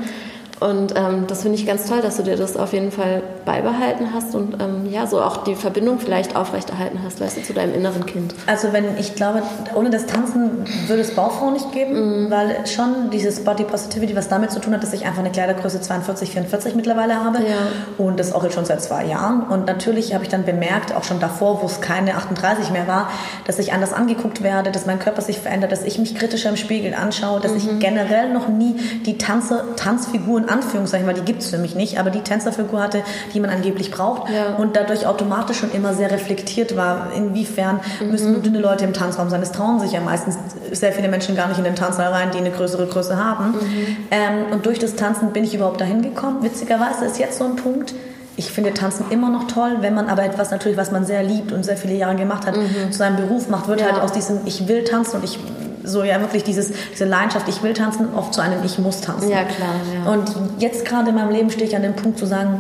Und 0.70 0.94
ähm, 0.96 1.26
das 1.28 1.42
finde 1.42 1.58
ich 1.58 1.66
ganz 1.66 1.86
toll, 1.88 2.00
dass 2.02 2.18
du 2.18 2.24
dir 2.24 2.38
das 2.38 2.56
auf 2.58 2.72
jeden 2.74 2.92
Fall 2.92 3.22
beibehalten 3.46 4.14
hast 4.14 4.34
und 4.36 4.56
ähm, 4.62 4.90
ja, 4.92 5.06
so 5.08 5.22
auch 5.22 5.44
die 5.44 5.56
Verbindung 5.56 6.00
vielleicht 6.00 6.36
aufrechterhalten 6.36 7.00
hast, 7.04 7.20
weißt 7.20 7.38
du, 7.38 7.44
zu 7.44 7.54
deinem 7.54 7.74
inneren 7.74 8.06
Kind. 8.06 8.34
Also 8.48 8.72
wenn 8.72 8.98
ich 8.98 9.16
glaube, 9.16 9.42
ohne 9.76 9.90
das 9.90 10.06
Tanzen 10.06 10.66
würde 10.88 11.02
es 11.02 11.12
Bauchfrau 11.12 11.52
nicht 11.52 11.68
Mhm. 11.68 11.72
geben, 11.72 12.28
weil 12.32 12.66
schon 12.68 13.10
dieses 13.12 13.44
Body 13.44 13.64
Positivity, 13.64 14.16
was 14.16 14.30
damit 14.30 14.52
zu 14.52 14.60
tun 14.60 14.74
hat, 14.74 14.84
dass 14.84 14.94
ich 14.94 15.06
einfach 15.06 15.20
eine 15.20 15.32
Kleidergröße 15.32 15.82
42, 15.82 16.30
44 16.32 16.76
mittlerweile 16.76 17.16
habe 17.24 17.40
Ja. 17.40 18.04
und 18.04 18.20
das 18.20 18.32
auch 18.34 18.44
jetzt 18.44 18.54
schon 18.56 18.66
seit 18.66 18.82
zwei 18.82 19.06
Jahren. 19.06 19.42
Und 19.44 19.66
natürlich 19.68 20.14
habe 20.14 20.24
ich 20.24 20.30
dann 20.30 20.46
bemerkt, 20.46 20.96
auch 20.96 21.04
schon 21.04 21.20
davor, 21.20 21.62
wo 21.62 21.66
es 21.66 21.82
keine 21.82 22.16
38 22.16 22.72
mehr 22.72 22.88
war, 22.88 23.10
dass 23.46 23.60
ich 23.60 23.74
anders 23.74 23.92
angeguckt 23.94 24.44
werde, 24.44 24.72
dass 24.72 24.86
mein 24.86 25.00
Körper 25.00 25.22
sich 25.22 25.40
verändert, 25.40 25.72
dass 25.72 25.84
ich 25.84 26.00
mich 26.00 26.16
kritischer 26.16 26.50
im 26.50 26.58
Spiegel 26.58 26.94
anschaue, 26.94 27.40
dass 27.42 27.52
Mhm. 27.52 27.58
ich 27.58 27.80
generell 27.80 28.32
noch 28.32 28.48
nie 28.48 28.76
die 29.06 29.18
Tanze, 29.18 29.64
Tanzfigur 29.76 30.40
in 30.40 30.50
Anführungszeichen, 30.60 31.06
weil 31.08 31.16
die 31.16 31.22
gibt 31.22 31.42
es 31.42 31.50
für 31.50 31.58
mich 31.58 31.76
nicht, 31.76 32.00
aber 32.00 32.10
die 32.10 32.22
Tänzerfigur 32.22 32.82
hatte, 32.82 33.02
die 33.34 33.40
man 33.40 33.50
angeblich 33.50 33.92
braucht 33.92 34.30
Ja. 34.32 34.56
und 34.58 34.76
dadurch 34.76 35.06
automatisch 35.08 35.58
schon 35.60 35.72
immer 35.72 35.94
sehr 35.94 36.12
reflektiert 36.12 36.76
war, 36.78 37.08
inwiefern 37.16 37.80
Mhm. 38.00 38.12
müssen 38.12 38.32
nur 38.34 38.42
dünne 38.42 38.60
Leute 38.60 38.86
im 38.86 38.94
Tanzraum 38.94 39.30
sein. 39.30 39.42
Es 39.42 39.52
trauen 39.52 39.80
sich 39.80 39.92
ja 39.92 40.00
meistens 40.02 40.38
sehr 40.72 40.92
viele 40.94 41.08
Menschen 41.10 41.36
gar 41.36 41.48
nicht 41.48 41.58
in 41.58 41.64
den 41.64 41.76
Tanzsaal 41.76 42.12
rein, 42.12 42.30
die 42.34 42.38
eine 42.38 42.52
größere 42.52 42.86
Größe 42.88 43.18
haben. 43.18 43.52
Mhm. 43.52 43.98
Ähm, 44.12 44.34
und 44.52 44.66
durch 44.66 44.80
das 44.80 44.96
Tanzen 44.96 45.32
bin 45.32 45.44
ich 45.44 45.54
überhaupt 45.56 45.82
dahin 45.82 46.02
gekommen. 46.02 46.44
Witzigerweise 46.44 47.06
ist 47.06 47.20
jetzt 47.20 47.38
so 47.40 47.46
ein 47.46 47.56
Punkt, 47.56 47.94
ich 48.36 48.50
finde 48.52 48.74
Tanzen 48.74 49.06
immer 49.12 49.30
noch 49.30 49.44
toll, 49.48 49.78
wenn 49.82 49.94
man 49.94 50.08
aber 50.08 50.24
etwas 50.24 50.50
natürlich, 50.50 50.76
was 50.78 50.92
man 50.92 51.06
sehr 51.06 51.22
liebt 51.22 51.52
und 51.52 51.64
sehr 51.64 51.78
viele 51.78 51.94
Jahre 51.94 52.16
gemacht 52.16 52.48
hat, 52.48 52.56
zu 52.90 52.98
seinem 52.98 53.16
Beruf 53.18 53.48
macht, 53.50 53.68
wird 53.68 53.80
Mhm. 53.82 53.86
Ja. 53.86 53.92
halt 53.94 54.02
aus 54.04 54.12
diesem 54.12 54.40
Ich 54.46 54.68
will 54.68 54.84
tanzen 54.84 55.18
und 55.18 55.24
ich 55.24 55.38
so 55.84 56.04
ja 56.04 56.20
wirklich 56.20 56.44
dieses, 56.44 56.72
diese 56.92 57.06
Leidenschaft, 57.06 57.48
ich 57.48 57.62
will 57.64 57.74
tanzen, 57.74 58.14
oft 58.16 58.34
zu 58.34 58.42
einem 58.42 58.64
Ich 58.64 58.80
muss 58.80 59.02
tanzen. 59.02 59.30
Ja, 59.30 59.44
klar. 59.44 59.76
Ja. 60.06 60.12
Und 60.12 60.32
jetzt 60.60 60.86
gerade 60.86 61.10
in 61.10 61.16
meinem 61.16 61.32
Leben 61.32 61.50
stehe 61.50 61.68
ich 61.68 61.76
an 61.76 61.82
dem 61.82 61.96
Punkt 61.96 62.18
zu 62.18 62.26
sagen, 62.26 62.60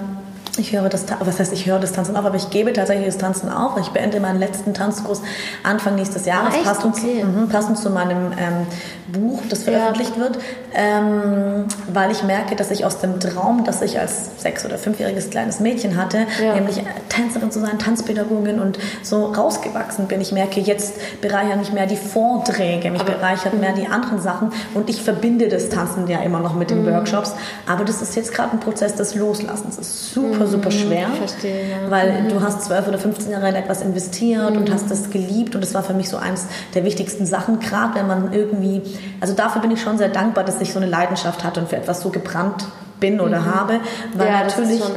ich 0.58 0.72
höre 0.72 0.88
das, 0.88 1.06
was 1.20 1.40
heißt, 1.40 1.52
ich 1.52 1.66
höre 1.66 1.80
das 1.80 1.94
Tanzen 1.94 2.16
auf, 2.16 2.26
aber 2.26 2.36
ich 2.36 2.52
gebe 2.52 2.74
tatsächlich 2.74 3.08
das 3.08 3.18
Tanzen 3.18 3.50
auf. 3.50 3.76
Ich 3.80 3.90
beende 3.90 4.20
meinen 4.20 4.40
letzten 4.40 4.74
Tanzkurs 4.76 5.22
Anfang 5.64 5.96
nächstes 5.96 6.26
Jahres, 6.26 6.54
ah, 6.62 6.64
passend, 6.64 6.96
okay. 6.96 7.24
mh, 7.24 7.48
passend 7.52 7.80
zu 7.80 7.90
meinem 7.90 8.32
ähm, 8.34 8.68
Buch, 9.12 9.42
das 9.50 9.64
veröffentlicht 9.64 10.16
ja. 10.16 10.22
wird, 10.22 10.38
ähm, 10.76 11.66
weil 11.92 12.12
ich 12.12 12.24
merke, 12.24 12.56
dass 12.56 12.70
ich 12.70 12.86
aus 12.86 13.00
dem 13.00 13.20
Traum, 13.20 13.64
das 13.64 13.82
ich 13.82 14.00
als 14.00 14.42
sechs- 14.42 14.64
oder 14.64 14.78
fünfjähriges 14.78 15.32
kleines 15.32 15.60
Mädchen 15.60 15.98
hatte, 15.98 16.28
ja. 16.44 16.54
nämlich 16.54 16.84
Tänzerin 17.10 17.50
zu 17.50 17.60
sein, 17.60 17.80
Tanzpädagogin 17.80 18.60
und 18.60 18.78
so 19.02 19.26
rausgewachsen 19.26 20.08
bin. 20.08 20.22
Ich 20.22 20.32
merke, 20.32 20.60
jetzt 20.60 21.22
bereichern 21.22 21.60
mich 21.60 21.74
mehr 21.74 21.88
die 21.88 21.98
Vorträge, 21.98 22.92
mich 22.92 23.02
aber, 23.02 23.14
bereichert 23.14 23.60
mehr 23.60 23.74
die 23.74 23.88
anderen 23.88 24.22
Sachen 24.22 24.52
und 24.76 24.90
ich 24.90 25.02
verbinde 25.02 25.48
das 25.48 25.70
Tanzen 25.70 26.08
ja 26.08 26.20
immer 26.20 26.40
noch 26.40 26.54
mit 26.54 26.70
den 26.70 26.84
mhm. 26.84 26.94
Workshops, 26.94 27.34
aber 27.68 27.86
das 27.86 28.04
ist 28.04 28.16
jetzt 28.16 28.34
gerade 28.34 28.52
ein 28.52 28.60
Prozess 28.60 28.96
des 28.96 29.16
Loslassens. 29.16 29.78
Das 29.78 29.88
ist 29.88 30.14
super 30.14 30.43
super, 30.48 30.72
super 30.72 30.86
mhm, 30.86 30.88
schwer. 30.88 31.08
Verstehe, 31.10 31.70
ja. 31.70 31.78
Weil 31.90 32.24
mhm. 32.24 32.30
du 32.30 32.42
hast 32.42 32.64
zwölf 32.64 32.88
oder 32.88 32.98
15 32.98 33.32
Jahre 33.32 33.50
in 33.50 33.56
etwas 33.56 33.82
investiert 33.82 34.52
mhm. 34.52 34.58
und 34.58 34.74
hast 34.74 34.90
das 34.90 35.10
geliebt 35.10 35.56
und 35.56 35.62
das 35.62 35.74
war 35.74 35.84
für 35.84 35.94
mich 35.94 36.10
so 36.10 36.18
eins 36.18 36.48
der 36.74 36.84
wichtigsten 36.84 37.26
Sachen, 37.26 37.60
gerade 37.60 37.96
wenn 37.96 38.08
man 38.08 38.34
irgendwie, 38.34 38.82
also 39.20 39.34
dafür 39.34 39.62
bin 39.62 39.72
ich 39.72 39.82
schon 39.82 39.98
sehr 39.98 40.10
dankbar, 40.10 40.44
dass 40.44 40.62
ich 40.62 40.74
so 40.74 40.80
eine 40.80 40.90
Leidenschaft 40.90 41.44
hatte 41.44 41.60
und 41.60 41.70
für 41.70 41.78
etwas 41.78 42.02
so 42.02 42.10
gebrannt 42.10 42.66
bin 43.04 43.20
oder 43.20 43.42
mhm. 43.42 43.56
habe. 43.56 43.80
Weil 44.14 44.28
ja, 44.28 44.44
natürlich 44.44 44.80
toll, 44.80 44.96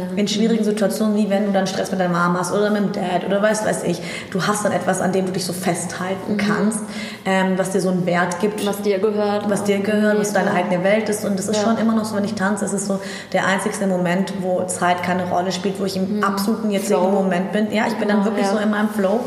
ja. 0.00 0.16
in 0.16 0.26
schwierigen 0.26 0.64
Situationen, 0.64 1.16
wie 1.16 1.30
wenn 1.30 1.46
du 1.46 1.52
dann 1.52 1.68
Stress 1.68 1.92
mit 1.92 2.00
deiner 2.00 2.12
Mama 2.12 2.40
hast 2.40 2.52
oder 2.52 2.70
mit 2.70 2.82
dem 2.82 2.92
Dad 2.92 3.24
oder 3.24 3.40
weiß 3.40 3.64
weiß 3.64 3.84
ich, 3.84 4.00
du 4.32 4.44
hast 4.44 4.64
dann 4.64 4.72
etwas, 4.72 5.00
an 5.00 5.12
dem 5.12 5.26
du 5.26 5.32
dich 5.32 5.44
so 5.44 5.52
festhalten 5.52 6.32
mhm. 6.32 6.36
kannst, 6.36 6.80
ähm, 7.24 7.52
was 7.56 7.70
dir 7.70 7.80
so 7.80 7.90
einen 7.90 8.06
Wert 8.06 8.40
gibt. 8.40 8.66
Was 8.66 8.82
dir 8.82 8.98
gehört. 8.98 9.48
Was 9.48 9.62
dir 9.62 9.78
gehört, 9.78 10.18
was 10.18 10.32
deine 10.32 10.50
eigene 10.50 10.82
Welt 10.82 11.08
ist. 11.08 11.24
Und 11.24 11.38
das 11.38 11.48
ist 11.48 11.58
ja. 11.58 11.62
schon 11.62 11.78
immer 11.78 11.94
noch 11.94 12.04
so, 12.04 12.16
wenn 12.16 12.24
ich 12.24 12.34
tanze, 12.34 12.64
ist 12.64 12.72
es 12.72 12.86
so 12.86 12.98
der 13.32 13.46
einzigste 13.46 13.86
Moment, 13.86 14.32
wo 14.40 14.64
Zeit 14.64 15.04
keine 15.04 15.28
Rolle 15.28 15.52
spielt, 15.52 15.78
wo 15.78 15.84
ich 15.84 15.96
im 15.96 16.16
mhm. 16.16 16.24
absoluten 16.24 16.72
jetzigen 16.72 17.00
Flow. 17.00 17.10
Moment 17.10 17.52
bin. 17.52 17.70
Ja, 17.70 17.86
ich 17.86 17.94
bin 17.94 18.08
dann 18.08 18.24
wirklich 18.24 18.46
so 18.48 18.58
in 18.58 18.70
meinem 18.70 18.88
Flow. 18.88 19.20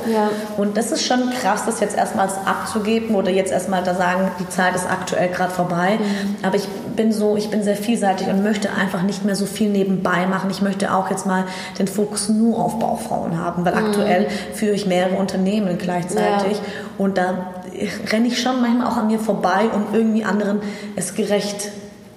Und 0.57 0.75
das 0.75 0.91
ist 0.91 1.05
schon 1.05 1.29
krass, 1.41 1.63
das 1.65 1.79
jetzt 1.79 1.97
erstmals 1.97 2.33
abzugeben 2.45 3.15
oder 3.15 3.31
jetzt 3.31 3.53
erstmal 3.53 3.83
da 3.83 3.95
sagen, 3.95 4.31
die 4.39 4.49
Zeit 4.49 4.75
ist 4.75 4.89
aktuell 4.89 5.29
gerade 5.29 5.51
vorbei. 5.51 5.99
Mhm. 5.99 6.35
Aber 6.43 6.55
ich 6.57 6.67
bin 6.97 7.13
so, 7.13 7.37
ich 7.37 7.49
bin 7.49 7.63
sehr 7.63 7.77
vielseitig 7.77 8.16
und 8.25 8.43
möchte 8.43 8.69
einfach 8.73 9.03
nicht 9.03 9.25
mehr 9.25 9.35
so 9.35 9.45
viel 9.45 9.69
nebenbei 9.69 10.25
machen. 10.25 10.49
Ich 10.49 10.61
möchte 10.61 10.93
auch 10.93 11.09
jetzt 11.09 11.25
mal 11.25 11.45
den 11.77 11.87
Fokus 11.87 12.29
nur 12.29 12.57
auf 12.57 12.79
Baufrauen 12.79 13.37
haben, 13.37 13.65
weil 13.65 13.73
mhm. 13.73 13.85
aktuell 13.85 14.27
führe 14.53 14.73
ich 14.73 14.85
mehrere 14.85 15.15
Unternehmen 15.15 15.77
gleichzeitig 15.77 16.57
ja. 16.57 16.63
und 16.97 17.17
da 17.17 17.53
renne 18.11 18.27
ich 18.27 18.41
schon 18.41 18.61
manchmal 18.61 18.87
auch 18.87 18.97
an 18.97 19.07
mir 19.07 19.19
vorbei, 19.19 19.69
um 19.73 19.93
irgendwie 19.93 20.23
anderen 20.23 20.61
es 20.95 21.13
gerecht 21.13 21.71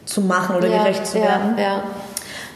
zu 0.04 0.22
machen 0.22 0.56
oder 0.56 0.68
ja, 0.68 0.82
gerecht 0.82 1.06
zu 1.06 1.16
werden. 1.20 1.56
Ja, 1.58 1.82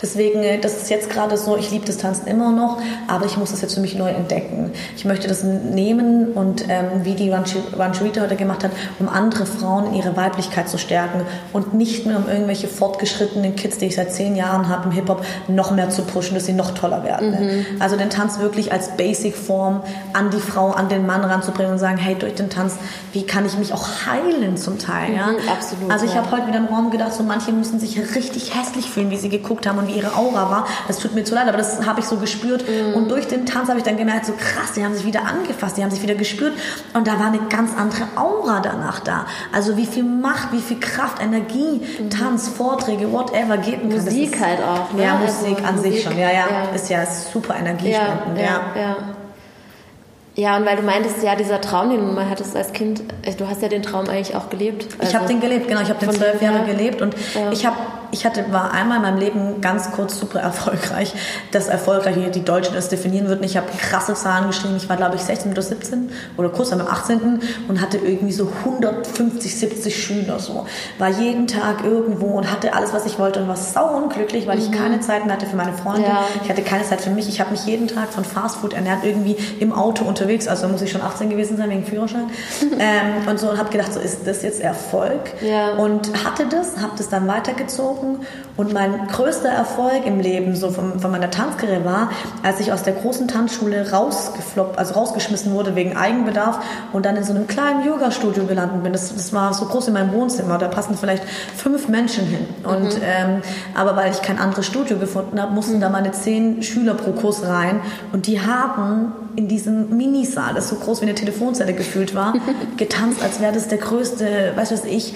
Deswegen, 0.05 0.43
äh, 0.43 0.59
das 0.59 0.77
ist 0.77 0.91
jetzt 0.91 1.09
gerade 1.09 1.39
so, 1.39 1.57
ich 1.57 1.71
liebe 1.71 1.87
das 1.87 1.97
Tanzen 1.97 2.27
immer 2.27 2.53
noch, 2.53 2.77
aber 3.09 3.25
ich 3.25 3.39
muss 3.39 3.53
das 3.53 3.63
jetzt 3.63 3.73
für 3.73 3.81
mich 3.81 3.95
neu 3.95 4.11
entdecken. 4.11 4.71
Ich 4.99 5.07
möchte 5.07 5.29
das 5.29 5.43
nehmen 5.43 6.33
und 6.33 6.67
ähm, 6.69 7.05
wie 7.05 7.15
die 7.15 7.31
Rancherita 7.31 8.21
heute 8.21 8.37
gemacht 8.37 8.65
hat, 8.65 8.71
um 8.99 9.09
andere 9.09 9.47
Frauen 9.47 9.87
in 9.87 9.95
ihre 9.95 10.15
Weiblichkeit 10.15 10.69
zu 10.69 10.77
stärken 10.77 11.23
und 11.55 11.73
nicht 11.73 12.05
mehr 12.05 12.19
um 12.19 12.29
irgendwelche 12.29 12.69
fortgeschrittenen 12.69 13.57
Kids, 13.57 13.79
die 13.79 13.87
ich 13.87 13.95
seit 13.95 14.13
zehn 14.13 14.37
Jahren 14.37 14.69
habe 14.69 14.91
im 14.91 14.91
Hip-Hop, 14.91 15.25
noch 15.49 15.71
mehr 15.71 15.89
zu 15.89 16.03
pushen, 16.03 16.35
dass 16.35 16.45
sie 16.45 16.53
noch 16.53 16.73
toller 16.73 17.03
werden. 17.03 17.31
Mhm. 17.31 17.67
Also 17.81 17.97
den 17.97 18.11
Tanz 18.11 18.41
wirklich 18.41 18.73
als 18.73 18.99
Basic-Form 18.99 19.85
an 20.13 20.29
die 20.29 20.41
Frau, 20.41 20.73
an 20.73 20.91
den 20.91 21.07
Mann 21.07 21.25
ranzubringen 21.25 21.73
und 21.73 21.79
sagen, 21.79 21.97
hey, 21.97 22.15
durch 22.15 22.35
den 22.35 22.51
Tanz, 22.51 22.77
wie 23.15 23.25
kann 23.25 23.47
ich 23.47 23.57
mich 23.57 23.73
auch 23.73 23.89
heilen 24.05 24.59
zum 24.59 24.79
Teil? 24.79 25.13
Mhm, 25.13 25.17
ja? 25.17 25.29
absolut. 25.51 25.91
Also 25.91 26.05
ich 26.05 26.13
ja. 26.13 26.19
habe 26.19 26.31
heute 26.31 26.49
wieder 26.49 26.59
im 26.59 26.67
Raum 26.67 26.91
gedacht, 26.91 27.15
so 27.15 27.23
manche 27.23 27.53
müssen 27.53 27.81
sich 27.81 27.99
richtig 28.15 28.55
hässlich 28.55 28.91
fühlen, 28.91 29.11
wie 29.11 29.17
sie 29.17 29.31
geguckt 29.31 29.67
haben 29.67 29.79
und 29.79 29.89
wie 29.89 29.94
ihre 29.95 30.17
Aura 30.17 30.51
war. 30.51 30.67
Das 30.87 30.99
tut 30.99 31.15
mir 31.15 31.25
zu 31.25 31.35
leid, 31.35 31.49
aber 31.49 31.59
das 31.59 31.87
habe 31.87 32.01
ich 32.01 32.07
so 32.07 32.17
gespürt. 32.17 32.65
Mhm. 32.69 32.95
Und 32.95 33.11
durch 33.11 33.27
den 33.27 33.47
Tanz 33.47 33.69
habe 33.69 33.79
ich 33.79 33.85
dann 33.85 33.97
gemerkt, 33.97 34.27
so 34.27 34.33
krass, 34.33 34.73
die 34.77 34.85
haben 34.85 34.95
sich 34.95 35.05
wieder 35.05 35.23
angefasst, 35.27 35.77
die 35.77 35.83
haben 35.83 35.91
sich 35.91 36.03
wieder 36.03 36.15
gespürt. 36.15 36.53
Und 36.93 37.07
da 37.07 37.19
war 37.19 37.27
eine 37.27 37.41
ganz 37.49 37.71
andere 37.77 38.05
Aura 38.17 38.61
danach 38.61 39.01
da. 39.01 39.27
Also 39.53 39.77
wie 39.77 39.87
viel 39.87 40.05
Macht, 40.05 40.53
wie 40.53 40.61
viel 40.61 40.81
Kraft, 40.81 41.23
Energie, 41.23 41.81
mhm. 41.99 42.11
Tanz, 42.11 42.49
Vorträge, 42.49 43.13
whatever 43.13 43.57
geben 43.59 43.89
kann. 43.91 44.05
Musik 44.05 44.41
halt 44.41 44.61
auch. 44.61 44.93
Ne? 44.93 45.05
Ja, 45.05 45.15
Musik 45.17 45.57
also, 45.57 45.65
an 45.65 45.77
Musik, 45.77 45.93
sich 45.93 46.03
schon. 46.03 46.19
Ja, 46.19 46.31
ja, 46.31 46.47
ja, 46.51 46.75
ist 46.75 46.91
ja 46.91 47.07
super 47.07 47.57
energiespendend. 47.57 48.39
ja. 48.39 48.45
ja. 48.75 48.81
ja. 48.81 48.97
Ja, 50.37 50.57
und 50.57 50.67
weil 50.67 50.77
du 50.77 50.83
meintest, 50.83 51.23
ja, 51.23 51.37
dieser 51.37 51.61
Traum, 51.61 51.91
den 51.91 52.01
du 52.01 52.13
mal 52.13 52.29
hattest 52.29 52.57
als 52.57 52.73
Kind, 52.73 53.03
äh, 53.23 53.33
du 53.35 53.49
hast 53.49 53.63
ja 53.63 53.69
den 53.69 53.83
Traum 53.83 54.09
eigentlich 54.09 54.35
auch 54.35 54.51
gelebt. 54.51 54.89
Also 54.99 55.11
ich 55.11 55.15
habe 55.17 55.29
den 55.29 55.41
gelebt, 55.41 55.69
genau. 55.69 55.81
Ich 55.81 55.89
habe 55.89 56.05
den 56.05 56.11
zwölf 56.11 56.43
Jahre 56.43 56.65
gelebt 56.65 57.01
und 57.03 57.15
ja. 57.35 57.53
ich 57.53 57.65
habe 57.65 57.77
ich 58.15 58.25
hatte, 58.25 58.53
war 58.53 58.71
einmal 58.71 58.99
in 58.99 59.03
meinem 59.03 59.19
Leben 59.19 59.61
ganz 59.61 59.91
kurz 59.91 60.19
super 60.19 60.39
erfolgreich. 60.39 61.13
Das 61.51 61.67
Erfolgreiche, 61.67 62.31
die 62.31 62.45
Deutschen 62.45 62.75
das 62.75 62.89
definieren 62.89 63.27
würden. 63.27 63.43
Ich 63.43 63.57
habe 63.57 63.67
krasse 63.77 64.15
Zahlen 64.15 64.47
geschrieben. 64.47 64.77
Ich 64.77 64.89
war, 64.89 64.97
glaube 64.97 65.17
ich, 65.17 65.23
16 65.23 65.51
oder 65.51 65.63
17 65.63 66.11
oder 66.37 66.49
kurz 66.49 66.73
am 66.73 66.81
18. 66.81 67.41
und 67.67 67.81
hatte 67.81 67.99
irgendwie 67.99 68.33
so 68.33 68.51
150, 68.65 69.57
70 69.57 70.05
Schüler 70.05 70.39
so. 70.39 70.65
War 70.99 71.09
jeden 71.09 71.49
Tag 71.49 71.85
irgendwo 71.85 72.27
und 72.27 72.51
hatte 72.51 72.73
alles, 72.75 72.93
was 72.95 73.05
ich 73.05 73.19
wollte 73.19 73.43
und 73.43 73.49
war 73.49 73.57
sau 73.57 73.97
unglücklich, 73.97 74.47
weil 74.47 74.61
ich 74.61 74.71
mhm. 74.71 74.75
keine 74.75 75.01
Zeit 75.01 75.27
mehr 75.27 75.35
hatte 75.35 75.47
für 75.47 75.57
meine 75.57 75.73
Freunde. 75.73 76.07
Ja. 76.07 76.25
Ich 76.45 76.49
hatte 76.49 76.63
keine 76.63 76.85
Zeit 76.85 77.01
für 77.01 77.11
mich. 77.11 77.29
Ich 77.29 77.41
habe 77.41 77.51
mich 77.51 77.67
jeden 77.67 77.89
Tag 77.89 78.11
von 78.11 78.25
Fastfood 78.25 78.75
ernährt, 78.75 79.01
irgendwie 79.03 79.37
im 79.59 79.73
Auto 79.73 80.05
unterwegs. 80.05 80.47
Also 80.47 80.69
muss 80.69 80.83
ich 80.83 80.93
schon 80.93 81.03
18 81.03 81.31
gewesen 81.31 81.57
sein 81.57 81.69
wegen 81.69 81.85
Führerschein. 81.85 82.31
ähm, 82.79 83.29
und 83.29 83.41
so 83.41 83.51
und 83.51 83.59
habe 83.59 83.71
gedacht, 83.71 83.93
so 83.93 83.99
ist 83.99 84.25
das 84.25 84.43
jetzt 84.43 84.61
Erfolg? 84.61 85.33
Ja. 85.41 85.73
Und 85.73 86.25
hatte 86.25 86.47
das, 86.47 86.77
habe 86.81 86.93
das 86.97 87.09
dann 87.09 87.27
weitergezogen 87.27 88.04
gucken. 88.05 88.27
Und 88.57 88.73
mein 88.73 89.09
größter 89.09 89.49
Erfolg 89.49 90.07
im 90.07 90.21
Leben, 90.21 90.55
so 90.55 90.71
von, 90.71 91.01
von 91.01 91.11
meiner 91.11 91.31
Tanzkarriere 91.31 91.85
war, 91.85 92.11
als 92.43 92.61
ich 92.61 92.73
aus 92.73 92.83
der 92.83 92.95
großen 92.95 93.27
Tanzschule 93.27 93.91
rausgefloppt, 93.91 94.79
also 94.79 94.95
rausgeschmissen 94.95 95.53
wurde 95.53 95.75
wegen 95.75 95.97
Eigenbedarf 95.97 96.61
und 96.93 97.05
dann 97.05 97.17
in 97.17 97.25
so 97.25 97.33
einem 97.33 97.47
kleinen 97.47 97.85
Yoga-Studio 97.85 98.45
gelandet 98.45 98.83
bin. 98.83 98.93
Das, 98.93 99.13
das 99.13 99.33
war 99.33 99.55
so 99.55 99.65
groß 99.67 99.89
in 99.89 99.95
meinem 99.95 100.13
Wohnzimmer, 100.13 100.59
da 100.59 100.69
passen 100.69 100.97
vielleicht 100.97 101.25
fünf 101.57 101.89
Menschen 101.89 102.27
hin. 102.27 102.47
Und, 102.65 102.97
mhm. 102.97 103.03
ähm, 103.03 103.43
aber 103.75 103.97
weil 103.97 104.13
ich 104.13 104.23
kein 104.23 104.39
anderes 104.39 104.67
Studio 104.67 104.99
gefunden 104.99 105.41
habe, 105.41 105.53
mussten 105.53 105.81
da 105.81 105.89
meine 105.89 106.13
zehn 106.13 106.63
Schüler 106.63 106.95
pro 106.95 107.13
Kurs 107.13 107.47
rein 107.47 107.81
und 108.13 108.27
die 108.27 108.41
haben 108.41 109.13
in 109.37 109.49
diesem 109.49 109.97
Minisaal, 109.97 110.55
das 110.55 110.69
so 110.69 110.77
groß 110.77 111.01
wie 111.01 111.07
eine 111.07 111.15
Telefonzelle 111.15 111.73
gefühlt 111.73 112.15
war, 112.15 112.35
getanzt, 112.77 113.23
als 113.23 113.41
wäre 113.41 113.53
das 113.53 113.69
der 113.69 113.79
größte, 113.79 114.53
weiß 114.57 114.73
was 114.73 114.85
ich, 114.85 115.15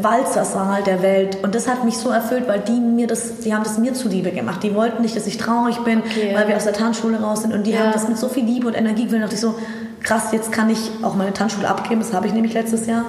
Walzersaal 0.00 0.82
der 0.82 1.02
Welt. 1.02 1.38
Und 1.42 1.54
das 1.54 1.68
hat 1.68 1.84
mich 1.84 1.96
so 1.96 2.10
erfüllt, 2.10 2.48
weil 2.48 2.60
die 2.60 2.80
mir 2.80 3.06
das, 3.06 3.38
die 3.40 3.54
haben 3.54 3.64
das 3.64 3.78
mir 3.78 3.94
zuliebe 3.94 4.30
gemacht. 4.30 4.62
Die 4.62 4.74
wollten 4.74 5.02
nicht, 5.02 5.16
dass 5.16 5.26
ich 5.26 5.38
traurig 5.38 5.78
bin, 5.78 6.00
okay, 6.00 6.34
weil 6.34 6.48
wir 6.48 6.56
aus 6.56 6.64
der 6.64 6.72
Tanzschule 6.72 7.20
raus 7.20 7.42
sind. 7.42 7.52
Und 7.52 7.66
die 7.66 7.72
ja. 7.72 7.80
haben 7.80 7.92
das 7.92 8.08
mit 8.08 8.18
so 8.18 8.28
viel 8.28 8.44
Liebe 8.44 8.66
und 8.66 8.74
Energie 8.74 9.06
gewählt. 9.06 9.22
Da 9.22 9.26
dachte 9.26 9.34
ich 9.36 9.40
so, 9.40 9.54
krass, 10.02 10.32
jetzt 10.32 10.52
kann 10.52 10.70
ich 10.70 10.90
auch 11.02 11.14
meine 11.14 11.32
Tanzschule 11.32 11.68
abgeben. 11.68 12.00
Das 12.00 12.12
habe 12.12 12.26
ich 12.26 12.32
nämlich 12.32 12.54
letztes 12.54 12.86
Jahr 12.86 13.04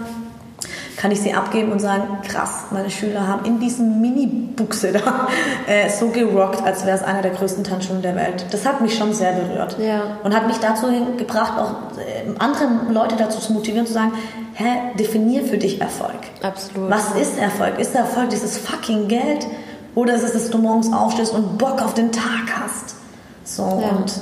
kann 0.98 1.12
ich 1.12 1.22
sie 1.22 1.32
abgeben 1.32 1.72
und 1.72 1.80
sagen, 1.80 2.04
krass, 2.28 2.66
meine 2.72 2.90
Schüler 2.90 3.28
haben 3.28 3.46
in 3.46 3.60
diesem 3.60 4.02
Mini-Buchse 4.02 4.94
da 4.94 5.28
äh, 5.68 5.90
so 5.90 6.10
gerockt, 6.10 6.64
als 6.64 6.86
wäre 6.86 6.98
es 6.98 7.04
einer 7.04 7.22
der 7.22 7.32
größten 7.32 7.64
Tanzschulen 7.64 8.02
der 8.02 8.16
Welt. 8.16 8.48
Das 8.52 8.66
hat 8.66 8.82
mich 8.82 8.98
schon 8.98 9.14
sehr 9.14 9.34
berührt. 9.34 9.78
Ja. 9.80 10.18
Und 10.24 10.36
hat 10.36 10.48
mich 10.48 10.58
dazu 10.58 10.88
gebracht, 11.16 11.54
auch 11.60 11.98
äh, 12.00 12.26
andere 12.40 12.92
Leute 12.92 13.16
dazu 13.16 13.40
zu 13.40 13.54
motivieren, 13.54 13.86
zu 13.86 13.94
sagen, 13.94 14.14
hä, 14.56 14.66
definier 14.98 15.44
für 15.44 15.60
dich 15.60 15.80
Erfolg. 15.80 16.18
Absolut. 16.42 16.90
Was 16.90 17.16
ist 17.16 17.38
Erfolg? 17.38 17.80
Ist 17.80 17.94
Erfolg 17.94 18.32
dieses 18.32 18.58
fucking 18.58 19.08
Geld? 19.08 19.46
Oder 19.94 20.16
ist 20.16 20.24
es, 20.24 20.34
dass 20.34 20.50
du 20.50 20.58
morgens 20.58 20.92
aufstehst 20.92 21.34
und 21.34 21.60
Bock 21.60 21.82
auf 21.82 21.94
den 21.94 22.12
Tag 22.12 22.48
hast? 22.60 22.96
So, 23.44 23.64
ja. 23.64 23.96
und 23.96 24.14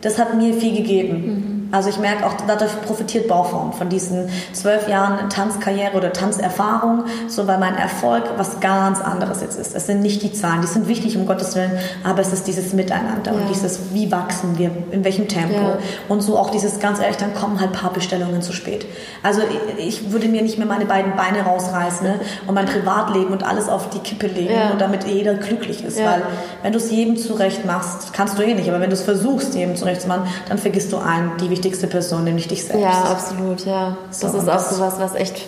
das 0.00 0.18
hat 0.18 0.34
mir 0.34 0.54
viel 0.54 0.76
gegeben. 0.76 1.26
Mhm. 1.26 1.47
Also 1.70 1.90
ich 1.90 1.98
merke 1.98 2.24
auch, 2.24 2.34
dadurch 2.46 2.80
profitiert 2.82 3.28
Bauform 3.28 3.72
von 3.72 3.88
diesen 3.88 4.28
zwölf 4.52 4.88
Jahren 4.88 5.28
Tanzkarriere 5.28 5.96
oder 5.96 6.12
Tanzerfahrung, 6.12 7.04
so 7.26 7.46
weil 7.46 7.58
mein 7.58 7.76
Erfolg 7.76 8.24
was 8.36 8.60
ganz 8.60 9.00
anderes 9.00 9.42
jetzt 9.42 9.58
ist. 9.58 9.74
Es 9.74 9.86
sind 9.86 10.00
nicht 10.00 10.22
die 10.22 10.32
Zahlen, 10.32 10.62
die 10.62 10.66
sind 10.66 10.88
wichtig 10.88 11.16
um 11.16 11.26
Gottes 11.26 11.54
Willen, 11.56 11.72
aber 12.04 12.20
es 12.20 12.32
ist 12.32 12.46
dieses 12.46 12.72
Miteinander 12.72 13.32
ja. 13.32 13.36
und 13.36 13.48
dieses, 13.50 13.92
wie 13.92 14.10
wachsen 14.10 14.56
wir, 14.58 14.70
in 14.90 15.04
welchem 15.04 15.28
Tempo 15.28 15.60
ja. 15.60 15.78
und 16.08 16.22
so 16.22 16.38
auch 16.38 16.50
dieses, 16.50 16.80
ganz 16.80 17.00
ehrlich, 17.00 17.18
dann 17.18 17.34
kommen 17.34 17.60
halt 17.60 17.70
ein 17.70 17.76
paar 17.76 17.92
Bestellungen 17.92 18.40
zu 18.40 18.52
spät. 18.52 18.86
Also 19.22 19.42
ich 19.76 20.10
würde 20.10 20.28
mir 20.28 20.42
nicht 20.42 20.56
mehr 20.56 20.66
meine 20.66 20.86
beiden 20.86 21.16
Beine 21.16 21.42
rausreißen 21.42 22.06
ne, 22.06 22.20
und 22.46 22.54
mein 22.54 22.66
Privatleben 22.66 23.32
und 23.32 23.42
alles 23.42 23.68
auf 23.68 23.90
die 23.90 23.98
Kippe 23.98 24.26
legen 24.26 24.54
ja. 24.54 24.70
und 24.70 24.80
damit 24.80 25.04
jeder 25.04 25.34
glücklich 25.34 25.84
ist, 25.84 25.98
weil 25.98 26.22
wenn 26.62 26.72
du 26.72 26.78
es 26.78 26.90
jedem 26.90 27.16
zurecht 27.16 27.66
machst, 27.66 28.14
kannst 28.14 28.38
du 28.38 28.42
eh 28.42 28.54
nicht, 28.54 28.68
aber 28.68 28.80
wenn 28.80 28.90
du 28.90 28.94
es 28.94 29.02
versuchst, 29.02 29.54
jedem 29.54 29.76
zurecht 29.76 30.02
zu 30.02 30.08
machen, 30.08 30.22
dann 30.48 30.56
vergisst 30.56 30.92
du 30.92 30.98
einen, 30.98 31.36
die 31.38 31.57
wichtigste 31.58 31.88
Person, 31.88 32.24
nämlich 32.24 32.46
dich 32.46 32.64
selbst. 32.64 32.82
Ja, 32.82 33.04
absolut, 33.10 33.66
ja. 33.66 33.96
Das 34.08 34.20
so, 34.20 34.38
ist 34.38 34.48
auch 34.48 34.60
so 34.60 34.80
was, 34.80 35.00
was 35.00 35.14
echt, 35.16 35.42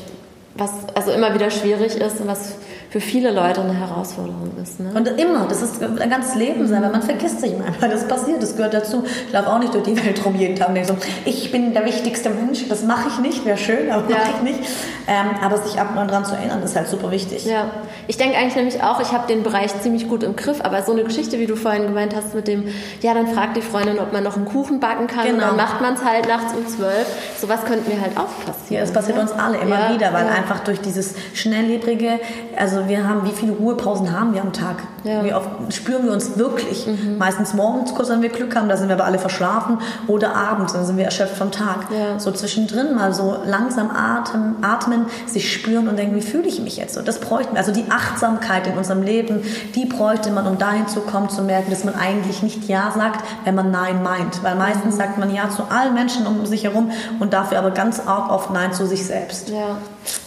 was 0.56 0.70
also 0.94 1.12
immer 1.12 1.32
wieder 1.34 1.50
schwierig 1.50 1.96
ist 1.96 2.20
und 2.20 2.26
was 2.26 2.52
für 2.90 3.00
viele 3.00 3.30
Leute 3.30 3.60
eine 3.60 3.72
Herausforderung 3.72 4.50
ist. 4.60 4.80
Ne? 4.80 4.90
Und 4.92 5.06
immer, 5.06 5.46
das 5.48 5.62
ist 5.62 5.80
ein 5.80 6.10
ganzes 6.10 6.34
Leben 6.34 6.66
sein, 6.66 6.82
weil 6.82 6.90
man 6.90 7.02
vergisst 7.02 7.40
sich 7.40 7.52
manchmal, 7.56 7.88
das 7.90 8.06
passiert, 8.08 8.42
das 8.42 8.56
gehört 8.56 8.74
dazu. 8.74 9.04
Ich 9.26 9.32
laufe 9.32 9.48
auch 9.48 9.60
nicht 9.60 9.72
durch 9.72 9.84
die 9.84 9.96
Welt 10.04 10.24
rum 10.24 10.34
jeden 10.34 10.56
Tag 10.56 10.68
und 10.68 10.74
denke 10.74 10.88
so, 10.88 10.96
ich 11.24 11.52
bin 11.52 11.72
der 11.72 11.86
wichtigste 11.86 12.30
Mensch, 12.30 12.68
das 12.68 12.82
mache 12.82 13.08
ich 13.08 13.18
nicht, 13.20 13.44
wäre 13.44 13.56
schön, 13.56 13.90
aber 13.92 14.10
ja. 14.10 14.16
mache 14.18 14.30
ich 14.36 14.42
nicht. 14.42 14.70
Ähm, 15.06 15.26
aber 15.40 15.58
sich 15.58 15.80
ab 15.80 15.90
und 15.92 15.98
an 15.98 16.08
dran 16.08 16.24
zu 16.24 16.34
erinnern, 16.34 16.62
ist 16.64 16.74
halt 16.74 16.88
super 16.88 17.12
wichtig. 17.12 17.44
Ja, 17.44 17.70
ich 18.08 18.16
denke 18.16 18.36
eigentlich 18.36 18.56
nämlich 18.56 18.82
auch, 18.82 19.00
ich 19.00 19.12
habe 19.12 19.28
den 19.28 19.44
Bereich 19.44 19.70
ziemlich 19.82 20.08
gut 20.08 20.24
im 20.24 20.34
Griff, 20.34 20.60
aber 20.60 20.82
so 20.82 20.90
eine 20.90 21.04
Geschichte, 21.04 21.38
wie 21.38 21.46
du 21.46 21.54
vorhin 21.54 21.82
gemeint 21.82 22.16
hast, 22.16 22.34
mit 22.34 22.48
dem, 22.48 22.64
ja, 23.02 23.14
dann 23.14 23.28
fragt 23.28 23.56
die 23.56 23.62
Freundin, 23.62 24.00
ob 24.00 24.12
man 24.12 24.24
noch 24.24 24.36
einen 24.36 24.46
Kuchen 24.46 24.80
backen 24.80 25.06
kann 25.06 25.26
genau. 25.26 25.34
und 25.34 25.40
dann 25.42 25.56
macht 25.56 25.80
man 25.80 25.94
es 25.94 26.04
halt 26.04 26.26
nachts 26.26 26.54
um 26.54 26.66
zwölf. 26.66 27.06
Sowas 27.40 27.64
könnte 27.64 27.88
mir 27.88 28.00
halt 28.00 28.16
auch 28.16 28.44
passieren. 28.44 28.74
Ja, 28.74 28.80
das 28.80 28.92
passiert 28.92 29.16
ne? 29.16 29.22
uns 29.22 29.32
alle 29.32 29.58
immer 29.58 29.78
ja, 29.78 29.94
wieder, 29.94 30.12
weil 30.12 30.26
ja. 30.26 30.32
einfach 30.32 30.60
durch 30.60 30.80
dieses 30.80 31.14
schnelllebrige, 31.34 32.18
also 32.56 32.79
wir 32.88 33.08
haben, 33.08 33.24
wie 33.24 33.32
viele 33.32 33.52
Ruhepausen 33.52 34.12
haben 34.18 34.34
wir 34.34 34.42
am 34.42 34.52
Tag? 34.52 34.76
Ja. 35.04 35.24
Wie 35.24 35.32
oft 35.32 35.48
spüren 35.70 36.04
wir 36.04 36.12
uns 36.12 36.36
wirklich? 36.36 36.86
Mhm. 36.86 37.18
Meistens 37.18 37.54
morgens 37.54 37.94
kurz, 37.94 38.10
wenn 38.10 38.22
wir 38.22 38.28
Glück 38.28 38.54
haben, 38.54 38.68
da 38.68 38.76
sind 38.76 38.88
wir 38.88 38.94
aber 38.94 39.04
alle 39.04 39.18
verschlafen 39.18 39.78
oder 40.06 40.34
abends, 40.36 40.72
dann 40.72 40.84
sind 40.84 40.96
wir 40.96 41.04
erschöpft 41.04 41.36
vom 41.36 41.50
Tag. 41.50 41.86
So 42.18 42.30
zwischendrin 42.30 42.94
mal 42.94 43.14
so 43.14 43.36
langsam 43.44 43.90
atmen, 43.90 44.56
atmen, 44.62 45.06
sich 45.26 45.52
spüren 45.52 45.88
und 45.88 45.98
denken, 45.98 46.16
wie 46.16 46.22
fühle 46.22 46.46
ich 46.46 46.60
mich 46.60 46.76
jetzt? 46.76 46.94
So, 46.94 47.02
das 47.02 47.20
bräuchten 47.20 47.54
wir. 47.54 47.58
Also 47.58 47.72
die 47.72 47.84
Achtsamkeit 47.90 48.66
in 48.66 48.76
unserem 48.76 49.02
Leben, 49.02 49.42
die 49.74 49.86
bräuchte 49.86 50.30
man, 50.30 50.46
um 50.46 50.58
dahin 50.58 50.88
zu 50.88 51.00
kommen, 51.00 51.30
zu 51.30 51.42
merken, 51.42 51.70
dass 51.70 51.84
man 51.84 51.94
eigentlich 51.94 52.42
nicht 52.42 52.68
Ja 52.68 52.92
sagt, 52.94 53.24
wenn 53.44 53.54
man 53.54 53.70
Nein 53.70 54.02
meint. 54.02 54.42
Weil 54.42 54.54
meistens 54.56 54.94
mhm. 54.94 54.98
sagt 54.98 55.18
man 55.18 55.34
Ja 55.34 55.50
zu 55.50 55.64
allen 55.70 55.94
Menschen 55.94 56.26
um 56.26 56.44
sich 56.46 56.64
herum 56.64 56.90
und 57.18 57.32
dafür 57.32 57.58
aber 57.58 57.70
ganz 57.70 58.00
arg 58.06 58.30
oft 58.30 58.50
Nein 58.50 58.72
zu 58.72 58.86
sich 58.86 59.06
selbst. 59.06 59.48
Ja. 59.48 59.78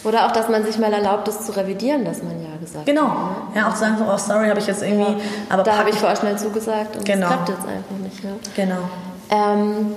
Oder 0.04 0.26
auch, 0.26 0.32
dass 0.32 0.48
man 0.48 0.64
sich 0.64 0.78
mal 0.78 0.92
erlaubt, 0.92 1.26
das 1.28 1.44
zu 1.44 1.52
revidieren, 1.52 2.04
dass 2.04 2.22
man 2.22 2.40
Ja 2.42 2.56
gesagt 2.60 2.86
genau. 2.86 3.02
hat. 3.02 3.16
Genau. 3.54 3.60
Ja, 3.60 3.68
auch 3.68 3.74
zu 3.74 3.80
sagen, 3.80 3.96
so, 3.98 4.04
oh 4.04 4.16
sorry, 4.16 4.48
habe 4.48 4.60
ich 4.60 4.66
jetzt 4.66 4.82
irgendwie... 4.82 5.12
Ja. 5.12 5.18
Aber 5.50 5.62
da 5.62 5.78
habe 5.78 5.90
ich 5.90 5.96
vorher 5.96 6.16
schnell 6.16 6.38
zugesagt 6.38 6.96
und 6.96 7.04
genau. 7.04 7.28
das 7.28 7.36
klappt 7.36 7.48
jetzt 7.48 7.68
einfach 7.68 7.96
nicht. 8.02 8.24
Ja. 8.24 8.30
Genau. 8.54 8.88
Ähm, 9.30 9.94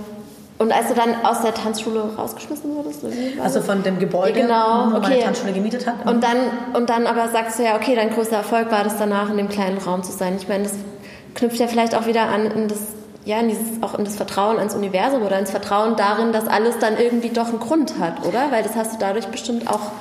und 0.59 0.71
als 0.71 0.87
du 0.87 0.95
dann 0.95 1.23
aus 1.23 1.41
der 1.41 1.53
Tanzschule 1.53 2.15
rausgeschmissen 2.17 2.75
wurdest? 2.75 3.05
Also 3.43 3.61
von 3.61 3.83
dem 3.83 3.99
Gebäude, 3.99 4.41
genau, 4.41 4.85
wo 4.85 4.97
okay. 4.97 4.99
man 4.99 5.11
die 5.11 5.19
Tanzschule 5.19 5.53
gemietet 5.53 5.85
hat? 5.85 6.05
Und 6.05 6.23
dann, 6.23 6.37
und 6.73 6.89
dann 6.89 7.05
aber 7.05 7.29
sagst 7.29 7.59
du 7.59 7.63
ja, 7.63 7.75
okay, 7.75 7.95
dein 7.95 8.09
größter 8.09 8.37
Erfolg 8.37 8.71
war 8.71 8.83
das 8.83 8.97
danach, 8.97 9.29
in 9.29 9.37
dem 9.37 9.49
kleinen 9.49 9.77
Raum 9.77 10.01
zu 10.01 10.11
sein. 10.11 10.35
Ich 10.37 10.47
meine, 10.47 10.63
das 10.63 10.73
knüpft 11.35 11.59
ja 11.59 11.67
vielleicht 11.67 11.93
auch 11.93 12.07
wieder 12.07 12.23
an 12.23 12.45
in 12.47 12.67
das, 12.67 12.79
ja, 13.27 13.41
in 13.41 13.49
dieses, 13.49 13.83
auch 13.83 13.99
in 13.99 14.05
das 14.05 14.15
Vertrauen 14.15 14.57
ans 14.57 14.73
Universum 14.73 15.21
oder 15.21 15.37
ins 15.37 15.51
Vertrauen 15.51 15.97
darin, 15.97 16.31
dass 16.31 16.47
alles 16.47 16.79
dann 16.79 16.97
irgendwie 16.97 17.29
doch 17.29 17.49
einen 17.49 17.59
Grund 17.59 17.99
hat, 17.99 18.25
oder? 18.25 18.51
Weil 18.51 18.63
das 18.63 18.75
hast 18.75 18.93
du 18.93 18.97
dadurch 18.97 19.27
bestimmt 19.27 19.67
auch 19.67 19.91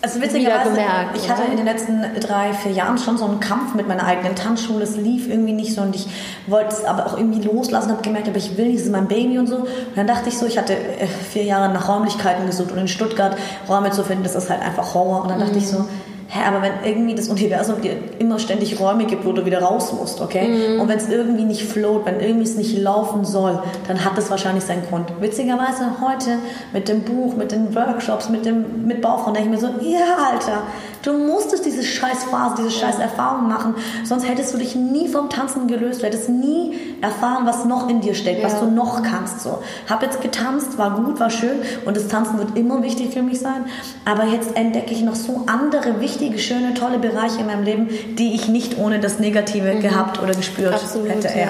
also 0.00 0.22
witzigerweise, 0.22 0.70
gemerkt, 0.70 1.16
ich 1.16 1.28
hatte 1.28 1.42
in 1.50 1.56
den 1.56 1.66
letzten 1.66 2.04
drei, 2.20 2.52
vier 2.52 2.70
Jahren 2.70 2.98
schon 2.98 3.18
so 3.18 3.24
einen 3.24 3.40
Kampf 3.40 3.74
mit 3.74 3.88
meiner 3.88 4.04
eigenen 4.06 4.36
Tanzschule. 4.36 4.84
Es 4.84 4.96
lief 4.96 5.28
irgendwie 5.28 5.52
nicht 5.52 5.74
so 5.74 5.80
und 5.82 5.96
ich 5.96 6.06
wollte 6.46 6.68
es 6.72 6.84
aber 6.84 7.06
auch 7.06 7.16
irgendwie 7.16 7.42
loslassen, 7.42 7.90
habe 7.90 8.02
gemerkt, 8.02 8.28
aber 8.28 8.36
ich 8.36 8.56
will 8.56 8.66
nicht, 8.66 8.76
es 8.76 8.82
ist 8.86 8.92
mein 8.92 9.08
Baby 9.08 9.40
und 9.40 9.48
so. 9.48 9.56
Und 9.56 9.68
dann 9.96 10.06
dachte 10.06 10.28
ich 10.28 10.38
so, 10.38 10.46
ich 10.46 10.56
hatte 10.56 10.74
äh, 10.74 11.08
vier 11.08 11.42
Jahre 11.42 11.74
nach 11.74 11.88
Räumlichkeiten 11.88 12.46
gesucht 12.46 12.70
und 12.70 12.78
in 12.78 12.86
Stuttgart 12.86 13.36
Räume 13.68 13.90
zu 13.90 14.04
finden, 14.04 14.22
das 14.22 14.36
ist 14.36 14.48
halt 14.48 14.62
einfach 14.62 14.94
Horror. 14.94 15.22
Und 15.22 15.30
dann 15.32 15.40
dachte 15.40 15.54
mhm. 15.54 15.58
ich 15.58 15.66
so, 15.66 15.84
hä, 16.30 16.40
aber 16.46 16.60
wenn 16.60 16.72
irgendwie 16.84 17.14
das 17.14 17.28
Universum 17.28 17.80
dir 17.80 17.96
immer 18.18 18.38
ständig 18.38 18.78
Räume 18.78 19.06
gibt, 19.06 19.24
wo 19.24 19.32
du 19.32 19.46
wieder 19.46 19.62
raus 19.62 19.94
musst, 19.94 20.20
okay? 20.20 20.48
Mhm. 20.48 20.80
Und 20.80 20.88
wenn 20.88 20.98
es 20.98 21.08
irgendwie 21.08 21.44
nicht 21.44 21.62
float, 21.62 22.04
wenn 22.04 22.20
irgendwie 22.20 22.44
es 22.44 22.54
nicht 22.54 22.76
laufen 22.76 23.24
soll, 23.24 23.62
dann 23.86 24.04
hat 24.04 24.18
das 24.18 24.30
wahrscheinlich 24.30 24.64
seinen 24.64 24.86
Grund. 24.86 25.10
Witzigerweise 25.20 25.90
heute 26.02 26.38
mit 26.74 26.88
dem 26.88 27.00
Buch, 27.00 27.34
mit 27.34 27.50
den 27.50 27.74
Workshops, 27.74 28.28
mit 28.28 28.44
dem 28.44 28.86
mit 28.86 29.00
Baufrauen, 29.00 29.32
denke 29.32 29.48
ich 29.48 29.62
mir 29.62 29.66
so, 29.66 29.72
ja, 29.80 30.16
Alter, 30.30 30.64
du 31.02 31.14
musstest 31.14 31.64
diese 31.64 31.82
scheiß 31.82 32.24
Phase, 32.24 32.56
diese 32.58 32.72
scheiß 32.72 32.98
Erfahrung 32.98 33.48
machen, 33.48 33.74
sonst 34.04 34.28
hättest 34.28 34.52
du 34.52 34.58
dich 34.58 34.76
nie 34.76 35.08
vom 35.08 35.30
Tanzen 35.30 35.66
gelöst, 35.66 36.02
du 36.02 36.06
hättest 36.06 36.28
nie 36.28 36.74
erfahren, 37.00 37.46
was 37.46 37.64
noch 37.64 37.88
in 37.88 38.02
dir 38.02 38.14
steckt, 38.14 38.42
ja. 38.42 38.46
was 38.46 38.60
du 38.60 38.66
noch 38.66 39.02
kannst. 39.02 39.40
So, 39.40 39.60
hab 39.88 40.02
jetzt 40.02 40.20
getanzt, 40.20 40.76
war 40.76 40.90
gut, 40.90 41.20
war 41.20 41.30
schön 41.30 41.60
und 41.86 41.96
das 41.96 42.08
Tanzen 42.08 42.38
wird 42.38 42.54
immer 42.58 42.82
wichtig 42.82 43.14
für 43.14 43.22
mich 43.22 43.40
sein, 43.40 43.64
aber 44.04 44.24
jetzt 44.24 44.54
entdecke 44.56 44.92
ich 44.92 45.02
noch 45.02 45.14
so 45.14 45.44
andere 45.46 46.00
wichtige 46.00 46.17
wichtige, 46.18 46.38
schöne, 46.38 46.74
tolle 46.74 46.98
Bereiche 46.98 47.40
in 47.40 47.46
meinem 47.46 47.64
Leben, 47.64 47.88
die 48.18 48.34
ich 48.34 48.48
nicht 48.48 48.78
ohne 48.78 48.98
das 48.98 49.18
Negative 49.18 49.74
mhm. 49.74 49.80
gehabt 49.80 50.20
oder 50.22 50.34
gespürt 50.34 50.74
Absolut, 50.74 51.08
hätte. 51.08 51.28
Ja. 51.28 51.48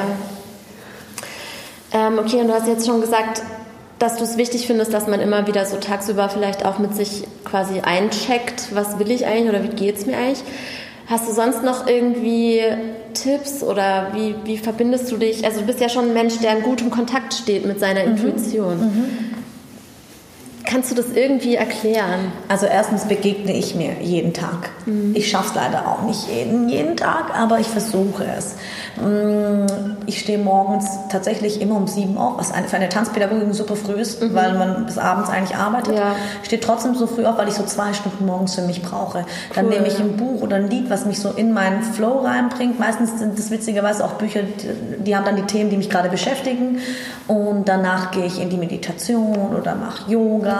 Ähm, 1.92 2.18
okay, 2.18 2.40
und 2.40 2.48
du 2.48 2.54
hast 2.54 2.66
jetzt 2.66 2.86
schon 2.86 3.00
gesagt, 3.00 3.42
dass 3.98 4.16
du 4.16 4.24
es 4.24 4.36
wichtig 4.36 4.66
findest, 4.66 4.92
dass 4.92 5.06
man 5.06 5.20
immer 5.20 5.46
wieder 5.46 5.64
so 5.66 5.76
tagsüber 5.76 6.28
vielleicht 6.28 6.64
auch 6.64 6.78
mit 6.78 6.94
sich 6.94 7.24
quasi 7.44 7.80
eincheckt, 7.80 8.68
was 8.72 8.98
will 8.98 9.10
ich 9.10 9.26
eigentlich 9.26 9.48
oder 9.48 9.62
wie 9.62 9.74
geht 9.74 9.96
es 9.96 10.06
mir 10.06 10.16
eigentlich. 10.16 10.44
Hast 11.08 11.26
du 11.26 11.32
sonst 11.32 11.64
noch 11.64 11.86
irgendwie 11.86 12.60
Tipps 13.14 13.62
oder 13.62 14.08
wie, 14.12 14.34
wie 14.44 14.58
verbindest 14.58 15.10
du 15.10 15.16
dich? 15.16 15.44
Also 15.44 15.60
du 15.60 15.66
bist 15.66 15.80
ja 15.80 15.88
schon 15.88 16.08
ein 16.08 16.14
Mensch, 16.14 16.38
der 16.38 16.58
in 16.58 16.62
gutem 16.62 16.90
Kontakt 16.90 17.32
steht 17.32 17.64
mit 17.64 17.80
seiner 17.80 18.04
mhm. 18.04 18.10
Intuition. 18.10 18.78
Mhm. 18.78 19.04
Kannst 20.70 20.90
du 20.90 20.94
das 20.94 21.12
irgendwie 21.14 21.54
erklären? 21.54 22.30
Also 22.48 22.66
erstens 22.66 23.06
begegne 23.06 23.56
ich 23.56 23.74
mir 23.74 24.02
jeden 24.02 24.34
Tag. 24.34 24.68
Mhm. 24.84 25.14
Ich 25.16 25.30
schaffe 25.30 25.48
es 25.48 25.54
leider 25.54 25.88
auch 25.88 26.02
nicht 26.02 26.28
jeden, 26.28 26.68
jeden 26.68 26.94
Tag, 26.94 27.34
aber 27.34 27.58
ich 27.58 27.68
versuche 27.68 28.26
es. 28.36 28.56
Mm, 29.02 29.64
ich 30.04 30.20
stehe 30.20 30.36
morgens 30.36 30.84
tatsächlich 31.10 31.62
immer 31.62 31.76
um 31.76 31.86
sieben 31.86 32.18
auf, 32.18 32.36
was 32.36 32.52
für 32.68 32.76
eine 32.76 32.90
Tanzpädagogin 32.90 33.54
super 33.54 33.76
früh 33.76 33.94
ist, 33.94 34.20
mhm. 34.20 34.34
weil 34.34 34.58
man 34.58 34.84
bis 34.84 34.98
abends 34.98 35.30
eigentlich 35.30 35.56
arbeitet. 35.56 35.96
Ja. 35.96 36.16
Ich 36.42 36.48
stehe 36.48 36.60
trotzdem 36.60 36.94
so 36.94 37.06
früh 37.06 37.24
auf, 37.24 37.38
weil 37.38 37.48
ich 37.48 37.54
so 37.54 37.64
zwei 37.64 37.94
Stunden 37.94 38.26
morgens 38.26 38.54
für 38.54 38.62
mich 38.62 38.82
brauche. 38.82 39.24
Dann 39.54 39.66
cool, 39.66 39.72
nehme 39.72 39.86
ich 39.86 39.98
ein 39.98 40.18
Buch 40.18 40.42
oder 40.42 40.56
ein 40.56 40.68
Lied, 40.68 40.90
was 40.90 41.06
mich 41.06 41.18
so 41.18 41.30
in 41.30 41.54
meinen 41.54 41.82
Flow 41.82 42.18
reinbringt. 42.18 42.78
Meistens 42.78 43.18
sind 43.18 43.38
das 43.38 43.50
witzigerweise 43.50 44.04
auch 44.04 44.12
Bücher, 44.14 44.40
die 44.98 45.16
haben 45.16 45.24
dann 45.24 45.36
die 45.36 45.46
Themen, 45.46 45.70
die 45.70 45.78
mich 45.78 45.88
gerade 45.88 46.10
beschäftigen. 46.10 46.80
Und 47.26 47.68
danach 47.68 48.10
gehe 48.10 48.26
ich 48.26 48.40
in 48.40 48.50
die 48.50 48.58
Meditation 48.58 49.54
oder 49.58 49.74
mache 49.74 50.10
Yoga 50.10 50.57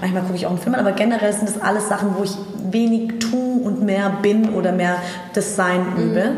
manchmal 0.00 0.22
gucke 0.22 0.36
ich 0.36 0.46
auch 0.46 0.50
einen 0.50 0.58
Film 0.58 0.74
an, 0.74 0.80
aber 0.80 0.92
generell 0.92 1.32
sind 1.32 1.48
das 1.48 1.60
alles 1.60 1.88
Sachen, 1.88 2.16
wo 2.16 2.24
ich 2.24 2.36
wenig 2.70 3.18
tue 3.18 3.62
und 3.62 3.82
mehr 3.82 4.10
bin 4.22 4.54
oder 4.54 4.72
mehr 4.72 4.96
das 5.34 5.56
Sein 5.56 5.94
mhm. 5.94 6.02
übe. 6.02 6.32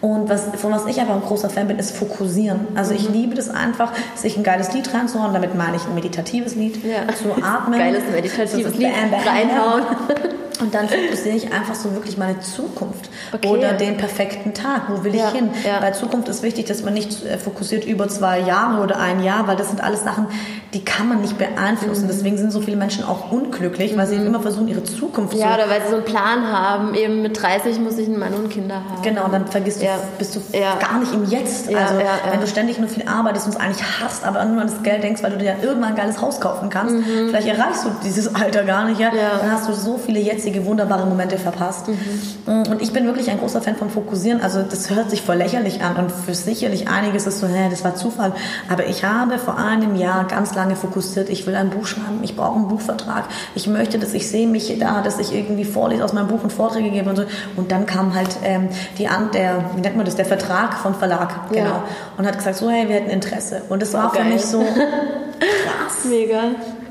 Und 0.00 0.28
was, 0.28 0.44
von 0.56 0.70
was 0.70 0.86
ich 0.86 1.00
einfach 1.00 1.14
ein 1.14 1.22
großer 1.22 1.50
Fan 1.50 1.66
bin, 1.66 1.78
ist 1.78 1.96
fokussieren. 1.96 2.60
Also 2.76 2.94
ich 2.94 3.08
mhm. 3.08 3.14
liebe 3.14 3.34
das 3.34 3.50
einfach, 3.50 3.92
sich 4.14 4.36
ein 4.36 4.44
geiles 4.44 4.72
Lied 4.72 4.92
reinzuhauen. 4.94 5.32
Damit 5.34 5.56
meine 5.56 5.76
ich 5.76 5.84
ein 5.86 5.94
meditatives 5.94 6.54
Lied. 6.54 6.84
Ja. 6.84 7.12
Zu 7.14 7.42
atmen. 7.42 7.78
Geiles 7.78 8.04
meditatives 8.12 8.76
Lied 8.76 8.92
bam, 8.92 9.10
bam, 9.10 9.20
reinhauen. 9.20 9.82
Und 10.60 10.74
dann 10.74 10.88
fokussiere 10.88 11.36
ich 11.36 11.52
einfach 11.52 11.74
so 11.74 11.92
wirklich 11.92 12.16
meine 12.16 12.40
Zukunft 12.40 13.10
okay. 13.32 13.48
oder 13.48 13.72
den 13.72 13.96
perfekten 13.96 14.54
Tag. 14.54 14.82
Wo 14.88 15.04
will 15.04 15.14
ich 15.14 15.20
ja, 15.20 15.30
hin? 15.30 15.50
Ja. 15.64 15.80
Bei 15.80 15.92
Zukunft 15.92 16.28
ist 16.28 16.42
wichtig, 16.42 16.66
dass 16.66 16.82
man 16.82 16.94
nicht 16.94 17.24
äh, 17.24 17.38
fokussiert 17.38 17.84
über 17.84 18.08
zwei 18.08 18.40
Jahre 18.40 18.82
oder 18.82 18.98
ein 18.98 19.22
Jahr, 19.22 19.46
weil 19.46 19.56
das 19.56 19.68
sind 19.68 19.82
alles 19.82 20.02
Sachen, 20.02 20.26
die 20.74 20.84
kann 20.84 21.08
man 21.08 21.20
nicht 21.20 21.38
beeinflussen. 21.38 22.04
Mhm. 22.04 22.08
Deswegen 22.08 22.38
sind 22.38 22.52
so 22.52 22.60
viele 22.60 22.76
Menschen 22.76 23.04
auch 23.04 23.30
unglücklich, 23.30 23.96
weil 23.96 24.06
sie 24.06 24.16
mhm. 24.16 24.26
immer 24.26 24.40
versuchen, 24.40 24.68
ihre 24.68 24.84
Zukunft 24.84 25.34
ja, 25.34 25.38
zu... 25.38 25.46
Ja, 25.46 25.54
oder 25.54 25.70
weil 25.70 25.82
sie 25.82 25.88
so 25.88 25.96
einen 25.96 26.04
Plan 26.04 26.52
haben. 26.52 26.94
Eben 26.94 27.22
mit 27.22 27.40
30 27.40 27.78
muss 27.78 27.96
ich 27.98 28.08
einen 28.08 28.18
Mann 28.18 28.34
und 28.34 28.50
Kinder 28.50 28.76
haben. 28.76 29.02
Genau, 29.02 29.28
dann 29.28 29.46
vergisst 29.46 29.80
du, 29.80 29.86
ja. 29.86 29.98
bist 30.18 30.34
du 30.34 30.40
gar 30.58 30.98
nicht 30.98 31.12
im 31.12 31.24
Jetzt. 31.28 31.74
also 31.74 31.94
wenn 32.30 32.40
du 32.40 32.46
ständig 32.46 32.78
nur 32.78 32.88
viel 32.88 33.06
arbeitest 33.06 33.46
und 33.46 33.54
es 33.54 33.60
eigentlich 33.60 33.84
hast, 34.02 34.24
aber 34.24 34.44
nur 34.44 34.60
an 34.60 34.68
das 34.68 34.82
Geld 34.82 35.02
denkst, 35.02 35.22
weil 35.22 35.30
du 35.30 35.38
dir 35.38 35.44
ja 35.44 35.54
irgendwann 35.62 35.90
ein 35.90 35.96
geiles 35.96 36.20
Haus 36.20 36.40
kaufen 36.40 36.68
kannst, 36.68 36.94
mhm. 36.94 37.28
vielleicht 37.28 37.48
erreichst 37.48 37.84
du 37.84 37.90
dieses 38.04 38.34
Alter 38.34 38.64
gar 38.64 38.84
nicht, 38.86 39.00
ja? 39.00 39.10
Dann 39.10 39.52
hast 39.52 39.68
du 39.68 39.72
so 39.72 39.98
viele 39.98 40.20
jetzt 40.20 40.44
jetzige 40.48 40.66
wunderbare 40.66 41.06
Momente 41.06 41.38
verpasst. 41.38 41.88
Mhm. 41.88 42.62
Und 42.70 42.82
ich 42.82 42.92
bin 42.92 43.04
wirklich 43.06 43.30
ein 43.30 43.38
großer 43.38 43.60
Fan 43.60 43.76
von 43.76 43.90
Fokussieren. 43.90 44.40
Also 44.40 44.62
das 44.62 44.90
hört 44.90 45.10
sich 45.10 45.22
voll 45.22 45.36
lächerlich 45.36 45.82
an 45.82 45.96
und 45.96 46.12
für 46.12 46.34
sicherlich 46.34 46.88
einiges 46.88 47.26
ist 47.26 47.40
so, 47.40 47.46
hä, 47.46 47.68
das 47.70 47.84
war 47.84 47.94
Zufall. 47.94 48.32
Aber 48.68 48.86
ich 48.86 49.04
habe 49.04 49.38
vor 49.38 49.58
einem 49.58 49.96
Jahr 49.96 50.26
ganz 50.26 50.54
lange 50.54 50.76
fokussiert. 50.76 51.28
Ich 51.28 51.46
will 51.46 51.54
ein 51.54 51.70
Buch 51.70 51.86
schreiben. 51.86 52.20
Ich 52.22 52.36
brauche 52.36 52.56
einen 52.56 52.68
Buchvertrag. 52.68 53.24
Ich 53.54 53.66
möchte, 53.66 53.98
dass 53.98 54.14
ich 54.14 54.28
sehe 54.28 54.46
mich 54.46 54.76
da, 54.78 55.02
dass 55.02 55.18
ich 55.18 55.34
irgendwie 55.34 55.64
vorlese 55.64 56.04
aus 56.04 56.12
meinem 56.12 56.28
Buch 56.28 56.42
und 56.42 56.52
Vorträge 56.52 56.90
gebe 56.90 57.08
und 57.10 57.16
so. 57.16 57.24
Und 57.56 57.70
dann 57.70 57.86
kam 57.86 58.14
halt 58.14 58.36
ähm, 58.44 58.68
die 58.98 59.08
an, 59.08 59.30
der, 59.32 59.64
wie 59.74 59.80
nennt 59.80 59.96
man 59.96 60.06
das, 60.06 60.16
der 60.16 60.24
Vertrag 60.24 60.74
vom 60.74 60.94
Verlag, 60.94 61.34
ja. 61.52 61.62
genau. 61.62 61.82
Und 62.16 62.26
hat 62.26 62.36
gesagt 62.36 62.56
so, 62.56 62.70
hey, 62.70 62.88
wir 62.88 62.96
hätten 62.96 63.10
Interesse. 63.10 63.62
Und 63.68 63.82
das 63.82 63.92
war, 63.92 64.04
war 64.04 64.14
für 64.14 64.24
mich 64.24 64.42
so 64.42 64.60
krass. 65.40 66.04
Mega. 66.08 66.40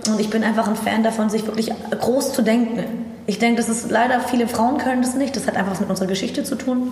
Und 0.08 0.20
ich 0.20 0.30
bin 0.30 0.43
einfach 0.43 0.67
ein 0.67 0.76
Fan 0.76 1.04
davon, 1.04 1.30
sich 1.30 1.46
wirklich 1.46 1.72
groß 1.91 2.32
zu 2.32 2.41
denken. 2.41 3.07
Ich 3.28 3.40
denke, 3.40 3.58
das 3.58 3.70
ist 3.70 3.92
leider, 3.92 4.22
viele 4.22 4.48
Frauen 4.48 4.78
können 4.78 5.02
das 5.02 5.16
nicht. 5.16 5.36
Das 5.36 5.48
hat 5.48 5.56
einfach 5.56 5.74
was 5.74 5.82
mit 5.82 5.90
unserer 5.90 6.08
Geschichte 6.08 6.44
zu 6.44 6.56
tun. 6.56 6.92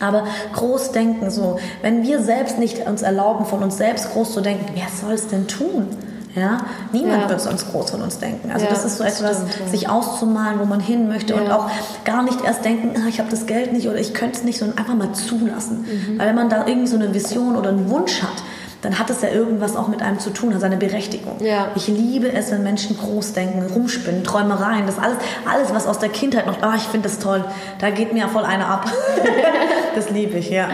Aber 0.00 0.26
groß 0.52 0.92
denken, 0.92 1.30
so, 1.30 1.58
wenn 1.82 2.02
wir 2.02 2.20
selbst 2.20 2.58
nicht 2.58 2.86
uns 2.86 3.02
erlauben, 3.02 3.46
von 3.46 3.62
uns 3.62 3.76
selbst 3.76 4.12
groß 4.12 4.32
zu 4.32 4.40
denken, 4.40 4.66
wer 4.74 4.88
soll 4.88 5.14
es 5.14 5.28
denn 5.28 5.46
tun? 5.46 5.88
Ja, 6.34 6.58
niemand 6.92 7.22
ja. 7.22 7.28
wird 7.30 7.40
sonst 7.40 7.70
groß 7.70 7.92
von 7.92 8.02
uns 8.02 8.18
denken. 8.18 8.50
Also 8.50 8.66
ja, 8.66 8.70
das 8.70 8.84
ist 8.84 8.98
so 8.98 9.04
etwas, 9.04 9.38
stimmt, 9.50 9.70
sich 9.70 9.88
auszumalen, 9.88 10.60
wo 10.60 10.66
man 10.66 10.80
hin 10.80 11.08
möchte 11.08 11.34
und 11.34 11.50
auch 11.50 11.70
gar 12.04 12.22
nicht 12.22 12.44
erst 12.44 12.62
denken, 12.62 12.94
ah, 13.02 13.08
ich 13.08 13.20
habe 13.20 13.30
das 13.30 13.46
Geld 13.46 13.72
nicht 13.72 13.88
oder 13.88 13.98
ich 13.98 14.12
könnte 14.12 14.36
es 14.36 14.44
nicht, 14.44 14.58
sondern 14.58 14.76
einfach 14.76 14.94
mal 14.94 15.12
zulassen. 15.12 15.86
Mhm. 15.86 16.18
Weil 16.18 16.28
wenn 16.28 16.34
man 16.34 16.50
da 16.50 16.66
irgendwie 16.66 16.88
so 16.88 16.96
eine 16.96 17.14
Vision 17.14 17.56
oder 17.56 17.70
einen 17.70 17.88
Wunsch 17.88 18.22
hat, 18.22 18.42
dann 18.86 19.00
hat 19.00 19.10
es 19.10 19.20
ja 19.20 19.30
irgendwas 19.30 19.74
auch 19.74 19.88
mit 19.88 20.00
einem 20.00 20.20
zu 20.20 20.30
tun, 20.30 20.54
hat 20.54 20.60
seine 20.60 20.76
Berechtigung. 20.76 21.44
Ja. 21.44 21.72
Ich 21.74 21.88
liebe 21.88 22.32
es, 22.32 22.52
wenn 22.52 22.62
Menschen 22.62 22.96
groß 22.96 23.32
denken, 23.32 23.66
rumspinnen, 23.66 24.22
Träumereien, 24.22 24.86
das 24.86 24.96
alles, 24.96 25.16
alles 25.44 25.74
was 25.74 25.88
aus 25.88 25.98
der 25.98 26.08
Kindheit 26.08 26.46
noch, 26.46 26.62
ah, 26.62 26.74
ich 26.76 26.84
finde 26.84 27.08
das 27.08 27.18
toll, 27.18 27.44
da 27.80 27.90
geht 27.90 28.12
mir 28.12 28.20
ja 28.20 28.28
voll 28.28 28.44
einer 28.44 28.68
ab. 28.68 28.86
das 29.96 30.10
liebe 30.10 30.38
ich, 30.38 30.50
ja. 30.50 30.68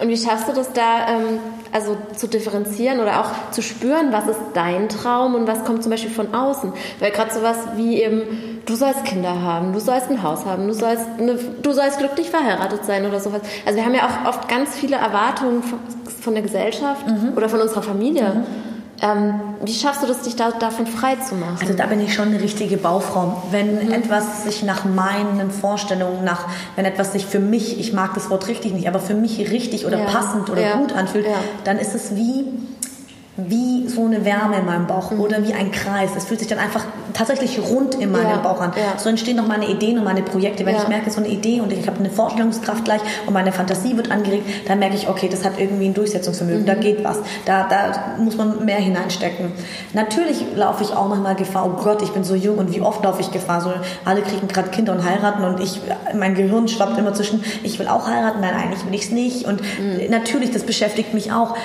Und 0.00 0.08
wie 0.08 0.16
schaffst 0.16 0.48
du 0.48 0.52
das 0.52 0.72
da, 0.72 1.08
ähm, 1.08 1.38
also 1.72 1.96
zu 2.16 2.28
differenzieren 2.28 3.00
oder 3.00 3.20
auch 3.20 3.50
zu 3.50 3.62
spüren, 3.62 4.12
was 4.12 4.26
ist 4.26 4.40
dein 4.54 4.88
Traum 4.88 5.34
und 5.34 5.46
was 5.46 5.64
kommt 5.64 5.82
zum 5.82 5.90
Beispiel 5.90 6.10
von 6.10 6.34
außen? 6.34 6.72
Weil 7.00 7.10
gerade 7.10 7.32
sowas 7.32 7.56
wie 7.76 8.02
eben, 8.02 8.60
du 8.66 8.74
sollst 8.74 9.04
Kinder 9.04 9.42
haben, 9.42 9.72
du 9.72 9.80
sollst 9.80 10.10
ein 10.10 10.22
Haus 10.22 10.44
haben, 10.44 10.66
du 10.66 10.74
sollst, 10.74 11.06
eine, 11.18 11.34
du 11.34 11.72
sollst 11.72 11.98
glücklich 11.98 12.30
verheiratet 12.30 12.84
sein 12.84 13.06
oder 13.06 13.20
sowas. 13.20 13.42
Also 13.66 13.78
wir 13.78 13.84
haben 13.84 13.94
ja 13.94 14.06
auch 14.06 14.28
oft 14.28 14.48
ganz 14.48 14.74
viele 14.74 14.96
Erwartungen 14.96 15.62
von, 15.62 16.34
der 16.34 16.42
Gesellschaft 16.42 17.06
mhm. 17.06 17.32
oder 17.36 17.48
von 17.48 17.60
unserer 17.60 17.82
Familie. 17.82 18.44
Mhm 18.46 18.71
ähm, 19.02 19.40
wie 19.64 19.74
schaffst 19.74 20.02
du 20.02 20.06
das, 20.06 20.22
dich 20.22 20.36
da, 20.36 20.52
davon 20.52 20.86
frei 20.86 21.16
zu 21.16 21.34
machen? 21.34 21.58
Also 21.60 21.74
da 21.74 21.86
bin 21.86 22.00
ich 22.00 22.14
schon 22.14 22.28
eine 22.28 22.40
richtige 22.40 22.76
Baufrau. 22.76 23.42
Wenn 23.50 23.86
mhm. 23.86 23.92
etwas 23.92 24.44
sich 24.44 24.62
nach 24.62 24.84
meinen 24.84 25.50
Vorstellungen, 25.50 26.24
nach, 26.24 26.46
wenn 26.76 26.84
etwas 26.84 27.12
sich 27.12 27.26
für 27.26 27.40
mich, 27.40 27.80
ich 27.80 27.92
mag 27.92 28.14
das 28.14 28.30
Wort 28.30 28.46
richtig 28.46 28.72
nicht, 28.72 28.86
aber 28.86 29.00
für 29.00 29.14
mich 29.14 29.50
richtig 29.50 29.86
oder 29.86 29.98
ja. 29.98 30.04
passend 30.04 30.50
oder 30.50 30.62
ja. 30.62 30.76
gut 30.76 30.92
anfühlt, 30.92 31.26
ja. 31.26 31.34
dann 31.64 31.78
ist 31.78 31.96
es 31.96 32.14
wie 32.14 32.44
wie 33.36 33.88
so 33.88 34.04
eine 34.04 34.26
Wärme 34.26 34.58
in 34.58 34.66
meinem 34.66 34.86
Bauch 34.86 35.10
mhm. 35.10 35.20
oder 35.20 35.46
wie 35.46 35.54
ein 35.54 35.72
Kreis. 35.72 36.10
Es 36.14 36.26
fühlt 36.26 36.40
sich 36.40 36.48
dann 36.48 36.58
einfach 36.58 36.84
tatsächlich 37.14 37.58
rund 37.58 37.94
in 37.94 38.12
meinem 38.12 38.28
ja, 38.28 38.36
Bauch 38.36 38.60
an. 38.60 38.72
Ja. 38.76 38.98
So 38.98 39.08
entstehen 39.08 39.36
noch 39.36 39.48
meine 39.48 39.68
Ideen 39.68 39.98
und 39.98 40.04
meine 40.04 40.22
Projekte. 40.22 40.66
Wenn 40.66 40.74
ja. 40.74 40.82
ich 40.82 40.88
merke, 40.88 41.10
so 41.10 41.18
eine 41.18 41.28
Idee 41.28 41.62
und 41.62 41.72
ich 41.72 41.86
habe 41.86 41.98
eine 41.98 42.10
Vorstellungskraft 42.10 42.84
gleich 42.84 43.00
und 43.26 43.32
meine 43.32 43.50
Fantasie 43.50 43.96
wird 43.96 44.10
angeregt, 44.10 44.44
dann 44.68 44.78
merke 44.78 44.96
ich, 44.96 45.08
okay, 45.08 45.30
das 45.30 45.46
hat 45.46 45.58
irgendwie 45.58 45.86
ein 45.86 45.94
Durchsetzungsvermögen, 45.94 46.62
mhm. 46.62 46.66
da 46.66 46.74
geht 46.74 47.02
was. 47.04 47.20
Da, 47.46 47.66
da 47.68 48.16
muss 48.22 48.36
man 48.36 48.66
mehr 48.66 48.76
hineinstecken. 48.76 49.52
Natürlich 49.94 50.44
laufe 50.54 50.84
ich 50.84 50.92
auch 50.92 51.08
manchmal 51.08 51.34
Gefahr, 51.34 51.66
oh 51.66 51.82
Gott, 51.82 52.02
ich 52.02 52.10
bin 52.10 52.24
so 52.24 52.34
jung 52.34 52.58
und 52.58 52.74
wie 52.74 52.82
oft 52.82 53.02
laufe 53.02 53.22
ich 53.22 53.30
Gefahr? 53.30 53.62
So, 53.62 53.72
alle 54.04 54.20
kriegen 54.20 54.46
gerade 54.46 54.68
Kinder 54.68 54.92
und 54.92 55.04
heiraten 55.04 55.42
und 55.44 55.58
ich, 55.58 55.80
mein 56.14 56.34
Gehirn 56.34 56.68
schwappt 56.68 56.98
immer 56.98 57.14
zwischen, 57.14 57.42
ich 57.62 57.78
will 57.78 57.88
auch 57.88 58.06
heiraten, 58.06 58.40
nein, 58.42 58.54
eigentlich 58.54 58.84
will 58.84 58.94
ich 58.94 59.04
es 59.04 59.10
nicht. 59.10 59.46
Und 59.46 59.62
mhm. 59.62 60.10
natürlich, 60.10 60.50
das 60.50 60.64
beschäftigt 60.64 61.14
mich 61.14 61.32
auch. 61.32 61.56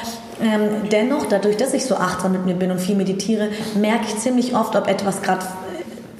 Ähm, 0.41 0.89
dennoch, 0.91 1.25
dadurch, 1.27 1.57
dass 1.57 1.73
ich 1.73 1.85
so 1.85 1.95
achtsam 1.95 2.31
mit 2.31 2.45
mir 2.45 2.53
bin 2.53 2.71
und 2.71 2.79
viel 2.79 2.95
meditiere, 2.95 3.49
merke 3.75 4.05
ich 4.07 4.17
ziemlich 4.17 4.55
oft, 4.55 4.75
ob 4.75 4.87
etwas 4.87 5.21
gerade 5.21 5.45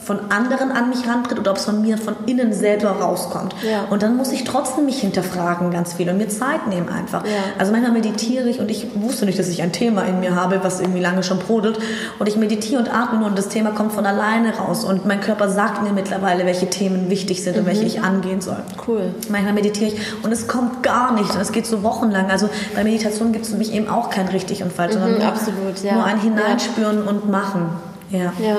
von 0.08 0.32
anderen 0.32 0.72
an 0.72 0.90
mich 0.90 1.06
rantritt 1.06 1.38
oder 1.38 1.52
ob 1.52 1.58
es 1.58 1.66
von 1.66 1.82
mir 1.82 1.98
von 1.98 2.16
innen 2.28 2.54
selber 2.54 2.92
rauskommt. 2.92 3.54
Ja. 3.62 3.84
Und 3.90 4.04
dann 4.04 4.16
muss 4.16 4.32
ich 4.32 4.46
trotzdem 4.46 4.86
mich 4.86 5.02
hinterfragen 5.02 5.70
ganz 5.70 5.94
viel 5.94 6.10
und 6.10 6.18
mir 6.18 6.30
Zeit 6.30 6.66
nehmen 6.68 6.88
einfach. 6.88 7.26
Ja. 7.26 7.32
Also 7.60 7.74
manchmal 7.74 7.92
meditiere 7.92 8.48
ich 8.48 8.62
und 8.62 8.72
ich 8.72 8.88
wusste 8.96 9.26
nicht, 9.26 9.38
dass 9.38 9.50
ich 9.50 9.62
ein 9.62 9.74
Thema 9.74 10.04
in 10.04 10.22
mir 10.22 10.34
habe, 10.34 10.64
was 10.64 10.80
irgendwie 10.80 11.02
lange 11.02 11.24
schon 11.24 11.40
brodelt. 11.40 11.78
Und 12.20 12.30
ich 12.30 12.38
meditiere 12.38 12.82
und 12.82 12.90
atme 12.90 13.20
nur 13.20 13.28
und 13.28 13.38
das 13.38 13.50
Thema 13.50 13.72
kommt 13.72 13.92
von 13.92 14.06
alleine 14.06 14.56
raus. 14.56 14.86
Und 14.86 15.06
mein 15.06 15.20
Körper 15.20 15.50
sagt 15.50 15.84
mir 15.84 15.92
mittlerweile, 15.92 16.46
welche 16.46 16.70
Themen 16.70 17.10
wichtig 17.10 17.44
sind 17.44 17.56
mhm. 17.56 17.64
und 17.64 17.66
welche 17.66 17.84
ich 17.84 18.02
angehen 18.02 18.40
soll. 18.40 18.64
Cool. 18.88 19.14
Manchmal 19.28 19.54
meditiere 19.54 19.92
ich 19.92 20.00
und 20.24 20.32
es 20.32 20.48
kommt 20.48 20.84
gar 20.84 21.14
nicht. 21.16 21.36
Und 21.36 21.42
es 21.42 21.52
geht 21.52 21.66
so 21.66 21.84
wochenlang. 21.84 22.32
Also 22.32 22.50
bei 22.74 22.86
Meditation 22.86 23.34
gibt 23.34 23.44
es 23.44 23.52
für 23.52 23.58
mich 23.58 23.74
eben 23.74 23.90
auch 23.90 24.10
kein 24.10 24.30
richtig 24.30 24.64
und 24.64 24.72
falsch, 24.72 24.96
mhm, 24.96 25.00
sondern 25.00 25.20
nur, 25.20 25.28
absolut, 25.28 25.84
ja. 25.84 25.96
nur 25.96 26.06
ein 26.06 26.22
Hineinspüren 26.22 27.04
und 27.04 27.30
machen. 27.30 27.72
Ja. 28.10 28.32
ja. 28.40 28.56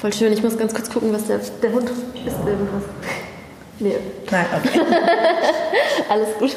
Voll 0.00 0.12
schön. 0.14 0.32
Ich 0.32 0.42
muss 0.42 0.56
ganz 0.56 0.72
kurz 0.72 0.88
gucken, 0.88 1.12
was 1.12 1.26
der, 1.26 1.40
der 1.62 1.72
Hund 1.72 1.90
ist. 1.90 1.98
Irgendwas. 2.46 2.84
Nee. 3.78 3.96
Nein, 4.30 4.46
okay. 4.56 4.80
Alles 6.08 6.28
gut. 6.38 6.56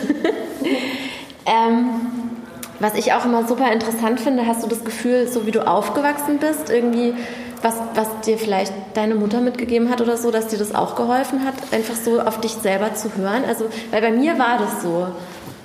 ähm, 1.45 1.89
was 2.79 2.95
ich 2.95 3.11
auch 3.13 3.25
immer 3.25 3.45
super 3.45 3.71
interessant 3.71 4.21
finde, 4.21 4.47
hast 4.47 4.63
du 4.63 4.67
das 4.67 4.85
Gefühl, 4.85 5.27
so 5.27 5.45
wie 5.45 5.51
du 5.51 5.67
aufgewachsen 5.67 6.39
bist, 6.39 6.69
irgendwie, 6.69 7.15
was, 7.61 7.75
was 7.95 8.07
dir 8.25 8.37
vielleicht 8.37 8.73
deine 8.93 9.15
Mutter 9.15 9.41
mitgegeben 9.41 9.89
hat 9.89 9.99
oder 9.99 10.15
so, 10.15 10.31
dass 10.31 10.47
dir 10.47 10.57
das 10.57 10.73
auch 10.73 10.95
geholfen 10.95 11.45
hat, 11.45 11.55
einfach 11.71 11.95
so 11.95 12.21
auf 12.21 12.39
dich 12.39 12.53
selber 12.53 12.93
zu 12.93 13.15
hören? 13.15 13.43
Also, 13.45 13.65
weil 13.91 14.01
bei 14.01 14.11
mir 14.11 14.39
war 14.39 14.57
das 14.57 14.81
so. 14.83 15.07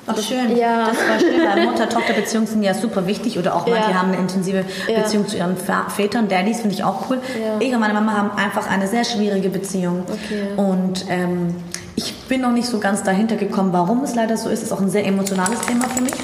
Ach, 0.09 0.19
schön. 0.23 0.57
Ja. 0.57 0.89
Das 0.89 0.97
war 0.97 1.21
schön, 1.21 1.41
weil 1.47 1.67
Mutter-Tochter-Beziehungen 1.67 2.47
sind 2.47 2.63
ja 2.63 2.75
super 2.75 3.07
wichtig 3.07 3.39
oder 3.39 3.55
auch 3.55 3.67
ja. 3.67 3.75
manche 3.75 3.95
haben 3.95 4.09
eine 4.09 4.19
intensive 4.19 4.65
ja. 4.89 5.01
Beziehung 5.01 5.29
zu 5.29 5.37
ihren 5.37 5.57
Vätern. 5.57 6.29
Daddies 6.29 6.61
finde 6.61 6.75
ich 6.75 6.85
auch 6.85 7.11
cool. 7.11 7.21
Ja. 7.41 7.57
Ich 7.61 7.73
und 7.73 7.81
meine 7.81 7.95
Mama 7.95 8.17
haben 8.17 8.31
einfach 8.33 8.69
eine 8.71 8.87
sehr 8.87 9.05
schwierige 9.05 9.49
Beziehung. 9.49 10.05
Okay. 10.09 10.49
Und 10.57 11.07
ähm, 11.09 11.55
ich 11.97 12.15
bin 12.29 12.41
noch 12.41 12.53
nicht 12.53 12.67
so 12.67 12.79
ganz 12.79 13.03
dahinter 13.03 13.37
gekommen, 13.37 13.73
warum 13.73 14.03
es 14.05 14.15
leider 14.15 14.37
so 14.37 14.49
ist. 14.49 14.59
Es 14.59 14.67
ist 14.67 14.73
auch 14.73 14.81
ein 14.81 14.91
sehr 14.91 15.05
emotionales 15.07 15.61
Thema 15.61 15.85
für 15.89 16.03
mich. 16.03 16.15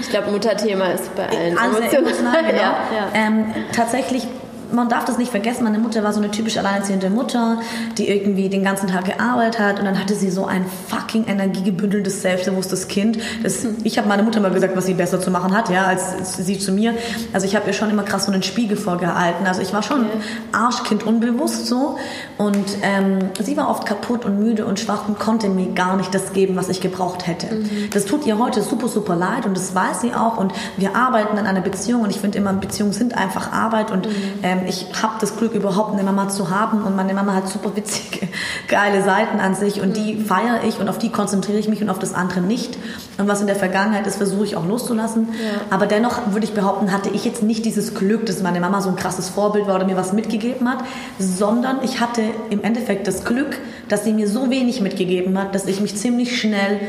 Ich 0.00 0.10
glaube, 0.10 0.30
Mutterthema 0.30 0.86
ist 0.88 1.14
bei 1.14 1.28
allen 1.28 1.58
also 1.58 1.78
emotional. 1.78 2.42
Genau. 2.48 2.60
ja, 2.60 2.78
ähm, 3.14 3.54
tatsächlich 3.72 4.26
man 4.72 4.88
darf 4.88 5.04
das 5.04 5.18
nicht 5.18 5.30
vergessen, 5.30 5.64
meine 5.64 5.78
Mutter 5.78 6.02
war 6.02 6.12
so 6.12 6.20
eine 6.20 6.30
typisch 6.30 6.56
alleinerziehende 6.58 7.10
Mutter, 7.10 7.60
die 7.96 8.08
irgendwie 8.08 8.48
den 8.48 8.64
ganzen 8.64 8.88
Tag 8.88 9.04
gearbeitet 9.06 9.60
hat 9.60 9.78
und 9.78 9.84
dann 9.84 9.98
hatte 9.98 10.14
sie 10.14 10.30
so 10.30 10.46
ein 10.46 10.64
fucking 10.88 11.26
energiegebündeltes, 11.26 12.22
selbstbewusstes 12.22 12.88
Kind. 12.88 13.18
Das, 13.42 13.66
ich 13.84 13.98
habe 13.98 14.08
meiner 14.08 14.22
Mutter 14.22 14.40
mal 14.40 14.50
gesagt, 14.50 14.76
was 14.76 14.86
sie 14.86 14.94
besser 14.94 15.20
zu 15.20 15.30
machen 15.30 15.56
hat, 15.56 15.70
ja, 15.70 15.84
als 15.84 16.36
sie 16.36 16.58
zu 16.58 16.72
mir. 16.72 16.94
Also 17.32 17.46
ich 17.46 17.56
habe 17.56 17.66
ihr 17.66 17.72
schon 17.72 17.90
immer 17.90 18.02
krass 18.02 18.26
so 18.26 18.32
einen 18.32 18.42
Spiegel 18.42 18.76
vorgehalten. 18.76 19.46
Also 19.46 19.62
ich 19.62 19.72
war 19.72 19.82
schon. 19.82 20.06
Arschkind 20.52 21.04
unbewusst 21.06 21.66
so 21.66 21.98
und 22.36 22.66
ähm, 22.82 23.30
sie 23.40 23.56
war 23.56 23.70
oft 23.70 23.86
kaputt 23.86 24.24
und 24.24 24.38
müde 24.38 24.66
und 24.66 24.80
schwach 24.80 25.08
und 25.08 25.18
konnte 25.18 25.48
mir 25.48 25.72
gar 25.72 25.96
nicht 25.96 26.14
das 26.14 26.32
geben, 26.32 26.56
was 26.56 26.68
ich 26.68 26.80
gebraucht 26.80 27.26
hätte. 27.26 27.54
Mhm. 27.54 27.90
Das 27.92 28.04
tut 28.04 28.26
ihr 28.26 28.38
heute 28.38 28.62
super, 28.62 28.88
super 28.88 29.16
leid 29.16 29.46
und 29.46 29.56
das 29.56 29.74
weiß 29.74 30.00
sie 30.00 30.14
auch 30.14 30.36
und 30.36 30.52
wir 30.76 30.96
arbeiten 30.96 31.38
an 31.38 31.46
einer 31.46 31.60
Beziehung 31.60 32.02
und 32.02 32.10
ich 32.10 32.18
finde 32.18 32.38
immer, 32.38 32.52
Beziehungen 32.52 32.92
sind 32.92 33.16
einfach 33.16 33.52
Arbeit 33.52 33.90
und 33.90 34.06
mhm. 34.06 34.12
ähm, 34.42 34.57
ich 34.66 34.86
habe 35.02 35.14
das 35.20 35.36
Glück, 35.36 35.54
überhaupt 35.54 35.92
eine 35.92 36.02
Mama 36.02 36.28
zu 36.28 36.50
haben 36.50 36.82
und 36.82 36.96
meine 36.96 37.14
Mama 37.14 37.34
hat 37.34 37.48
super 37.48 37.76
witzige, 37.76 38.28
geile 38.68 39.02
Seiten 39.02 39.40
an 39.40 39.54
sich 39.54 39.80
und 39.80 39.96
die 39.96 40.14
mhm. 40.14 40.24
feiere 40.24 40.64
ich 40.66 40.80
und 40.80 40.88
auf 40.88 40.98
die 40.98 41.10
konzentriere 41.10 41.58
ich 41.58 41.68
mich 41.68 41.82
und 41.82 41.90
auf 41.90 41.98
das 41.98 42.14
andere 42.14 42.40
nicht. 42.40 42.78
Und 43.18 43.28
was 43.28 43.40
in 43.40 43.46
der 43.46 43.56
Vergangenheit 43.56 44.06
ist, 44.06 44.16
versuche 44.16 44.44
ich 44.44 44.56
auch 44.56 44.66
loszulassen. 44.66 45.28
Ja. 45.32 45.60
Aber 45.70 45.86
dennoch 45.86 46.32
würde 46.32 46.46
ich 46.46 46.54
behaupten, 46.54 46.92
hatte 46.92 47.10
ich 47.10 47.24
jetzt 47.24 47.42
nicht 47.42 47.64
dieses 47.64 47.94
Glück, 47.94 48.26
dass 48.26 48.42
meine 48.42 48.60
Mama 48.60 48.80
so 48.80 48.88
ein 48.88 48.96
krasses 48.96 49.28
Vorbild 49.28 49.66
war 49.66 49.76
oder 49.76 49.86
mir 49.86 49.96
was 49.96 50.12
mitgegeben 50.12 50.68
hat, 50.68 50.78
sondern 51.18 51.82
ich 51.82 52.00
hatte 52.00 52.22
im 52.50 52.62
Endeffekt 52.62 53.06
das 53.06 53.24
Glück, 53.24 53.58
dass 53.88 54.04
sie 54.04 54.12
mir 54.12 54.28
so 54.28 54.50
wenig 54.50 54.80
mitgegeben 54.80 55.38
hat, 55.38 55.54
dass 55.54 55.66
ich 55.66 55.80
mich 55.80 55.96
ziemlich 55.96 56.40
schnell 56.40 56.80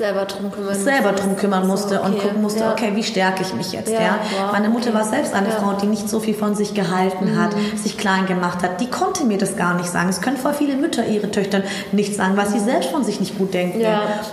selber 0.00 0.24
drum 0.24 0.50
kümmern 0.50 0.74
selber 0.74 1.12
drum 1.12 1.36
kümmern 1.36 1.66
musste 1.66 1.96
so, 1.96 2.00
okay. 2.00 2.06
und 2.06 2.18
gucken 2.22 2.42
musste, 2.42 2.60
ja. 2.60 2.72
okay, 2.72 2.92
wie 2.94 3.02
stärke 3.02 3.42
ich 3.42 3.52
mich 3.52 3.72
jetzt? 3.72 3.92
Ja, 3.92 4.00
ja? 4.00 4.18
Wow, 4.38 4.52
Meine 4.52 4.70
Mutter 4.70 4.88
okay. 4.88 4.98
war 4.98 5.04
selbst 5.04 5.34
eine. 5.34 5.50
Frau, 5.50 5.74
die 5.74 5.86
nicht 5.86 6.08
so 6.08 6.20
viel 6.20 6.34
von 6.34 6.54
sich 6.54 6.74
gehalten 6.74 7.38
hat, 7.38 7.54
mhm. 7.54 7.76
sich 7.76 7.98
klein 7.98 8.26
gemacht 8.26 8.62
hat. 8.62 8.80
Die 8.80 8.88
konnte 8.88 9.24
mir 9.24 9.36
das 9.36 9.56
gar 9.56 9.74
nicht 9.74 9.90
sagen. 9.90 10.08
Es 10.08 10.20
können 10.20 10.36
voll 10.36 10.54
viele 10.54 10.76
Mütter 10.76 11.06
ihre 11.06 11.30
Töchter 11.30 11.62
nicht 11.92 12.14
sagen, 12.14 12.36
weil 12.36 12.46
sie 12.46 12.60
selbst 12.60 12.90
von 12.90 13.04
sich 13.04 13.20
nicht 13.20 13.36
gut 13.36 13.52
denken. 13.52 13.84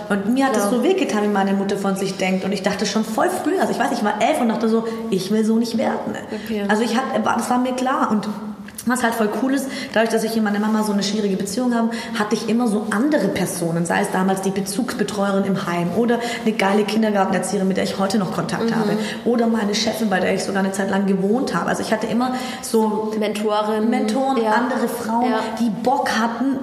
Und 0.08 0.32
mir 0.32 0.46
hat 0.46 0.56
es 0.56 0.70
so 0.70 0.82
wehgetan, 0.82 1.24
wie 1.24 1.28
meine 1.28 1.52
Mutter 1.52 1.76
von 1.76 1.96
sich 1.96 2.16
denkt. 2.16 2.44
Und 2.44 2.52
ich 2.52 2.62
dachte 2.62 2.86
schon 2.86 3.04
voll 3.04 3.28
früh, 3.28 3.58
also 3.58 3.72
ich 3.72 3.78
weiß, 3.78 3.92
ich 3.92 4.04
war 4.04 4.22
elf 4.22 4.40
und 4.40 4.48
dachte 4.48 4.68
so, 4.68 4.86
ich 5.10 5.30
will 5.30 5.44
so 5.44 5.56
nicht 5.56 5.76
werden. 5.76 6.14
Okay. 6.44 6.64
Also 6.68 6.82
ich 6.82 6.96
hatte, 6.96 7.20
das 7.22 7.50
war 7.50 7.58
mir 7.58 7.72
klar 7.72 8.10
und 8.10 8.28
was 8.88 9.02
halt 9.02 9.14
voll 9.14 9.30
cool 9.42 9.54
ist, 9.54 9.68
dadurch, 9.92 10.10
dass 10.10 10.24
ich 10.24 10.36
und 10.36 10.44
meine 10.44 10.60
Mama 10.60 10.82
so 10.82 10.92
eine 10.92 11.02
schwierige 11.02 11.36
Beziehung 11.36 11.74
haben, 11.74 11.90
hatte 12.18 12.34
ich 12.34 12.48
immer 12.48 12.68
so 12.68 12.86
andere 12.90 13.28
Personen, 13.28 13.86
sei 13.86 14.02
es 14.02 14.10
damals 14.10 14.42
die 14.42 14.50
Bezugsbetreuerin 14.50 15.44
im 15.44 15.66
Heim 15.66 15.90
oder 15.96 16.18
eine 16.44 16.54
geile 16.54 16.84
Kindergartenerzieherin, 16.84 17.68
mit 17.68 17.76
der 17.76 17.84
ich 17.84 17.98
heute 17.98 18.18
noch 18.18 18.32
Kontakt 18.32 18.70
mhm. 18.70 18.76
habe 18.76 18.92
oder 19.24 19.46
meine 19.46 19.74
Chefin, 19.74 20.08
bei 20.10 20.20
der 20.20 20.34
ich 20.34 20.44
sogar 20.44 20.62
eine 20.62 20.72
Zeit 20.72 20.90
lang 20.90 21.06
gewohnt 21.06 21.54
habe. 21.54 21.68
Also 21.68 21.82
ich 21.82 21.92
hatte 21.92 22.06
immer 22.06 22.34
so 22.62 23.12
Mentoren, 23.18 23.90
Mentoren, 23.90 24.42
ja. 24.42 24.52
andere 24.52 24.88
Frauen, 24.88 25.30
ja. 25.30 25.40
die 25.60 25.70
Bock 25.70 26.10
hatten, 26.18 26.56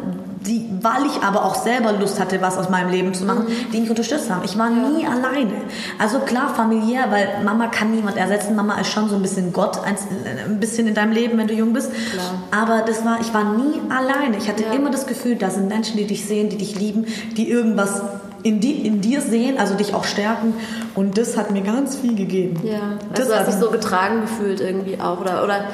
die, 0.46 0.70
weil 0.82 1.06
ich 1.06 1.24
aber 1.24 1.46
auch 1.46 1.56
selber 1.56 1.94
Lust 1.94 2.20
hatte, 2.20 2.42
was 2.42 2.58
aus 2.58 2.70
meinem 2.70 2.90
Leben 2.90 3.14
zu 3.14 3.26
machen, 3.26 3.46
mhm. 3.46 3.72
die 3.72 3.82
mich 3.82 3.90
unterstützt 3.90 4.30
haben. 4.30 4.42
Ich 4.46 4.58
war 4.58 4.70
nie 4.70 5.06
alleine. 5.06 5.54
Also 6.00 6.20
klar, 6.20 6.54
familiär, 6.56 7.06
weil 7.10 7.44
Mama 7.44 7.68
kann 7.68 7.92
niemand 7.92 8.18
ersetzen. 8.18 8.56
Mama 8.56 8.80
ist 8.80 8.92
schon 8.92 9.10
so 9.10 9.16
ein 9.16 9.22
bisschen 9.22 9.54
Gott, 9.54 9.80
ein 9.84 10.60
bisschen 10.60 10.88
in 10.88 10.94
deinem 10.94 11.12
Leben, 11.12 11.38
wenn 11.38 11.48
du 11.48 11.54
jung 11.54 11.74
bist. 11.74 11.92
Klar. 12.12 12.44
Aber 12.52 12.86
das 12.86 13.04
war, 13.06 13.20
ich 13.22 13.34
war 13.34 13.44
nie 13.56 13.82
alleine. 13.90 14.38
Ich 14.38 14.48
hatte 14.48 14.64
ja. 14.64 14.74
immer 14.74 14.92
das 14.92 15.08
Gefühl, 15.08 15.36
da 15.36 15.50
sind 15.50 15.68
Menschen, 15.68 15.98
die 15.98 16.06
dich 16.06 16.26
sehen, 16.26 16.50
die 16.50 16.58
dich 16.58 16.80
lieben, 16.80 17.06
die 17.38 17.50
irgendwas 17.50 18.02
in, 18.44 18.60
die, 18.60 18.86
in 18.86 19.02
dir 19.02 19.22
sehen, 19.22 19.58
also 19.58 19.74
dich 19.74 19.96
auch 19.96 20.04
stärken. 20.04 20.54
Und 20.94 21.18
das 21.18 21.36
hat 21.36 21.50
mir 21.50 21.62
ganz 21.62 21.96
viel 21.96 22.16
gegeben. 22.16 22.62
Ja, 22.64 23.00
also 23.10 23.32
das 23.32 23.40
hast 23.40 23.48
dich 23.48 23.56
so 23.56 23.72
getragen 23.72 24.22
gefühlt 24.22 24.62
irgendwie 24.62 25.00
auch, 25.00 25.20
oder, 25.20 25.44
oder 25.44 25.66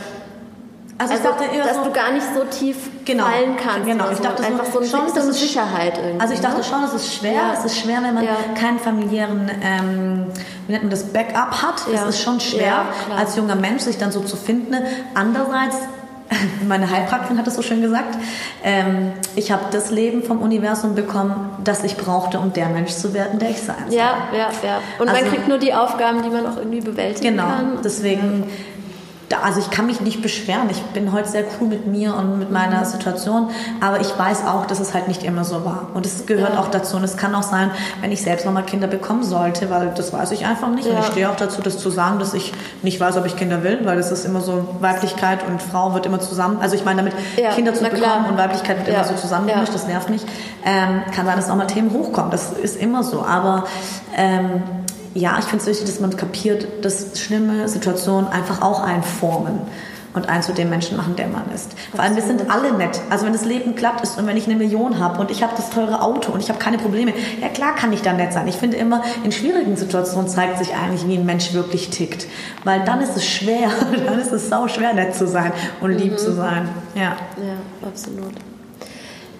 also, 1.01 1.13
also 1.13 1.23
ich 1.23 1.29
dachte 1.29 1.55
eher 1.55 1.63
dass 1.63 1.77
so, 1.77 1.83
du 1.83 1.91
gar 1.91 2.11
nicht 2.11 2.25
so 2.33 2.43
tief 2.43 2.77
genau, 3.05 3.23
fallen 3.25 3.57
kannst. 3.57 3.87
Genau, 3.87 4.11
ich 4.11 4.19
dachte 4.19 4.43
einfach 4.43 4.65
so, 4.65 4.83
schon, 4.83 5.09
so 5.09 5.19
eine 5.19 5.33
Sicherheit 5.33 5.97
irgendwie. 5.97 6.21
Also 6.21 6.33
ich 6.33 6.41
dachte 6.41 6.57
ne? 6.57 6.63
schon, 6.63 6.83
es 6.83 6.93
ist 6.93 7.15
schwer. 7.15 7.33
Ja. 7.33 7.53
Es 7.53 7.65
ist 7.65 7.79
schwer, 7.79 7.99
wenn 8.03 8.13
man 8.13 8.23
ja. 8.23 8.35
keinen 8.55 8.77
familiären, 8.77 9.49
ähm, 9.63 10.27
wie 10.67 10.73
nennt 10.73 10.83
man 10.83 10.91
das, 10.91 11.05
Backup 11.05 11.61
hat. 11.61 11.81
Ja. 11.91 12.03
Es 12.03 12.15
ist 12.15 12.21
schon 12.21 12.39
schwer, 12.39 12.85
als 13.17 13.35
junger 13.35 13.55
Mensch 13.55 13.81
sich 13.83 13.97
dann 13.97 14.11
so 14.11 14.19
zu 14.21 14.37
finden. 14.37 14.75
Andererseits 15.15 15.77
meine 16.67 16.89
Heilpraktikerin 16.89 17.37
hat 17.37 17.47
es 17.47 17.55
so 17.55 17.61
schön 17.61 17.81
gesagt, 17.81 18.17
ähm, 18.63 19.13
ich 19.35 19.51
habe 19.51 19.65
das 19.71 19.91
Leben 19.91 20.23
vom 20.23 20.41
Universum 20.41 20.95
bekommen, 20.95 21.49
das 21.63 21.83
ich 21.83 21.97
brauchte, 21.97 22.39
um 22.39 22.53
der 22.53 22.69
Mensch 22.69 22.91
zu 22.91 23.13
werden, 23.13 23.39
der 23.39 23.49
ich 23.49 23.61
sein 23.61 23.75
soll. 23.87 23.97
Ja, 23.97 24.29
ja, 24.31 24.49
ja. 24.63 24.81
Und 24.99 25.09
also, 25.09 25.21
man 25.21 25.31
kriegt 25.31 25.47
nur 25.47 25.57
die 25.57 25.73
Aufgaben, 25.73 26.21
die 26.23 26.29
man 26.29 26.45
auch 26.45 26.57
irgendwie 26.57 26.81
bewältigen 26.81 27.35
genau, 27.35 27.49
kann. 27.49 27.69
Genau, 27.69 27.81
deswegen 27.83 28.43
also 29.41 29.59
ich 29.59 29.69
kann 29.69 29.85
mich 29.85 30.01
nicht 30.01 30.21
beschweren. 30.21 30.69
Ich 30.69 30.81
bin 30.81 31.11
heute 31.11 31.29
sehr 31.29 31.43
cool 31.59 31.67
mit 31.67 31.87
mir 31.87 32.15
und 32.15 32.39
mit 32.39 32.51
meiner 32.51 32.85
Situation, 32.85 33.49
aber 33.79 34.01
ich 34.01 34.17
weiß 34.17 34.45
auch, 34.45 34.65
dass 34.65 34.79
es 34.79 34.93
halt 34.93 35.07
nicht 35.07 35.23
immer 35.23 35.43
so 35.43 35.65
war. 35.65 35.87
Und 35.93 36.05
es 36.05 36.25
gehört 36.25 36.53
ja. 36.53 36.59
auch 36.59 36.69
dazu. 36.69 36.97
Und 36.97 37.03
es 37.03 37.17
kann 37.17 37.33
auch 37.35 37.43
sein, 37.43 37.71
wenn 38.01 38.11
ich 38.11 38.21
selbst 38.21 38.45
nochmal 38.45 38.63
Kinder 38.63 38.87
bekommen 38.87 39.23
sollte, 39.23 39.69
weil 39.69 39.91
das 39.95 40.13
weiß 40.13 40.31
ich 40.31 40.45
einfach 40.45 40.69
nicht. 40.69 40.87
Ja. 40.87 40.93
Und 40.93 40.99
ich 40.99 41.05
stehe 41.07 41.29
auch 41.29 41.35
dazu, 41.35 41.61
das 41.61 41.77
zu 41.77 41.89
sagen, 41.89 42.19
dass 42.19 42.33
ich 42.33 42.53
nicht 42.81 42.99
weiß, 42.99 43.17
ob 43.17 43.25
ich 43.25 43.35
Kinder 43.35 43.63
will, 43.63 43.79
weil 43.83 43.97
das 43.97 44.11
ist 44.11 44.25
immer 44.25 44.41
so, 44.41 44.67
Weiblichkeit 44.79 45.47
und 45.47 45.61
Frau 45.61 45.93
wird 45.93 46.05
immer 46.05 46.19
zusammen, 46.19 46.59
also 46.61 46.75
ich 46.75 46.85
meine 46.85 47.03
damit, 47.03 47.13
ja, 47.37 47.51
Kinder 47.51 47.73
zu 47.73 47.83
bekommen 47.83 48.27
und 48.29 48.37
Weiblichkeit 48.37 48.77
wird 48.79 48.89
immer 48.89 49.03
so 49.03 49.13
zusammengemischt, 49.15 49.73
das 49.73 49.87
nervt 49.87 50.09
mich. 50.09 50.21
Ähm, 50.65 51.01
kann 51.13 51.25
sein, 51.25 51.35
dass 51.35 51.49
auch 51.49 51.55
mal 51.55 51.65
Themen 51.65 51.91
hochkommen. 51.91 52.31
Das 52.31 52.51
ist 52.51 52.79
immer 52.79 53.03
so. 53.03 53.23
Aber 53.23 53.65
ähm, 54.15 54.63
ja, 55.13 55.37
ich 55.39 55.45
finde 55.45 55.63
es 55.63 55.67
wichtig, 55.67 55.85
dass 55.85 55.99
man 55.99 56.15
kapiert, 56.15 56.85
dass 56.85 57.19
schlimme 57.19 57.67
Situationen 57.67 58.29
einfach 58.29 58.61
auch 58.61 58.81
einformen 58.81 59.61
und 60.13 60.27
einen 60.27 60.43
zu 60.43 60.53
dem 60.53 60.69
Menschen 60.69 60.97
machen, 60.97 61.15
der 61.15 61.27
man 61.27 61.49
ist. 61.53 61.71
Vor 61.91 62.01
allem, 62.01 62.15
wir 62.15 62.23
sind 62.23 62.49
alle 62.49 62.73
nett. 62.73 62.99
Also 63.09 63.25
wenn 63.25 63.33
das 63.33 63.45
Leben 63.45 63.75
glatt 63.75 64.01
ist 64.01 64.17
und 64.17 64.27
wenn 64.27 64.35
ich 64.35 64.45
eine 64.45 64.55
Million 64.55 64.99
habe 64.99 65.19
und 65.19 65.31
ich 65.31 65.41
habe 65.41 65.53
das 65.55 65.69
teure 65.69 66.01
Auto 66.01 66.31
und 66.31 66.41
ich 66.41 66.49
habe 66.49 66.59
keine 66.59 66.77
Probleme, 66.77 67.13
ja 67.41 67.47
klar 67.47 67.75
kann 67.75 67.93
ich 67.93 68.01
da 68.01 68.13
nett 68.13 68.33
sein. 68.33 68.47
Ich 68.47 68.55
finde 68.55 68.77
immer, 68.77 69.03
in 69.23 69.31
schwierigen 69.31 69.77
Situationen 69.77 70.27
zeigt 70.27 70.57
sich 70.57 70.75
eigentlich, 70.75 71.07
wie 71.07 71.17
ein 71.17 71.25
Mensch 71.25 71.53
wirklich 71.53 71.89
tickt. 71.89 72.27
Weil 72.63 72.83
dann 72.83 73.01
ist 73.01 73.15
es 73.15 73.25
schwer, 73.25 73.69
dann 74.05 74.19
ist 74.19 74.31
es 74.31 74.49
sau 74.49 74.67
schwer, 74.67 74.93
nett 74.93 75.15
zu 75.15 75.27
sein 75.27 75.53
und 75.79 75.91
lieb 75.91 76.13
mhm. 76.13 76.17
zu 76.17 76.33
sein. 76.33 76.69
Ja, 76.95 77.15
ja 77.37 77.87
absolut. 77.87 78.33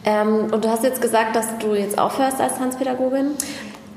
Ähm, 0.04 0.48
und 0.52 0.66
du 0.66 0.70
hast 0.70 0.84
jetzt 0.84 1.02
gesagt, 1.02 1.36
dass 1.36 1.58
du 1.60 1.76
jetzt 1.76 2.00
aufhörst 2.00 2.42
als 2.42 2.58
Tanzpädagogin. 2.58 3.32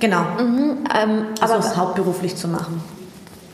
Genau. 0.05 0.25
Mhm, 0.39 0.85
ähm, 0.95 1.27
also 1.41 1.55
aber 1.55 1.65
es 1.65 1.79
hauptberuflich 1.79 2.37
zu 2.37 2.47
machen. 2.47 2.83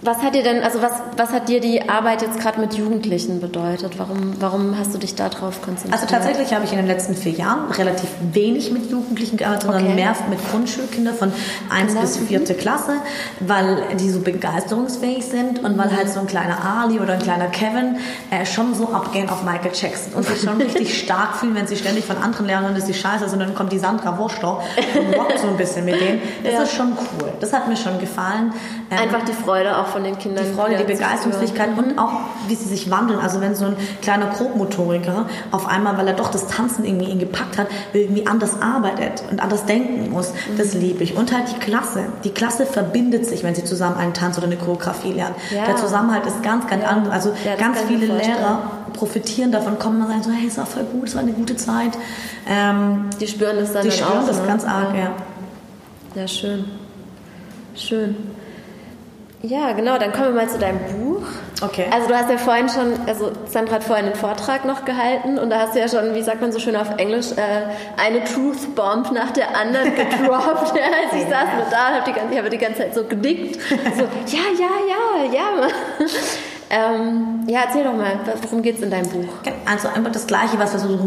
Was 0.03 0.23
hat 0.23 0.35
dir 0.35 0.43
denn, 0.43 0.63
also 0.63 0.81
was, 0.81 0.93
was 1.19 1.31
hat 1.31 1.51
dir 1.51 1.61
die 1.61 1.87
Arbeit 1.91 2.23
jetzt 2.23 2.41
gerade 2.41 2.59
mit 2.59 2.73
Jugendlichen 2.73 3.39
bedeutet? 3.41 3.99
Warum, 3.99 4.41
warum 4.41 4.79
hast 4.79 4.95
du 4.95 4.99
dich 4.99 5.15
darauf 5.15 5.61
konzentriert? 5.61 5.93
Also 5.93 6.07
tatsächlich 6.07 6.55
habe 6.55 6.65
ich 6.65 6.73
in 6.73 6.79
den 6.79 6.87
letzten 6.87 7.15
vier 7.15 7.33
Jahren 7.33 7.71
relativ 7.71 8.09
wenig 8.33 8.73
mit 8.73 8.91
Jugendlichen 8.91 9.37
gearbeitet, 9.37 9.65
sondern 9.65 9.85
okay. 9.85 9.95
mehr 9.95 10.17
mit 10.31 10.39
Grundschulkindern 10.51 11.15
von 11.15 11.31
1 11.69 11.95
bis 11.97 12.17
4. 12.17 12.41
Klasse, 12.57 12.95
weil 13.41 13.83
die 14.01 14.09
so 14.09 14.21
begeisterungsfähig 14.21 15.27
sind 15.27 15.63
und 15.63 15.77
weil 15.77 15.95
halt 15.95 16.09
so 16.09 16.21
ein 16.21 16.27
kleiner 16.27 16.65
Ali 16.65 16.99
oder 16.99 17.15
ein 17.15 17.23
kleiner 17.23 17.49
Kevin 17.49 17.99
äh, 18.31 18.47
schon 18.47 18.75
so 18.75 18.89
abgehen 18.89 19.29
auf 19.29 19.45
Michael 19.45 19.73
Jackson 19.75 20.15
und 20.15 20.25
sich 20.25 20.41
schon 20.41 20.57
richtig 20.63 20.99
stark 20.99 21.37
fühlen, 21.37 21.55
wenn 21.55 21.67
sie 21.67 21.77
ständig 21.77 22.07
von 22.07 22.17
anderen 22.17 22.47
lernen, 22.47 22.75
dass 22.75 22.87
sie 22.87 22.95
scheiße 22.95 23.29
sind. 23.29 23.43
Und 23.43 23.49
dann 23.49 23.55
kommt 23.55 23.71
die 23.71 23.79
Sandra 23.79 24.17
Wurstow 24.17 24.63
und 24.99 25.15
rockt 25.15 25.39
so 25.39 25.49
ein 25.49 25.59
bisschen 25.59 25.85
mit 25.85 26.01
denen. 26.01 26.23
Das 26.43 26.55
ja. 26.55 26.63
ist 26.63 26.73
schon 26.73 26.93
cool. 26.93 27.33
Das 27.39 27.53
hat 27.53 27.69
mir 27.69 27.77
schon 27.77 28.01
gefallen. 28.01 28.55
Ähm, 28.91 28.99
Einfach 28.99 29.25
die 29.27 29.35
Freude 29.35 29.77
auch 29.77 29.90
von 29.91 30.05
den 30.05 30.19
Kindern. 30.19 30.45
Die 30.45 30.53
Freude, 30.53 30.77
die 30.77 30.85
Begeisterungsfähigkeit 30.85 31.77
und 31.77 31.99
auch, 31.99 32.13
wie 32.49 32.55
sie 32.55 32.69
sich 32.69 32.91
wandeln. 32.91 33.21
Also 33.21 33.41
wenn 33.41 33.55
so 33.55 33.67
ein 33.67 33.77
kleiner 34.03 34.27
Grobmotoriker 34.27 35.27
auf 35.51 35.67
einmal, 35.67 35.97
weil 35.99 36.09
er 36.09 36.15
doch 36.15 36.31
das 36.31 36.47
Tanzen 36.47 36.85
irgendwie 36.85 37.11
ihn 37.11 37.19
gepackt 37.19 37.59
hat, 37.59 37.69
irgendwie 37.93 38.27
anders 38.27 38.61
arbeitet 38.61 39.23
und 39.31 39.43
anders 39.43 39.67
denken 39.67 40.11
muss, 40.11 40.33
mhm. 40.33 40.59
das 40.59 40.75
liebe 40.75 41.05
ich. 41.05 41.17
Und 41.17 41.33
halt 41.33 41.51
die 41.51 41.59
Klasse. 41.59 42.05
Die 42.25 42.31
Klasse 42.31 42.67
verbindet 42.67 43.27
sich, 43.27 43.43
wenn 43.43 43.55
sie 43.55 43.65
zusammen 43.65 43.97
einen 43.97 44.15
Tanz 44.15 44.39
oder 44.39 44.47
eine 44.47 44.57
Choreografie 44.57 45.13
lernen. 45.13 45.35
Ja. 45.51 45.67
Der 45.67 45.77
Zusammenhalt 45.77 46.27
ist 46.27 46.43
ganz, 46.43 46.67
ganz 46.67 46.83
ja. 46.83 46.89
anders. 46.89 47.13
Also 47.13 47.33
ja, 47.45 47.57
ganz 47.57 47.81
viele 47.81 48.07
Lehrer 48.07 48.63
profitieren 48.93 49.53
davon, 49.53 49.79
kommen 49.79 50.03
und 50.03 50.09
sagen 50.09 50.23
so, 50.23 50.31
hey, 50.31 50.47
es 50.47 50.59
war 50.59 50.67
voll 50.67 50.85
gut, 50.85 51.09
es 51.09 51.15
war 51.15 51.23
eine 51.23 51.33
gute 51.33 51.57
Zeit. 51.57 51.93
Ähm, 52.49 53.11
die 53.21 53.27
spüren 53.27 53.57
das 53.59 53.73
dann 53.73 53.85
Die 53.85 53.91
spüren 53.91 54.19
auch, 54.19 54.27
das 54.27 54.41
ne? 54.41 54.47
ganz 54.47 54.65
arg, 54.65 54.95
ja. 54.95 55.13
Ja, 56.15 56.27
schön. 56.27 56.65
Schön. 57.75 58.17
Ja, 59.43 59.73
genau. 59.73 59.99
Dann 59.99 60.13
kommen 60.13 60.35
wir 60.35 60.43
mal 60.43 60.49
zu 60.49 60.59
deinem 60.59 60.81
Buch. 60.81 61.23
Okay. 61.63 61.87
Also 61.91 62.09
du 62.09 62.15
hast 62.15 62.31
ja 62.31 62.37
vorhin 62.37 62.69
schon, 62.69 62.93
also 63.07 63.33
Sandra 63.47 63.77
hat 63.77 63.85
vorhin 63.85 64.07
einen 64.07 64.15
Vortrag 64.15 64.65
noch 64.65 64.85
gehalten 64.85 65.39
und 65.39 65.51
da 65.51 65.61
hast 65.61 65.75
du 65.75 65.79
ja 65.79 65.89
schon, 65.89 66.15
wie 66.15 66.23
sagt 66.23 66.41
man 66.41 66.53
so 66.53 66.59
schön 66.59 66.77
auf 66.77 66.89
Englisch, 66.99 67.33
äh, 67.33 68.01
eine 68.03 68.25
Truth 68.25 68.75
Bomb 68.75 69.13
nach 69.13 69.31
der 69.31 69.57
anderen 69.57 69.95
gedroppt. 69.95 70.77
ja, 70.77 70.85
als 70.85 71.23
ich 71.23 71.29
saß 71.29 71.49
nur 71.57 71.67
da, 71.71 71.95
habe 71.95 72.05
die 72.07 72.13
ganze, 72.13 72.33
ich 72.33 72.39
habe 72.39 72.51
die 72.51 72.59
ganze 72.59 72.79
Zeit 72.79 72.95
so 72.95 73.05
genickt, 73.05 73.61
so 73.97 74.03
ja, 74.37 74.43
ja, 74.59 74.71
ja, 74.89 75.33
ja. 75.33 75.69
ähm, 76.71 77.45
ja, 77.47 77.61
erzähl 77.67 77.85
doch 77.85 77.95
mal, 77.95 78.19
worum 78.43 78.63
geht 78.63 78.77
es 78.77 78.83
in 78.83 78.91
deinem 78.91 79.09
Buch? 79.09 79.29
Also 79.67 79.89
einfach 79.89 80.13
das 80.13 80.27
Gleiche, 80.27 80.59
was 80.59 80.73
wir 80.73 80.81
so 80.81 80.99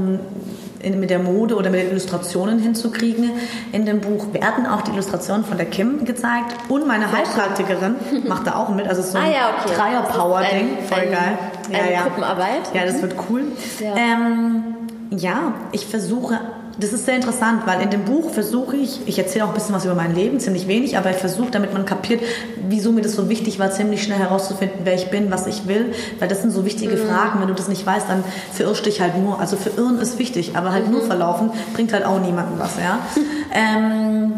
in, 0.83 0.99
mit 0.99 1.09
der 1.09 1.19
Mode 1.19 1.55
oder 1.55 1.69
mit 1.69 1.81
den 1.81 1.89
Illustrationen 1.89 2.59
hinzukriegen. 2.59 3.31
In 3.71 3.85
dem 3.85 4.01
Buch 4.01 4.33
werden 4.33 4.67
auch 4.67 4.81
die 4.81 4.91
Illustrationen 4.91 5.45
von 5.45 5.57
der 5.57 5.65
Kim 5.65 6.05
gezeigt 6.05 6.55
und 6.69 6.87
meine 6.87 7.11
Heilpraktikerin 7.11 7.95
macht 8.27 8.47
da 8.47 8.55
auch 8.55 8.69
mit. 8.69 8.87
Also 8.87 9.01
so 9.01 9.17
ein 9.17 9.25
ah, 9.25 9.31
ja, 9.31 9.49
okay. 9.57 9.73
Dreier-Power-Ding. 9.75 10.77
Voll 10.87 10.99
ein, 10.99 11.11
geil. 11.11 11.37
Ja, 11.71 11.79
eine 11.79 11.93
ja. 11.93 12.01
Gruppenarbeit. 12.03 12.73
Ja, 12.73 12.85
das 12.85 13.01
wird 13.01 13.15
cool. 13.29 13.43
Ja, 13.79 13.95
ähm, 13.95 14.63
ja 15.09 15.53
ich 15.71 15.85
versuche 15.85 16.39
das 16.79 16.91
ist 16.91 17.05
sehr 17.05 17.15
interessant, 17.15 17.67
weil 17.67 17.81
in 17.81 17.91
dem 17.91 18.03
Buch 18.05 18.31
versuche 18.31 18.75
ich, 18.77 19.01
ich 19.05 19.19
erzähle 19.19 19.45
auch 19.45 19.49
ein 19.49 19.53
bisschen 19.53 19.75
was 19.75 19.85
über 19.85 19.93
mein 19.93 20.15
Leben, 20.15 20.39
ziemlich 20.39 20.67
wenig, 20.67 20.97
aber 20.97 21.11
ich 21.11 21.17
versuche, 21.17 21.51
damit 21.51 21.71
man 21.71 21.85
kapiert, 21.85 22.21
wieso 22.67 22.91
mir 22.91 23.01
das 23.01 23.13
so 23.13 23.29
wichtig 23.29 23.59
war, 23.59 23.71
ziemlich 23.71 24.01
schnell 24.01 24.17
herauszufinden, 24.17 24.79
wer 24.83 24.95
ich 24.95 25.09
bin, 25.11 25.29
was 25.29 25.45
ich 25.45 25.67
will, 25.67 25.93
weil 26.19 26.27
das 26.27 26.41
sind 26.41 26.51
so 26.51 26.65
wichtige 26.65 26.95
mhm. 26.95 27.07
Fragen. 27.07 27.39
Wenn 27.39 27.47
du 27.47 27.53
das 27.53 27.67
nicht 27.67 27.85
weißt, 27.85 28.09
dann 28.09 28.23
verirrst 28.51 28.85
dich 28.85 29.01
halt 29.01 29.17
nur. 29.17 29.39
Also 29.39 29.55
verirren 29.55 29.99
ist 29.99 30.17
wichtig, 30.17 30.55
aber 30.55 30.71
halt 30.71 30.87
mhm. 30.87 30.93
nur 30.93 31.01
verlaufen 31.01 31.51
bringt 31.73 31.93
halt 31.93 32.05
auch 32.05 32.19
niemandem 32.19 32.57
was, 32.57 32.71
ja. 32.77 32.99
ähm, 33.53 34.33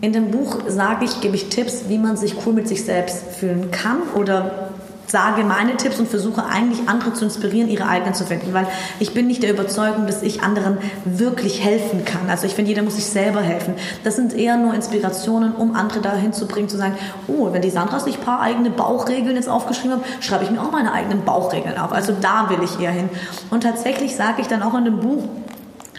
in 0.00 0.12
dem 0.12 0.30
Buch 0.30 0.58
sage 0.68 1.04
ich, 1.04 1.20
gebe 1.20 1.34
ich 1.34 1.48
Tipps, 1.48 1.84
wie 1.88 1.98
man 1.98 2.16
sich 2.16 2.34
cool 2.44 2.52
mit 2.52 2.68
sich 2.68 2.84
selbst 2.84 3.24
fühlen 3.38 3.70
kann 3.70 3.98
oder 4.14 4.73
sage 5.06 5.44
meine 5.44 5.76
Tipps 5.76 5.98
und 5.98 6.08
versuche 6.08 6.44
eigentlich 6.44 6.88
andere 6.88 7.12
zu 7.12 7.24
inspirieren, 7.24 7.68
ihre 7.68 7.86
eigenen 7.86 8.14
zu 8.14 8.24
finden, 8.24 8.52
weil 8.52 8.66
ich 9.00 9.14
bin 9.14 9.26
nicht 9.26 9.42
der 9.42 9.50
Überzeugung, 9.50 10.06
dass 10.06 10.22
ich 10.22 10.42
anderen 10.42 10.78
wirklich 11.04 11.62
helfen 11.62 12.04
kann. 12.04 12.28
Also 12.28 12.46
ich 12.46 12.54
finde, 12.54 12.70
jeder 12.70 12.82
muss 12.82 12.96
sich 12.96 13.06
selber 13.06 13.40
helfen. 13.40 13.74
Das 14.02 14.16
sind 14.16 14.34
eher 14.34 14.56
nur 14.56 14.74
Inspirationen, 14.74 15.54
um 15.54 15.74
andere 15.74 16.00
dahin 16.00 16.32
zu 16.32 16.46
bringen, 16.46 16.68
zu 16.68 16.76
sagen, 16.76 16.96
oh, 17.28 17.52
wenn 17.52 17.62
die 17.62 17.70
Sandra 17.70 18.00
sich 18.00 18.18
ein 18.18 18.24
paar 18.24 18.40
eigene 18.40 18.70
Bauchregeln 18.70 19.36
jetzt 19.36 19.48
aufgeschrieben 19.48 19.98
hat, 19.98 20.04
schreibe 20.20 20.44
ich 20.44 20.50
mir 20.50 20.60
auch 20.60 20.72
meine 20.72 20.92
eigenen 20.92 21.24
Bauchregeln 21.24 21.78
auf. 21.78 21.92
Also 21.92 22.14
da 22.20 22.48
will 22.50 22.58
ich 22.62 22.80
eher 22.80 22.92
hin. 22.92 23.08
Und 23.50 23.62
tatsächlich 23.62 24.16
sage 24.16 24.40
ich 24.40 24.46
dann 24.46 24.62
auch 24.62 24.74
in 24.74 24.84
dem 24.84 25.00
Buch, 25.00 25.24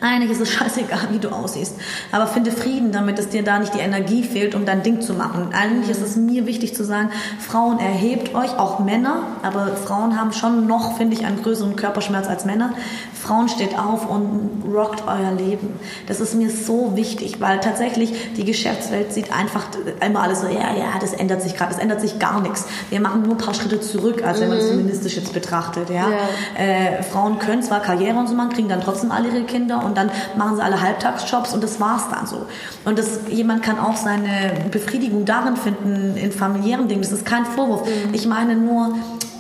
eigentlich 0.02 0.32
ist 0.32 0.41
es 0.41 0.50
scheißegal, 0.50 1.08
wie 1.12 1.20
du 1.20 1.30
aussiehst. 1.30 1.76
Aber 2.12 2.28
finde 2.28 2.52
Frieden 2.52 2.91
damit, 2.91 3.18
dass 3.18 3.30
dir 3.30 3.43
da 3.43 3.60
nicht 3.60 3.74
die 3.74 3.80
Energie 3.80 4.24
fehlt, 4.24 4.54
um 4.54 4.66
dein 4.66 4.84
Ding 4.84 5.00
zu 5.00 5.14
machen. 5.14 5.50
Eigentlich 5.54 5.89
ist 5.89 6.02
es 6.02 6.18
mir 6.18 6.46
wichtig 6.46 6.76
zu 6.76 6.84
sagen, 6.84 7.12
Frauen 7.39 7.80
erhebt 7.80 8.36
euch, 8.36 8.58
auch 8.58 8.80
Männer, 8.80 9.24
aber 9.41 9.68
Frauen 9.76 10.20
haben 10.20 10.34
schon 10.34 10.68
noch, 10.68 10.98
finde 10.98 11.16
ich, 11.16 11.26
einen 11.26 11.41
größeren 11.41 11.78
Körperschmerz 11.78 12.28
als 12.28 12.43
Männer. 12.43 12.74
Frauen 13.14 13.48
steht 13.48 13.80
auf 13.80 14.10
und 14.10 14.64
rockt 14.72 15.04
euer 15.08 15.32
Leben. 15.32 15.80
Das 16.08 16.20
ist 16.20 16.36
mir 16.36 16.50
so 16.50 16.96
wichtig, 16.96 17.39
weil 17.39 17.62
tatsächlich 17.62 18.36
die 18.36 18.43
Geschäftswelt 18.43 19.14
sieht 19.14 19.32
einfach 19.32 19.66
immer 20.06 20.22
alles 20.22 20.41
so, 20.41 20.48
ja, 20.48 20.76
ja, 20.76 21.00
das 21.00 21.14
ändert 21.14 21.41
sich 21.41 21.56
gerade, 21.56 21.72
das 21.74 21.82
ändert 21.82 22.02
sich 22.02 22.20
gar 22.20 22.41
nichts. 22.41 22.66
Wir 22.89 23.00
machen 23.00 23.22
nur 23.22 23.32
ein 23.32 23.38
paar 23.38 23.54
Schritte 23.54 23.80
zurück, 23.80 24.24
als 24.24 24.41
wenn 24.41 24.50
man 24.50 24.58
es 24.58 24.66
mhm. 24.66 24.72
feministisch 24.72 25.16
jetzt 25.16 25.34
betrachtet. 25.34 25.89
Ja? 25.89 26.10
ja. 26.10 26.64
Äh, 26.64 27.04
Frauen 27.04 27.39
können 27.39 27.64
zwar 27.64 27.80
Karriere 27.80 28.18
und 28.18 28.28
so 28.28 28.36
machen, 28.36 28.50
kriegen 28.50 28.68
dann 28.68 28.82
trotzdem 28.82 29.12
alle 29.12 29.30
ihre 29.30 29.43
Kinder 29.43 29.85
und 29.86 29.98
dann 29.98 30.12
machen 30.36 30.58
sie 30.58 30.64
alle 30.64 30.82
Halbtagsjobs 30.82 31.54
und 31.54 31.64
das 31.64 31.80
war's 31.80 32.04
dann 32.10 32.28
so. 32.28 32.46
Und 32.84 33.00
das, 33.00 33.22
jemand 33.30 33.64
kann 33.64 33.80
auch 33.80 33.96
seine 33.96 34.66
Befriedigung 34.72 35.26
darin 35.26 35.56
finden, 35.56 36.18
in 36.18 36.32
familiären 36.32 36.88
Dingen. 36.88 37.02
Das 37.02 37.12
ist 37.12 37.26
kein 37.26 37.46
Vorwurf. 37.46 37.86
Mhm. 37.86 38.14
Ich 38.14 38.26
meine 38.28 38.56
nur, 38.56 38.96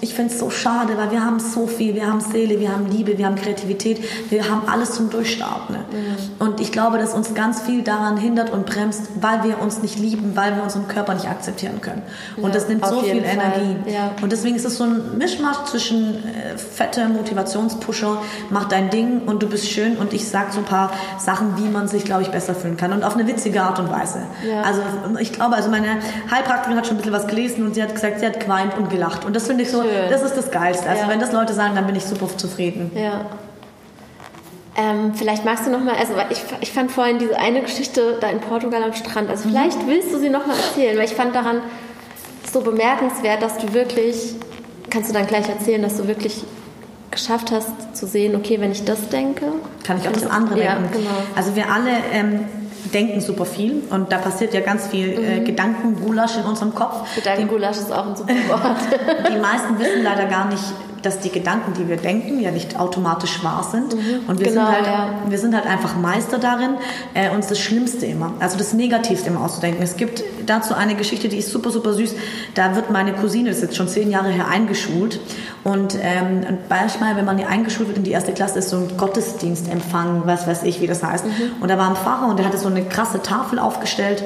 ich 0.05 0.13
finde 0.13 0.31
es 0.31 0.39
so 0.39 0.51
schade, 0.51 0.97
weil 0.97 1.09
wir 1.09 1.25
haben 1.25 1.39
so 1.39 1.65
viel. 1.65 1.95
Wir 1.95 2.07
haben 2.07 2.21
Seele, 2.21 2.59
wir 2.59 2.71
haben 2.71 2.85
Liebe, 2.91 3.17
wir 3.17 3.25
haben 3.25 3.35
Kreativität, 3.35 4.03
wir 4.29 4.49
haben 4.49 4.61
alles 4.67 4.91
zum 4.91 5.09
Durchstarten. 5.09 5.75
Ne? 5.75 5.85
Mhm. 5.91 6.45
Und 6.45 6.61
ich 6.61 6.71
glaube, 6.71 6.99
dass 6.99 7.15
uns 7.15 7.33
ganz 7.33 7.61
viel 7.61 7.81
daran 7.81 8.15
hindert 8.15 8.51
und 8.51 8.67
bremst, 8.67 9.07
weil 9.19 9.43
wir 9.43 9.59
uns 9.59 9.81
nicht 9.81 9.97
lieben, 9.97 10.35
weil 10.35 10.55
wir 10.55 10.61
unseren 10.61 10.87
Körper 10.87 11.15
nicht 11.15 11.27
akzeptieren 11.27 11.81
können. 11.81 12.03
Und 12.37 12.43
ja, 12.43 12.49
das 12.49 12.67
nimmt 12.67 12.85
so 12.85 13.01
viel 13.01 13.23
Fall. 13.23 13.33
Energie. 13.33 13.91
Ja. 13.91 14.11
Und 14.21 14.31
deswegen 14.31 14.55
ist 14.55 14.65
es 14.65 14.77
so 14.77 14.83
ein 14.83 15.17
Mischmasch 15.17 15.63
zwischen 15.65 16.23
äh, 16.23 16.55
fette 16.55 17.07
Motivationspusher, 17.07 18.21
mach 18.51 18.65
dein 18.65 18.91
Ding 18.91 19.23
und 19.25 19.41
du 19.41 19.49
bist 19.49 19.67
schön 19.67 19.97
und 19.97 20.13
ich 20.13 20.27
sag 20.27 20.53
so 20.53 20.59
ein 20.59 20.65
paar 20.65 20.91
Sachen, 21.17 21.57
wie 21.57 21.67
man 21.67 21.87
sich, 21.87 22.05
glaube 22.05 22.21
ich, 22.21 22.29
besser 22.29 22.53
fühlen 22.53 22.77
kann. 22.77 22.93
Und 22.93 23.03
auf 23.03 23.15
eine 23.15 23.25
witzige 23.25 23.63
Art 23.63 23.79
und 23.79 23.89
Weise. 23.89 24.19
Ja. 24.47 24.61
Also 24.61 24.81
ich 25.19 25.33
glaube, 25.33 25.55
also 25.55 25.71
meine 25.71 25.97
Heilpraktikerin 26.29 26.77
hat 26.77 26.85
schon 26.85 26.97
ein 26.97 26.97
bisschen 26.97 27.13
was 27.13 27.25
gelesen 27.25 27.65
und 27.65 27.73
sie 27.73 27.81
hat 27.81 27.95
gesagt, 27.95 28.19
sie 28.19 28.27
hat 28.27 28.39
geweint 28.39 28.77
und 28.77 28.91
gelacht. 28.91 29.25
Und 29.25 29.35
das 29.35 29.47
finde 29.47 29.63
ich 29.63 29.71
so, 29.71 29.81
Schön. 29.81 29.94
Das 30.09 30.21
ist 30.21 30.35
das 30.35 30.51
Geilste. 30.51 30.89
Also 30.89 31.03
ja. 31.03 31.09
wenn 31.09 31.19
das 31.19 31.31
Leute 31.31 31.53
sagen, 31.53 31.75
dann 31.75 31.85
bin 31.85 31.95
ich 31.95 32.03
super 32.03 32.27
zufrieden. 32.37 32.91
Ja. 32.95 33.25
Ähm, 34.77 35.13
vielleicht 35.15 35.45
magst 35.45 35.65
du 35.65 35.71
noch 35.71 35.79
mal, 35.79 35.95
also 35.95 36.13
ich, 36.29 36.41
ich 36.59 36.71
fand 36.71 36.91
vorhin 36.91 37.17
diese 37.17 37.37
eine 37.37 37.61
Geschichte 37.61 38.17
da 38.19 38.29
in 38.29 38.39
Portugal 38.39 38.83
am 38.83 38.93
Strand. 38.93 39.29
Also 39.29 39.47
vielleicht 39.47 39.83
mhm. 39.83 39.87
willst 39.87 40.13
du 40.13 40.19
sie 40.19 40.29
noch 40.29 40.45
mal 40.45 40.57
erzählen, 40.57 40.97
weil 40.97 41.05
ich 41.05 41.15
fand 41.15 41.33
daran 41.33 41.61
so 42.51 42.61
bemerkenswert, 42.61 43.41
dass 43.41 43.57
du 43.57 43.73
wirklich, 43.73 44.35
kannst 44.89 45.09
du 45.09 45.13
dann 45.13 45.27
gleich 45.27 45.47
erzählen, 45.47 45.81
dass 45.81 45.97
du 45.97 46.07
wirklich 46.07 46.43
geschafft 47.11 47.51
hast 47.51 47.95
zu 47.95 48.05
sehen, 48.05 48.35
okay, 48.35 48.59
wenn 48.59 48.71
ich 48.71 48.83
das 48.83 49.07
denke, 49.07 49.45
kann 49.85 49.97
ich 49.97 50.07
auch 50.07 50.13
das 50.13 50.27
andere 50.27 50.61
ja, 50.61 50.75
denken. 50.75 50.91
Genau. 50.91 51.09
Also 51.35 51.55
wir 51.55 51.71
alle 51.71 51.91
ähm, 52.11 52.45
denken 52.93 53.21
super 53.21 53.45
viel 53.45 53.83
und 53.89 54.11
da 54.11 54.17
passiert 54.17 54.53
ja 54.53 54.61
ganz 54.61 54.87
viel 54.87 55.09
äh, 55.13 55.39
Mhm. 55.39 55.45
Gedankengulasch 55.45 56.37
in 56.37 56.43
unserem 56.43 56.73
Kopf. 56.75 57.13
Gedankengulasch 57.15 57.77
ist 57.77 57.91
auch 57.91 58.07
ein 58.07 58.15
super 58.15 58.33
Wort. 58.49 58.77
Die 59.33 59.37
meisten 59.39 59.77
wissen 59.79 60.03
leider 60.03 60.25
gar 60.25 60.47
nicht, 60.47 60.63
dass 61.05 61.19
die 61.19 61.29
Gedanken, 61.29 61.73
die 61.73 61.87
wir 61.87 61.97
denken, 61.97 62.39
ja 62.39 62.51
nicht 62.51 62.79
automatisch 62.79 63.43
wahr 63.43 63.67
sind. 63.69 63.93
Und 64.27 64.39
wir, 64.39 64.47
Genau, 64.47 64.65
sind 64.65 64.75
halt, 64.75 64.85
ja. 64.85 65.09
wir 65.27 65.37
sind 65.37 65.55
halt 65.55 65.65
einfach 65.65 65.95
Meister 65.95 66.37
darin, 66.39 66.75
äh, 67.13 67.29
uns 67.29 67.47
das 67.47 67.59
Schlimmste 67.59 68.05
immer, 68.05 68.33
also 68.39 68.57
das 68.57 68.73
Negativste 68.73 69.29
immer 69.29 69.43
auszudenken. 69.43 69.83
Es 69.83 69.97
gibt 69.97 70.23
dazu 70.45 70.73
eine 70.73 70.95
Geschichte, 70.95 71.27
die 71.29 71.37
ist 71.37 71.49
super, 71.49 71.69
super 71.69 71.93
süß. 71.93 72.15
Da 72.55 72.75
wird 72.75 72.89
meine 72.89 73.13
Cousine, 73.13 73.49
das 73.49 73.57
ist 73.57 73.63
jetzt 73.63 73.75
schon 73.75 73.87
zehn 73.87 74.09
Jahre 74.09 74.29
her, 74.29 74.47
eingeschult. 74.47 75.19
Und 75.63 75.95
ähm, 76.01 76.45
und 76.47 76.69
manchmal, 76.69 77.15
wenn 77.15 77.25
man 77.25 77.37
hier 77.37 77.49
eingeschult 77.49 77.87
wird 77.87 77.97
in 77.97 78.03
die 78.03 78.11
erste 78.11 78.31
Klasse, 78.31 78.59
ist 78.59 78.69
so 78.69 78.77
ein 78.77 78.97
Gottesdienstempfang, 78.97 80.23
was 80.25 80.47
weiß 80.47 80.63
ich, 80.63 80.81
wie 80.81 80.87
das 80.87 81.03
heißt. 81.03 81.25
Und 81.59 81.69
da 81.69 81.77
war 81.77 81.89
ein 81.89 81.95
Pfarrer 81.95 82.27
und 82.27 82.37
der 82.37 82.45
hatte 82.45 82.57
so 82.57 82.67
eine 82.67 82.83
krasse 82.83 83.21
Tafel 83.21 83.59
aufgestellt. 83.59 84.23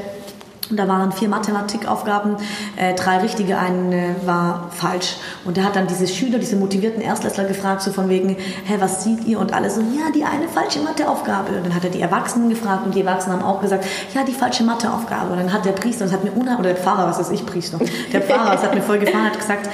Und 0.69 0.77
da 0.77 0.87
waren 0.87 1.11
vier 1.11 1.29
Mathematikaufgaben, 1.29 2.37
äh, 2.75 2.93
drei 2.93 3.17
richtige, 3.17 3.57
eine 3.57 4.15
war 4.25 4.69
falsch. 4.71 5.15
Und 5.45 5.57
der 5.57 5.63
hat 5.63 5.75
dann 5.75 5.87
diese 5.87 6.07
Schüler, 6.07 6.37
diese 6.37 6.55
motivierten 6.55 7.01
Erstklässler 7.01 7.45
gefragt, 7.45 7.81
so 7.81 7.91
von 7.91 8.07
wegen, 8.07 8.29
hä, 8.29 8.75
was 8.79 9.03
sieht 9.03 9.25
ihr? 9.25 9.39
Und 9.39 9.53
alle 9.53 9.69
so, 9.69 9.81
ja, 9.81 10.11
die 10.13 10.23
eine 10.23 10.47
falsche 10.47 10.79
Matheaufgabe. 10.79 11.57
Und 11.57 11.65
dann 11.65 11.75
hat 11.75 11.83
er 11.83 11.89
die 11.89 12.01
Erwachsenen 12.01 12.49
gefragt 12.49 12.85
und 12.85 12.93
die 12.93 13.01
Erwachsenen 13.01 13.37
haben 13.37 13.45
auch 13.45 13.61
gesagt, 13.61 13.85
ja, 14.13 14.23
die 14.23 14.33
falsche 14.33 14.63
Matheaufgabe. 14.63 15.31
Und 15.31 15.39
dann 15.39 15.51
hat 15.51 15.65
der 15.65 15.71
Priester, 15.71 16.05
das 16.05 16.13
hat 16.13 16.23
mir 16.23 16.31
unheimlich, 16.31 16.59
oder 16.59 16.73
der 16.73 16.77
Pfarrer, 16.83 17.07
was 17.07 17.19
weiß 17.19 17.31
ich, 17.31 17.45
Priester, 17.45 17.79
der 18.13 18.21
Pfarrer, 18.21 18.51
das 18.51 18.63
hat 18.63 18.75
mir 18.75 18.81
voll 18.81 18.99
gefallen, 18.99 19.25
hat 19.25 19.39
gesagt, 19.39 19.69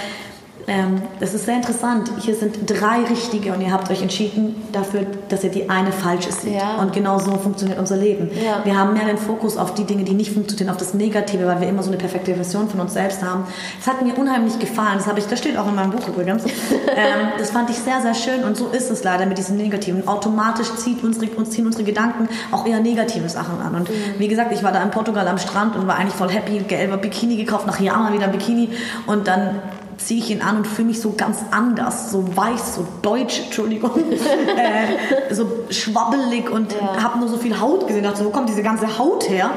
ähm, 0.68 1.04
das 1.20 1.34
ist 1.34 1.46
sehr 1.46 1.58
interessant. 1.58 2.10
Hier 2.20 2.36
sind 2.36 2.58
drei 2.68 3.04
richtige 3.04 3.54
und 3.54 3.62
ihr 3.62 3.72
habt 3.72 3.90
euch 3.92 4.02
entschieden 4.02 4.56
dafür, 4.72 5.06
dass 5.30 5.44
ihr 5.44 5.52
die 5.52 5.70
eine 5.70 5.92
falsche 5.92 6.32
seht. 6.32 6.56
Ja. 6.56 6.78
Und 6.78 6.92
genau 6.92 7.20
so 7.20 7.32
funktioniert 7.38 7.78
unser 7.78 7.98
Leben. 7.98 8.32
Ja. 8.44 8.62
Wir 8.64 8.78
haben 8.78 8.94
mehr 8.94 9.06
den 9.06 9.18
Fokus 9.18 9.58
auf 9.58 9.76
die 9.76 9.84
Dinge, 9.84 10.04
die 10.04 10.14
nicht 10.14 10.32
funktionieren, 10.32 10.72
auf 10.72 10.78
das 10.78 10.96
Negative, 10.96 11.46
weil 11.46 11.62
wir 11.62 11.70
immer 11.70 11.84
so 11.84 11.90
eine 11.90 11.98
perfekte 11.98 12.34
Version 12.34 12.68
von 12.68 12.80
uns 12.80 12.94
selbst 12.94 13.24
haben. 13.24 13.46
Das 13.78 13.94
hat 13.94 14.02
mir 14.02 14.16
unheimlich 14.16 14.58
gefallen. 14.58 14.98
Das 14.98 15.06
habe 15.06 15.20
ich, 15.20 15.28
das 15.28 15.38
steht 15.38 15.56
auch 15.58 15.68
in 15.68 15.76
meinem 15.76 15.92
Buch 15.92 16.08
übrigens. 16.08 16.46
ähm, 16.96 17.30
das 17.38 17.52
fand 17.52 17.70
ich 17.70 17.78
sehr, 17.78 18.02
sehr 18.02 18.16
schön 18.16 18.44
und 18.44 18.58
so 18.58 18.70
ist 18.70 18.90
es 18.90 19.04
leider 19.04 19.28
mit 19.28 19.38
diesen 19.38 19.58
Negativen. 19.58 20.08
Automatisch 20.08 20.74
zieht 20.78 21.04
unsere, 21.04 21.28
uns 21.32 21.52
ziehen 21.52 21.68
unsere 21.68 21.84
Gedanken 21.84 22.28
auch 22.52 22.66
eher 22.66 22.80
negative 22.80 23.30
Sachen 23.30 23.62
an. 23.62 23.76
Und 23.76 23.90
wie 24.18 24.28
gesagt, 24.28 24.52
ich 24.52 24.64
war 24.64 24.72
da 24.72 24.82
in 24.82 24.90
Portugal 24.90 25.28
am 25.28 25.38
Strand 25.38 25.76
und 25.76 25.86
war 25.86 25.98
eigentlich 25.98 26.16
voll 26.16 26.30
happy, 26.30 26.58
gelber 26.60 26.98
Bikini 26.98 27.36
gekauft, 27.36 27.68
nach 27.68 27.80
Jahren 27.80 28.04
mal 28.04 28.14
wieder 28.14 28.26
ein 28.26 28.32
Bikini 28.32 28.70
und 29.06 29.28
dann 29.28 29.62
ziehe 29.98 30.20
ich 30.20 30.30
ihn 30.30 30.42
an 30.42 30.58
und 30.58 30.68
fühle 30.68 30.90
mich 30.90 31.02
so 31.02 31.14
ganz 31.16 31.38
anders, 31.52 32.12
so 32.12 32.26
weiß, 32.36 32.76
so 32.76 32.86
deutsch, 33.02 33.42
Entschuldigung, 33.46 33.92
äh, 34.58 35.34
so 35.34 35.48
schwabbelig 35.70 36.50
und 36.50 36.74
Ja. 36.74 37.02
habe 37.04 37.20
nur 37.20 37.28
so 37.30 37.38
viel 37.38 37.60
Haut 37.60 37.88
gesehen. 37.88 38.04
Dachte, 38.04 38.20
so, 38.20 38.26
wo 38.26 38.30
kommt 38.30 38.50
diese 38.50 38.64
ganze 38.64 38.98
Haut 38.98 39.30
her? 39.30 39.50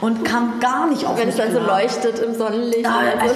Und 0.00 0.24
kam 0.24 0.60
gar 0.60 0.86
nicht 0.88 1.06
auf 1.06 1.16
Wenn 1.18 1.26
mich 1.28 1.38
es 1.38 1.42
dann 1.44 1.52
so 1.52 1.60
leuchtet 1.60 2.18
im 2.18 2.34
Sonnenlicht. 2.34 2.82
Ja, 2.84 2.94
Also- 3.20 3.34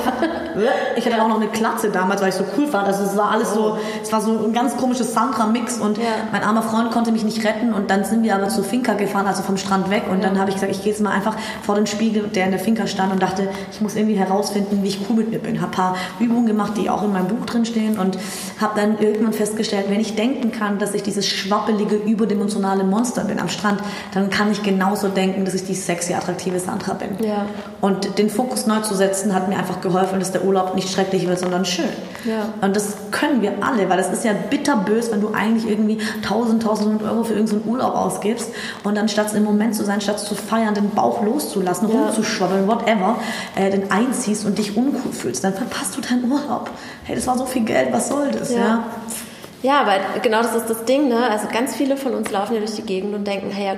ich 0.97 1.07
hatte 1.07 1.23
auch 1.23 1.29
noch 1.29 1.37
eine 1.41 1.49
Klatze 1.49 1.91
damals, 1.91 2.21
weil 2.21 2.29
ich 2.31 2.35
so 2.35 2.45
cool 2.59 2.67
fand. 2.67 2.87
Also 2.87 3.05
es 3.05 3.17
war 3.17 3.31
alles 3.31 3.55
so, 3.55 3.79
es 4.03 4.13
war 4.13 4.21
so 4.21 4.33
ein 4.45 4.53
ganz 4.53 4.77
komisches 4.77 5.15
Sandra-Mix 5.15 5.79
und 5.79 5.99
Ja. 5.99 6.05
mein 6.33 6.43
armer 6.43 6.63
Freund 6.63 6.91
konnte 6.91 7.13
mich 7.13 7.25
nicht 7.25 7.45
retten 7.45 7.73
und 7.73 7.91
dann 7.91 8.05
sind 8.05 8.23
wir 8.23 8.35
aber 8.35 8.49
zur 8.49 8.65
Finca 8.65 8.93
gefahren, 8.95 9.27
also 9.27 9.43
vom 9.43 9.57
Strand 9.57 9.91
weg 9.91 10.05
und 10.11 10.23
dann 10.23 10.39
habe 10.39 10.51
ich 10.51 10.57
gesagt, 10.57 10.73
ich 10.73 10.83
gehe 10.83 10.93
jetzt 10.93 11.01
mal 11.01 11.13
einfach 11.13 11.37
vor 11.63 11.75
den 11.77 11.87
Spiegel, 11.87 12.25
der 12.35 12.45
in 12.47 12.51
der 12.51 12.61
Finca 12.61 12.87
stand 12.87 13.13
und 13.13 13.23
dachte, 13.23 13.49
ich 13.73 13.81
muss 13.81 13.97
irgendwie 13.97 14.17
herausfinden, 14.17 14.81
wie 14.83 14.89
ich 14.89 15.01
cool 15.09 15.17
mit 15.17 15.31
mir 15.31 15.39
bin. 15.39 15.61
Habe 15.61 15.71
ein 15.71 15.75
paar 15.75 15.97
Übungen 16.19 16.47
gemacht, 16.51 16.75
die 16.77 16.91
auch 16.91 17.03
in 17.03 17.13
meinem 17.13 17.29
Buch 17.29 17.47
drin 17.47 17.65
stehen 17.65 17.99
und 17.99 18.19
habe 18.61 18.79
dann 18.79 18.99
irgendwann 18.99 19.33
festgestellt, 19.33 19.87
wenn 19.89 20.01
ich 20.01 20.17
denken 20.17 20.53
kann, 20.53 20.79
dass 20.79 20.95
ich 20.95 21.03
dieses 21.03 21.27
schwappelige, 21.27 21.97
überdimensionale 21.97 22.85
Monster 22.85 23.25
bin 23.25 23.39
am 23.39 23.49
Strand, 23.49 23.81
dann 24.13 24.31
kann 24.31 24.51
ich 24.51 24.63
genauso 24.63 25.09
denken, 25.09 25.45
dass 25.45 25.55
ich 25.55 25.65
die 25.65 25.75
sexy, 25.75 26.15
attraktive 26.15 26.59
Sandra 26.59 26.95
bin. 26.95 27.25
Ja. 27.27 27.47
Und 27.81 28.19
den 28.19 28.31
Fokus 28.31 28.67
neu 28.67 28.81
zu 28.81 28.95
setzen, 28.95 29.35
hat 29.35 29.49
mir 29.49 29.57
einfach 29.57 29.81
geholfen, 29.81 30.19
dass 30.19 30.33
der 30.33 30.45
Urlaub 30.45 30.75
nicht 30.75 30.91
schrecklich 30.91 31.27
wird, 31.27 31.39
sondern 31.39 31.65
schön. 31.65 31.89
Ja. 32.25 32.53
Und 32.61 32.77
das 32.77 32.97
können 33.11 33.41
wir 33.43 33.53
alle, 33.63 33.89
weil 33.89 33.99
es 33.99 34.09
ist 34.09 34.25
ja 34.25 34.33
bitterbös, 34.33 35.11
wenn 35.11 35.21
du 35.21 35.33
eigentlich 35.33 35.69
irgendwie 35.69 35.99
1000, 36.23 36.63
1100 36.63 37.11
Euro 37.11 37.25
für 37.25 37.33
irgendeinen 37.35 37.67
Urlaub 37.67 37.95
ausgibst 37.95 38.51
und 38.85 38.97
dann 38.97 39.09
statt 39.09 39.29
im 39.35 39.45
Moment 39.45 39.75
zu 39.75 39.85
sein, 39.85 40.01
statt 40.01 40.19
zu 40.21 40.35
feiern, 40.35 40.75
den 40.75 40.91
Bauch 40.91 41.23
loszulassen, 41.23 41.89
Ja. 41.91 42.07
rumzuschwabbeln, 42.07 42.67
whatever, 42.69 43.17
äh, 43.57 43.71
den 43.71 43.91
einziehst 43.91 44.45
und 44.45 44.59
dich 44.59 44.77
uncool 44.77 45.13
fühlst, 45.13 45.45
dann 45.45 45.55
verpasst 45.55 45.97
du 45.97 46.01
deinen 46.01 46.31
Urlaub. 46.31 46.71
Hey, 47.05 47.15
das 47.17 47.27
war 47.27 47.39
so 47.39 47.47
viel 47.47 47.63
Geld, 47.63 47.93
was 47.93 48.09
soll 48.09 48.31
das? 48.31 48.51
Ja. 48.53 48.59
Ja. 48.59 48.85
Ja, 49.63 49.81
aber 49.83 49.93
genau 50.23 50.43
das 50.43 50.55
ist 50.55 50.71
das 50.71 50.85
Ding, 50.87 51.09
ne? 51.09 51.29
Also 51.31 51.47
ganz 51.53 51.75
viele 51.77 51.99
von 51.99 52.15
uns 52.15 52.31
laufen 52.31 52.55
ja 52.55 52.61
durch 52.61 52.77
die 52.77 52.83
Gegend 52.83 53.15
und 53.15 53.27
denken, 53.27 53.51
hey, 53.51 53.67
ja, 53.67 53.75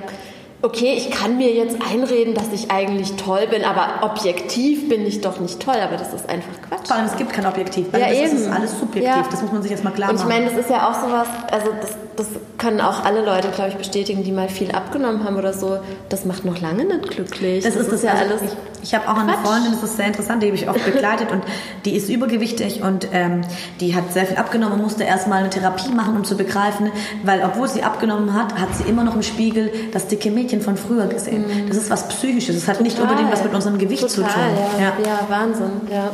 okay, 0.63 0.93
ich 0.97 1.11
kann 1.11 1.37
mir 1.37 1.51
jetzt 1.53 1.77
einreden, 1.91 2.33
dass 2.33 2.51
ich 2.53 2.71
eigentlich 2.71 3.15
toll 3.17 3.47
bin, 3.49 3.63
aber 3.65 4.01
objektiv 4.01 4.87
bin 4.89 5.05
ich 5.05 5.19
doch 5.21 5.39
nicht 5.39 5.59
toll, 5.59 5.75
aber 5.75 5.97
das 5.97 6.13
ist 6.13 6.27
einfach 6.29 6.53
Quatsch. 6.67 6.87
Vor 6.87 6.95
allem, 6.95 7.05
es 7.05 7.15
gibt 7.17 7.33
kein 7.33 7.45
Objektiv, 7.45 7.87
weil 7.91 7.99
Ja, 8.01 8.07
das 8.07 8.17
eben. 8.17 8.37
ist 8.37 8.47
alles 8.49 8.71
subjektiv, 8.79 9.03
Ja. 9.03 9.25
das 9.29 9.41
muss 9.41 9.51
man 9.51 9.61
sich 9.61 9.71
jetzt 9.71 9.83
mal 9.83 9.91
klar 9.91 10.09
Und 10.09 10.15
ich 10.15 10.21
machen. 10.23 10.33
meine, 10.33 10.49
das 10.49 10.57
ist 10.57 10.69
ja 10.69 10.89
auch 10.89 10.95
sowas, 11.05 11.27
also 11.51 11.67
das, 11.81 11.91
das 12.15 12.27
können 12.57 12.79
auch 12.81 13.03
alle 13.03 13.25
Leute, 13.25 13.49
glaube 13.49 13.71
ich, 13.71 13.75
bestätigen, 13.75 14.23
die 14.23 14.31
mal 14.31 14.47
viel 14.49 14.71
abgenommen 14.71 15.23
haben 15.23 15.35
oder 15.37 15.53
so. 15.53 15.79
Das 16.09 16.25
macht 16.25 16.45
noch 16.45 16.59
lange 16.61 16.85
nicht 16.85 17.09
glücklich. 17.09 17.63
Das, 17.63 17.75
ist 17.75 17.91
das 17.91 18.03
ja 18.03 18.11
also 18.11 18.23
alles. 18.25 18.41
Ich, 18.43 18.83
ich 18.83 18.93
habe 18.95 19.07
auch 19.09 19.17
eine 19.17 19.33
Quatsch. 19.33 19.45
Freundin, 19.47 19.71
das 19.71 19.83
ist 19.83 19.97
sehr 19.97 20.05
interessant, 20.07 20.43
die 20.43 20.47
habe 20.47 20.55
ich 20.55 20.69
oft 20.69 20.85
begleitet 20.91 21.31
und 21.31 21.43
die 21.85 21.95
ist 21.95 22.09
übergewichtig 22.09 22.81
und 22.83 23.07
ähm, 23.13 23.41
die 23.79 23.95
hat 23.95 24.13
sehr 24.13 24.25
viel 24.25 24.37
abgenommen 24.37 24.75
und 24.75 24.81
musste 24.83 25.03
erstmal 25.03 25.39
eine 25.39 25.49
Therapie 25.49 25.89
machen, 25.89 26.15
um 26.15 26.23
zu 26.23 26.37
begreifen, 26.37 26.91
weil 27.23 27.43
obwohl 27.43 27.67
sie 27.67 27.83
abgenommen 27.83 28.33
hat, 28.33 28.59
hat 28.59 28.75
sie 28.75 28.83
immer 28.83 29.03
noch 29.03 29.15
im 29.15 29.23
Spiegel 29.23 29.71
das 29.91 30.07
dicke 30.07 30.29
Mädchen 30.31 30.61
von 30.61 30.77
früher 30.77 31.07
gesehen. 31.07 31.45
Das 31.67 31.77
ist 31.77 31.89
was 31.89 32.07
Psychisches. 32.09 32.55
Das 32.55 32.67
hat 32.67 32.81
nicht 32.81 32.97
Total. 32.97 33.11
unbedingt 33.11 33.33
was 33.33 33.43
mit 33.43 33.53
unserem 33.53 33.77
Gewicht 33.77 34.09
zu 34.09 34.21
tun. 34.21 34.25
Total, 34.25 34.49
Ja. 34.77 34.83
Ja. 34.83 34.93
Ja. 35.05 35.19
Wahnsinn, 35.29 35.71
ja. 35.91 36.09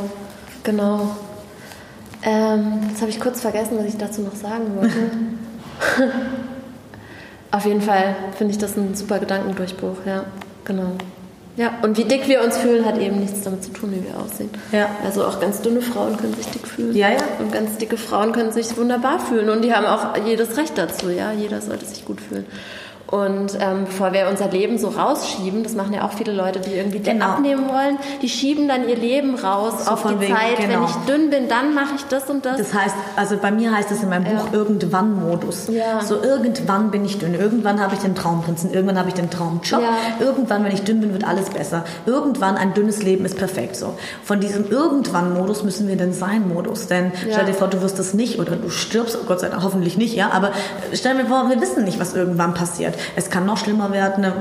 Genau. 0.63 1.15
Ähm, 2.21 2.79
jetzt 2.89 3.01
habe 3.01 3.09
ich 3.09 3.19
kurz 3.19 3.41
vergessen, 3.41 3.77
was 3.77 3.85
ich 3.85 3.97
dazu 3.97 4.21
noch 4.21 4.35
sagen 4.35 4.75
wollte. 4.75 4.95
Auf 7.51 7.65
jeden 7.65 7.82
Fall 7.82 8.15
finde 8.38 8.53
ich 8.53 8.59
das 8.59 8.77
ein 8.77 8.93
super 8.95 9.19
Gedankendurchbruch, 9.19 9.97
ja, 10.05 10.25
genau. 10.65 10.91
Ja, 11.59 11.73
und 11.82 11.97
wie 11.97 12.05
dick 12.05 12.27
wir 12.30 12.41
uns 12.41 12.57
fühlen, 12.57 12.86
hat 12.86 12.97
eben 12.99 13.19
nichts 13.19 13.41
damit 13.41 13.63
zu 13.63 13.71
tun, 13.73 13.91
wie 13.91 14.01
wir 14.05 14.17
aussehen. 14.17 14.49
Ja. 14.71 14.89
Also 15.03 15.25
auch 15.25 15.41
ganz 15.41 15.61
dünne 15.61 15.82
Frauen 15.82 16.15
können 16.15 16.34
sich 16.34 16.45
dick 16.47 16.65
fühlen. 16.65 16.95
Ja, 16.95 17.09
ja. 17.09 17.17
Und 17.39 17.51
ganz 17.51 17.75
dicke 17.77 17.97
Frauen 17.97 18.32
können 18.32 18.53
sich 18.53 18.77
wunderbar 18.77 19.19
fühlen. 19.19 19.49
Und 19.49 19.63
die 19.63 19.73
haben 19.73 19.86
auch 19.86 20.15
jedes 20.25 20.55
Recht 20.55 20.77
dazu, 20.77 21.09
ja. 21.09 21.34
Jeder 21.34 21.59
sollte 21.59 21.86
sich 21.86 22.05
gut 22.05 22.21
fühlen. 22.21 22.45
Und 23.12 23.57
ähm, 23.60 23.86
bevor 23.86 24.14
wir 24.14 24.28
unser 24.30 24.49
Leben 24.49 24.78
so 24.78 24.89
rausschieben, 24.89 25.64
das 25.64 25.74
machen 25.74 25.93
ja 25.93 26.03
auch 26.05 26.12
viele 26.14 26.32
Leute, 26.32 26.60
die 26.60 26.74
irgendwie 26.76 26.99
Genau. 26.99 27.26
abnehmen 27.26 27.68
wollen, 27.68 27.97
die 28.22 28.30
schieben 28.30 28.68
dann 28.68 28.88
ihr 28.88 28.95
Leben 28.97 29.34
raus 29.36 29.86
So 29.86 29.91
auf 29.91 30.03
die 30.03 30.20
wegen, 30.20 30.36
Zeit. 30.36 30.57
genau. 30.57 30.80
Wenn 30.82 30.84
ich 30.86 30.95
dünn 31.07 31.30
bin, 31.32 31.47
dann 31.49 31.74
mache 31.74 31.95
ich 31.95 32.03
das 32.05 32.30
und 32.30 32.45
das. 32.45 32.57
Das 32.57 32.74
heißt, 32.74 32.95
also 33.16 33.38
bei 33.38 33.49
mir 33.51 33.72
heißt 33.76 33.89
es 33.91 34.03
in 34.03 34.10
meinem 34.10 34.26
Buch 34.26 34.53
Irgendwann-Modus. 34.53 35.70
Ja. 35.70 36.01
So 36.01 36.22
irgendwann 36.22 36.91
bin 36.91 37.03
ich 37.03 37.18
dünn, 37.18 37.34
irgendwann 37.34 37.80
habe 37.82 37.95
ich 37.95 38.01
den 38.01 38.14
Traumprinzen, 38.14 38.72
irgendwann 38.72 38.99
habe 38.99 39.10
ich 39.10 39.16
den 39.16 39.30
Traumjob, 39.32 39.82
Ja. 39.82 39.89
irgendwann, 40.20 40.64
wenn 40.64 40.72
ich 40.74 40.84
dünn 40.84 41.01
bin, 41.01 41.12
wird 41.14 41.24
alles 41.28 41.49
besser. 41.49 41.86
Irgendwann 42.05 42.57
ein 42.57 42.74
dünnes 42.76 43.01
Leben 43.01 43.26
ist 43.26 43.38
perfekt 43.38 43.76
so. 43.76 43.95
Von 44.24 44.39
diesem 44.39 44.70
Irgendwann-Modus 44.70 45.64
müssen 45.64 45.88
wir 45.88 45.95
den 45.95 46.14
Sein-Modus, 46.14 46.86
denn 46.88 47.12
Ja. 47.28 47.34
stell 47.34 47.45
dir 47.45 47.53
vor, 47.53 47.70
du 47.70 47.82
wirst 47.82 47.97
das 47.97 48.14
nicht 48.14 48.39
oder 48.39 48.55
du 48.55 48.70
stirbst, 48.70 49.18
Gott 49.28 49.39
sei 49.39 49.49
Dank, 49.49 49.64
hoffentlich 49.64 49.97
nicht, 49.97 50.16
ja, 50.16 50.30
aber 50.32 50.51
stell 50.93 51.18
dir 51.18 51.26
vor, 51.26 51.49
wir 51.49 51.60
wissen 51.60 51.84
nicht, 51.86 51.99
was 51.99 52.14
irgendwann 52.14 52.53
passiert. 52.53 52.93
Es 53.15 53.29
kann 53.29 53.45
noch 53.45 53.57
schlimmer 53.57 53.91
werden, 53.91 54.21
ne, 54.21 54.33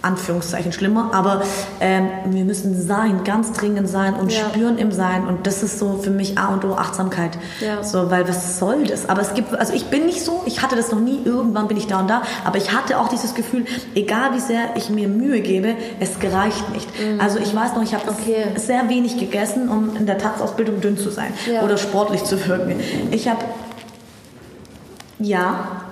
Anführungszeichen 0.00 0.70
schlimmer, 0.72 1.10
aber 1.12 1.42
ähm, 1.80 2.08
wir 2.26 2.44
müssen 2.44 2.80
sein, 2.80 3.24
ganz 3.24 3.52
dringend 3.52 3.88
sein 3.88 4.14
und 4.14 4.32
Ja. 4.32 4.44
spüren 4.48 4.78
im 4.78 4.92
Sein 4.92 5.26
und 5.26 5.44
das 5.44 5.64
ist 5.64 5.80
so 5.80 5.98
für 6.00 6.10
mich 6.10 6.38
A 6.38 6.48
und 6.54 6.64
O 6.64 6.74
Achtsamkeit. 6.74 7.32
Ja. 7.60 7.82
So, 7.82 8.08
weil 8.08 8.26
was 8.28 8.60
soll 8.60 8.84
das? 8.84 9.08
Aber 9.08 9.22
es 9.22 9.34
gibt, 9.34 9.52
also 9.58 9.72
ich 9.72 9.86
bin 9.86 10.06
nicht 10.06 10.24
so, 10.24 10.42
ich 10.46 10.62
hatte 10.62 10.76
das 10.76 10.92
noch 10.92 11.00
nie, 11.00 11.18
irgendwann 11.24 11.66
bin 11.66 11.76
ich 11.76 11.88
da 11.88 11.98
und 11.98 12.08
da, 12.08 12.22
aber 12.44 12.58
ich 12.58 12.72
hatte 12.72 12.96
auch 13.00 13.08
dieses 13.08 13.34
Gefühl, 13.34 13.64
egal 13.96 14.32
wie 14.34 14.40
sehr 14.40 14.76
ich 14.76 14.88
mir 14.88 15.08
Mühe 15.08 15.40
gebe, 15.40 15.74
es 15.98 16.20
gereicht 16.20 16.70
nicht. 16.72 16.88
Also 17.18 17.40
ich 17.40 17.52
weiß 17.52 17.74
noch, 17.74 17.82
ich 17.82 17.92
habe 17.92 18.04
Mhm. 18.04 18.16
Okay. 18.20 18.44
sehr 18.54 18.88
wenig 18.88 19.18
gegessen, 19.18 19.68
um 19.68 19.96
in 19.96 20.06
der 20.06 20.16
Tanzausbildung 20.18 20.80
dünn 20.80 20.96
zu 20.96 21.10
sein 21.10 21.32
Ja. 21.52 21.62
oder 21.62 21.76
sportlich 21.76 22.22
zu 22.22 22.46
wirken. 22.46 22.78
Ich 23.10 23.26
habe, 23.28 23.40
ja, 25.18 25.82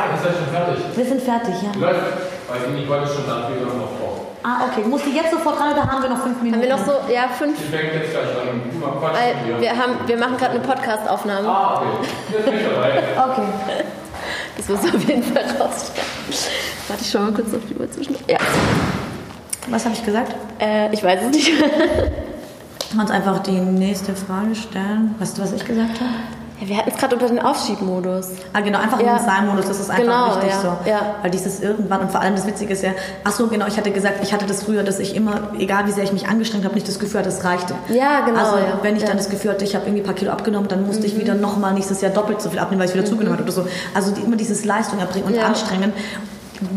Ah, 0.00 0.16
ihr 0.16 0.18
seid 0.22 0.32
schon 0.36 0.48
fertig. 0.54 0.84
wir 0.96 1.04
sind 1.04 1.22
fertig, 1.22 1.54
ja. 1.62 1.72
Läuft. 1.80 2.00
Weil 2.48 2.60
die 2.68 2.80
Nicole 2.80 3.02
ist 3.04 3.14
schon 3.14 3.26
dann 3.28 3.52
wieder 3.52 3.66
noch 3.66 3.92
drauf. 4.00 4.16
Ah, 4.42 4.64
okay. 4.70 4.82
Musst 4.88 5.04
du 5.06 5.10
jetzt 5.10 5.30
sofort 5.30 5.60
ran 5.60 5.72
oder 5.74 5.84
haben 5.86 6.02
wir 6.02 6.08
noch 6.08 6.22
fünf 6.22 6.40
Minuten? 6.42 6.62
haben 6.62 6.68
wir 6.68 6.76
noch 6.76 6.84
so, 6.84 7.12
ja, 7.12 7.28
fünf. 7.28 7.58
Die 7.58 7.64
fängt 7.64 7.92
jetzt 7.94 8.10
gleich 8.10 8.24
an. 8.40 8.58
Mal 8.80 8.88
Weil 9.00 9.12
quatschen 9.12 9.44
hier. 9.44 9.60
wir, 9.60 9.70
haben, 9.76 9.92
wir 10.06 10.16
machen 10.16 10.36
gerade 10.38 10.52
eine 10.52 10.60
Podcast-Aufnahme. 10.60 11.46
Ah, 11.48 11.82
okay. 11.82 12.08
Jetzt 12.32 12.44
bin 12.46 12.54
ich 12.56 12.64
dabei. 12.66 13.02
Okay. 13.30 13.48
Das 14.56 14.68
muss 14.68 14.80
auf 14.94 15.04
jeden 15.08 15.22
Fall 15.22 15.44
rausstellen. 15.58 16.06
Warte, 16.88 17.02
ich 17.02 17.10
schau 17.10 17.18
mal 17.20 17.32
kurz 17.32 17.54
auf 17.54 17.60
die 17.68 17.74
Uhr 17.76 17.90
zwischen. 17.90 18.16
Ja, 18.28 18.38
Was 19.68 19.84
habe 19.84 19.94
ich 19.94 20.04
gesagt? 20.04 20.34
äh, 20.60 20.92
ich 20.92 21.02
weiß 21.02 21.20
es 21.24 21.30
nicht. 21.30 21.48
Du 21.48 22.96
kannst 22.96 23.12
einfach 23.12 23.38
die 23.40 23.52
nächste 23.52 24.14
Frage 24.14 24.54
stellen. 24.54 25.14
Weißt 25.18 25.38
du, 25.38 25.42
was 25.42 25.52
ich 25.52 25.64
gesagt 25.64 26.00
habe? 26.00 26.10
Ja, 26.60 26.68
wir 26.68 26.76
hatten 26.76 26.90
es 26.90 26.96
gerade 26.96 27.14
unter 27.14 27.26
den 27.28 27.38
Aufschiebmodus. 27.40 28.28
Ah, 28.52 28.60
genau, 28.60 28.78
einfach 28.78 29.00
Ja. 29.00 29.16
im 29.16 29.24
Sein-Modus, 29.24 29.66
das 29.66 29.80
ist 29.80 29.90
einfach 29.90 30.02
Genau, 30.04 30.26
wichtig 30.36 30.50
ja, 30.50 30.60
so. 30.60 30.90
ja. 30.90 31.14
Weil 31.22 31.30
dieses 31.30 31.60
irgendwann 31.60 32.00
und 32.00 32.10
vor 32.10 32.20
allem 32.20 32.34
das 32.36 32.46
Witzige 32.46 32.72
ist 32.74 32.82
ja, 32.82 32.90
ach 33.24 33.32
so, 33.32 33.46
genau, 33.46 33.66
ich 33.66 33.76
hatte 33.76 33.90
gesagt, 33.90 34.20
ich 34.22 34.32
hatte 34.32 34.46
das 34.46 34.62
früher, 34.64 34.82
dass 34.82 34.98
ich 34.98 35.16
immer, 35.16 35.48
egal 35.58 35.86
wie 35.86 35.92
sehr 35.92 36.04
ich 36.04 36.12
mich 36.12 36.28
angestrengt 36.28 36.64
habe, 36.64 36.74
nicht 36.74 36.86
das 36.86 36.98
Gefühl 36.98 37.20
hatte, 37.20 37.28
es 37.30 37.44
reichte. 37.44 37.74
Ja, 37.88 38.20
genau, 38.26 38.38
Also 38.38 38.56
wenn 38.82 38.96
ich. 38.96 39.02
Mhm. 39.02 39.06
dann 39.08 39.16
das 39.16 39.30
Gefühl 39.30 39.50
hatte, 39.52 39.64
ich 39.64 39.74
habe 39.74 39.86
irgendwie 39.86 40.02
ein 40.02 40.06
paar 40.06 40.14
Kilo 40.14 40.30
abgenommen, 40.32 40.68
dann 40.68 40.86
musste 40.86 41.06
ich 41.06 41.18
wieder 41.18 41.34
nochmal 41.34 41.72
nächstes 41.74 42.00
Jahr 42.02 42.12
doppelt 42.12 42.40
so 42.42 42.50
viel 42.50 42.58
abnehmen, 42.58 42.80
weil 42.80 42.88
ich 42.88 42.94
wieder 42.94 43.04
zugenommen 43.06 43.32
hatte 43.38 43.44
oder 43.44 43.52
so. 43.52 43.66
Also 43.94 44.12
die, 44.12 44.20
immer 44.20 44.36
dieses 44.36 44.64
Leistung 44.64 44.98
erbringen 44.98 45.26
und 45.28 45.38
anstrengen 45.38 45.92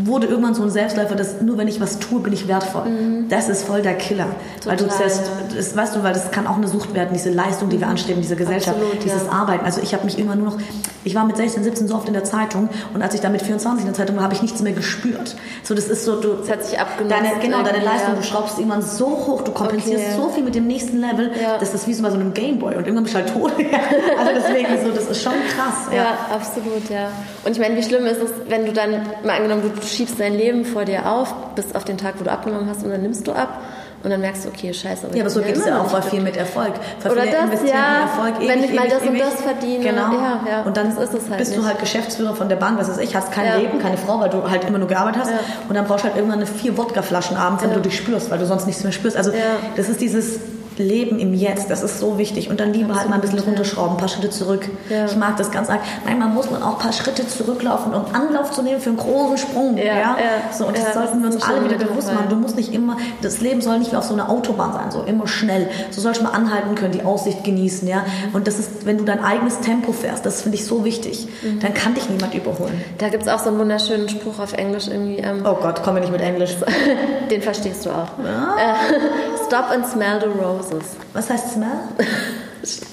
wurde 0.04 0.26
irgendwann 0.26 0.54
so 0.54 0.62
ein 0.62 0.70
Selbstläufer, 0.70 1.14
dass 1.14 1.40
nur 1.40 1.58
wenn 1.58 1.68
ich 1.68 1.80
was 1.80 1.98
tue, 1.98 2.20
bin 2.20 2.32
ich 2.32 2.48
wertvoll. 2.48 2.84
Das 3.28 3.48
ist 3.48 3.64
voll 3.66 3.82
der 3.82 3.94
Killer. 3.94 4.26
Weil 4.64 4.76
du 4.76 4.84
Mhm. 4.84 4.88
Total, 4.90 5.08
ja. 5.08 5.14
das, 5.56 5.76
weißt 5.76 5.96
du, 5.96 6.02
weil 6.02 6.12
das 6.12 6.30
kann 6.30 6.46
auch 6.46 6.56
eine 6.56 6.68
Sucht 6.68 6.94
werden, 6.94 7.10
diese 7.12 7.30
Leistung, 7.30 7.68
die 7.70 7.80
wir 7.80 7.86
anstreben, 7.88 8.20
diese 8.22 8.36
Gesellschaft, 8.36 8.76
Absolut, 8.76 9.04
dieses 9.04 9.24
ja. 9.24 9.32
Arbeiten. 9.32 9.64
Also 9.64 9.80
ich 9.82 9.92
habe 9.94 10.04
mich 10.04 10.18
immer 10.18 10.36
nur 10.36 10.46
noch, 10.46 10.58
ich 11.04 11.14
war 11.14 11.24
mit 11.26 11.36
16, 11.36 11.62
17 11.64 11.88
so 11.88 11.94
oft 11.94 12.06
in 12.08 12.14
der 12.14 12.24
Zeitung 12.24 12.68
und 12.94 13.02
als 13.02 13.14
ich 13.14 13.20
dann 13.20 13.32
mit 13.32 13.42
24 13.42 13.80
in 13.84 13.86
der 13.86 13.94
Zeitung 13.94 14.16
war, 14.16 14.24
habe 14.24 14.34
ich 14.34 14.42
nichts 14.42 14.60
mehr 14.62 14.72
gespürt. 14.72 15.36
So, 15.62 15.74
das 15.74 15.88
ist 15.88 16.04
so, 16.04 16.20
du, 16.20 16.34
Das 16.40 16.50
hat 16.50 16.64
sich 16.64 16.78
abgenutzt 16.78 17.14
deine, 17.16 17.40
genau, 17.40 17.62
deine 17.62 17.84
Leistung, 17.84 18.14
ja. 18.14 18.20
du 18.20 18.22
schraubst 18.22 18.58
irgendwann 18.58 18.82
so 18.82 19.06
hoch, 19.06 19.42
du 19.42 19.52
kompensierst 19.52 20.04
Okay. 20.04 20.16
so 20.16 20.28
viel 20.30 20.42
mit 20.44 20.54
dem 20.54 20.66
nächsten 20.66 20.98
Level, 21.00 21.30
Ja. 21.40 21.58
das 21.58 21.74
ist 21.74 21.86
wie 21.86 21.94
so 21.94 22.02
bei 22.02 22.10
so 22.10 22.16
einem 22.16 22.32
Gameboy 22.34 22.74
und 22.76 22.84
irgendwann 22.86 23.04
bist 23.04 23.14
du 23.14 23.18
halt 23.20 23.32
tot. 23.32 23.52
also 24.18 24.30
deswegen 24.34 24.68
so, 24.84 24.90
das 24.90 25.06
ist 25.06 25.22
schon 25.22 25.32
krass. 25.54 25.92
Ja, 25.94 26.18
absolut, 26.34 26.88
ja. 26.90 27.08
Und 27.44 27.52
ich 27.52 27.58
meine, 27.58 27.76
wie 27.76 27.82
schlimm 27.82 28.06
ist 28.06 28.20
es, 28.22 28.30
wenn 28.48 28.64
du 28.66 28.72
dann, 28.72 28.90
mal 29.24 29.36
angenommen, 29.36 29.62
du 29.62 29.73
schiebst 29.82 30.18
dein 30.20 30.34
Leben 30.34 30.64
vor 30.64 30.84
dir 30.84 31.06
auf, 31.10 31.34
bis 31.54 31.74
auf 31.74 31.84
den 31.84 31.98
Tag, 31.98 32.14
wo 32.18 32.24
du 32.24 32.30
abgenommen 32.30 32.68
hast, 32.68 32.82
und 32.84 32.90
dann 32.90 33.02
nimmst 33.02 33.26
du 33.26 33.32
ab 33.32 33.60
und 34.02 34.10
dann 34.10 34.20
merkst 34.20 34.44
du, 34.44 34.50
okay, 34.50 34.74
scheiße. 34.74 35.06
Ja, 35.14 35.22
aber 35.22 35.30
so 35.30 35.40
geht 35.40 35.56
es 35.56 35.64
ja 35.64 35.80
auch 35.80 35.90
bei 35.90 36.02
viel 36.02 36.20
mit 36.20 36.36
Erfolg. 36.36 36.72
Weil 37.02 37.12
Oder 37.12 37.24
das, 37.24 37.44
investieren 37.44 37.74
ja. 37.78 38.02
Erfolg 38.02 38.36
ewig, 38.38 38.48
Wenn 38.50 38.64
ich 38.64 38.72
mal 38.74 38.82
ewig, 38.82 38.92
das 38.92 39.02
und 39.02 39.08
ewig. 39.08 39.22
das 39.22 39.34
verdiene. 39.42 39.84
Genau. 39.84 40.12
Ja, 40.12 40.40
ja. 40.46 40.62
Und 40.62 40.76
dann 40.76 40.94
Das 40.94 41.04
ist 41.04 41.14
es 41.14 41.28
halt 41.30 41.38
bist 41.38 41.52
du 41.54 41.60
nicht. 41.60 41.68
halt 41.68 41.78
Geschäftsführer 41.78 42.34
von 42.34 42.50
der 42.50 42.56
Bank, 42.56 42.78
was 42.78 42.90
weiß 42.90 42.98
ich, 42.98 43.16
hast 43.16 43.32
kein 43.32 43.46
Ja. 43.46 43.56
Leben, 43.56 43.78
keine 43.78 43.96
Frau, 43.96 44.20
weil 44.20 44.28
du 44.28 44.50
halt 44.50 44.64
immer 44.64 44.78
nur 44.78 44.88
gearbeitet 44.88 45.22
hast. 45.22 45.30
Ja. 45.30 45.38
Und 45.68 45.74
dann 45.74 45.86
brauchst 45.86 46.04
du 46.04 46.08
halt 46.08 46.16
irgendwann 46.16 46.38
eine 46.40 46.46
vier 46.46 46.76
Wodkaflaschen 46.76 47.36
abends, 47.38 47.62
wenn 47.62 47.72
du 47.72 47.80
dich 47.80 47.96
spürst, 47.96 48.30
weil 48.30 48.38
du 48.38 48.44
sonst 48.44 48.66
nichts 48.66 48.82
mehr 48.82 48.92
spürst. 48.92 49.16
Also 49.16 49.32
das 49.76 49.88
ist 49.88 50.02
dieses 50.02 50.38
Leben 50.78 51.18
im 51.18 51.34
Jetzt, 51.34 51.70
das 51.70 51.82
ist 51.82 52.00
so 52.00 52.18
wichtig. 52.18 52.50
Und 52.50 52.60
dann 52.60 52.72
lieber 52.72 52.94
halt 52.96 53.08
mal 53.08 53.16
ein 53.16 53.20
bisschen 53.20 53.38
runterschrauben, 53.38 53.92
ein 53.92 53.96
paar 53.98 54.08
Schritte 54.08 54.30
zurück. 54.30 54.68
Ja. 54.90 55.04
Ich 55.06 55.16
mag 55.16 55.36
das 55.36 55.50
ganz 55.50 55.70
arg. 55.70 55.80
Manchmal 56.04 56.28
muss 56.28 56.50
man 56.50 56.62
auch 56.62 56.72
ein 56.74 56.78
paar 56.78 56.92
Schritte 56.92 57.26
zurücklaufen, 57.26 57.92
um 57.94 58.04
Anlauf 58.14 58.50
zu 58.50 58.62
nehmen 58.62 58.80
für 58.80 58.90
einen 58.90 58.98
großen 58.98 59.38
Sprung. 59.38 59.76
Ja, 59.76 59.84
Ja, 59.84 59.92
ja. 59.92 60.16
So, 60.56 60.66
und 60.66 60.76
das 60.76 60.94
sollten 60.94 61.20
wir 61.22 61.30
uns 61.30 61.42
alle 61.42 61.64
wieder 61.64 61.76
der 61.76 61.86
bewusst 61.86 62.12
machen. 62.12 62.26
Du 62.28 62.36
musst 62.36 62.56
nicht 62.56 62.72
immer, 62.74 62.96
das 63.22 63.40
Leben 63.40 63.60
soll 63.60 63.78
nicht 63.78 63.92
wie 63.92 63.96
auf 63.96 64.04
so 64.04 64.14
einer 64.14 64.28
Autobahn 64.30 64.72
sein, 64.72 64.90
so 64.90 65.02
immer 65.02 65.26
schnell. 65.26 65.68
So 65.90 66.00
sollst 66.00 66.20
du 66.20 66.24
mal 66.24 66.30
anhalten 66.32 66.74
können, 66.74 66.92
die 66.92 67.02
Aussicht 67.04 67.44
genießen, 67.44 67.86
ja. 67.88 68.04
Und 68.32 68.46
das 68.46 68.58
ist, 68.58 68.86
wenn 68.86 68.98
du 68.98 69.04
dein 69.04 69.22
eigenes 69.22 69.60
Tempo 69.60 69.92
fährst, 69.92 70.24
das 70.26 70.42
finde 70.42 70.56
ich 70.56 70.64
so 70.66 70.84
wichtig, 70.84 71.28
Mhm. 71.42 71.60
dann 71.60 71.74
kann 71.74 71.94
dich 71.94 72.08
niemand 72.08 72.34
überholen. 72.34 72.82
Da 72.98 73.08
gibt 73.08 73.22
es 73.24 73.28
auch 73.28 73.38
so 73.38 73.48
einen 73.50 73.58
wunderschönen 73.58 74.08
Spruch 74.08 74.38
auf 74.38 74.52
Englisch 74.54 74.88
irgendwie. 74.88 75.18
Ähm, 75.18 75.42
Oh 75.44 75.54
Gott, 75.60 75.82
komm 75.84 75.94
mir 75.94 76.00
nicht 76.00 76.12
mit 76.12 76.20
Englisch. 76.20 76.56
Den 77.30 77.42
verstehst 77.42 77.84
du 77.86 77.90
auch. 77.90 78.08
Äh, 78.24 79.44
stop 79.46 79.70
and 79.70 79.86
smell 79.86 80.20
the 80.20 80.26
roses. 80.72 80.96
Was 81.12 81.30
heißt 81.30 81.52
Smell? 81.52 81.68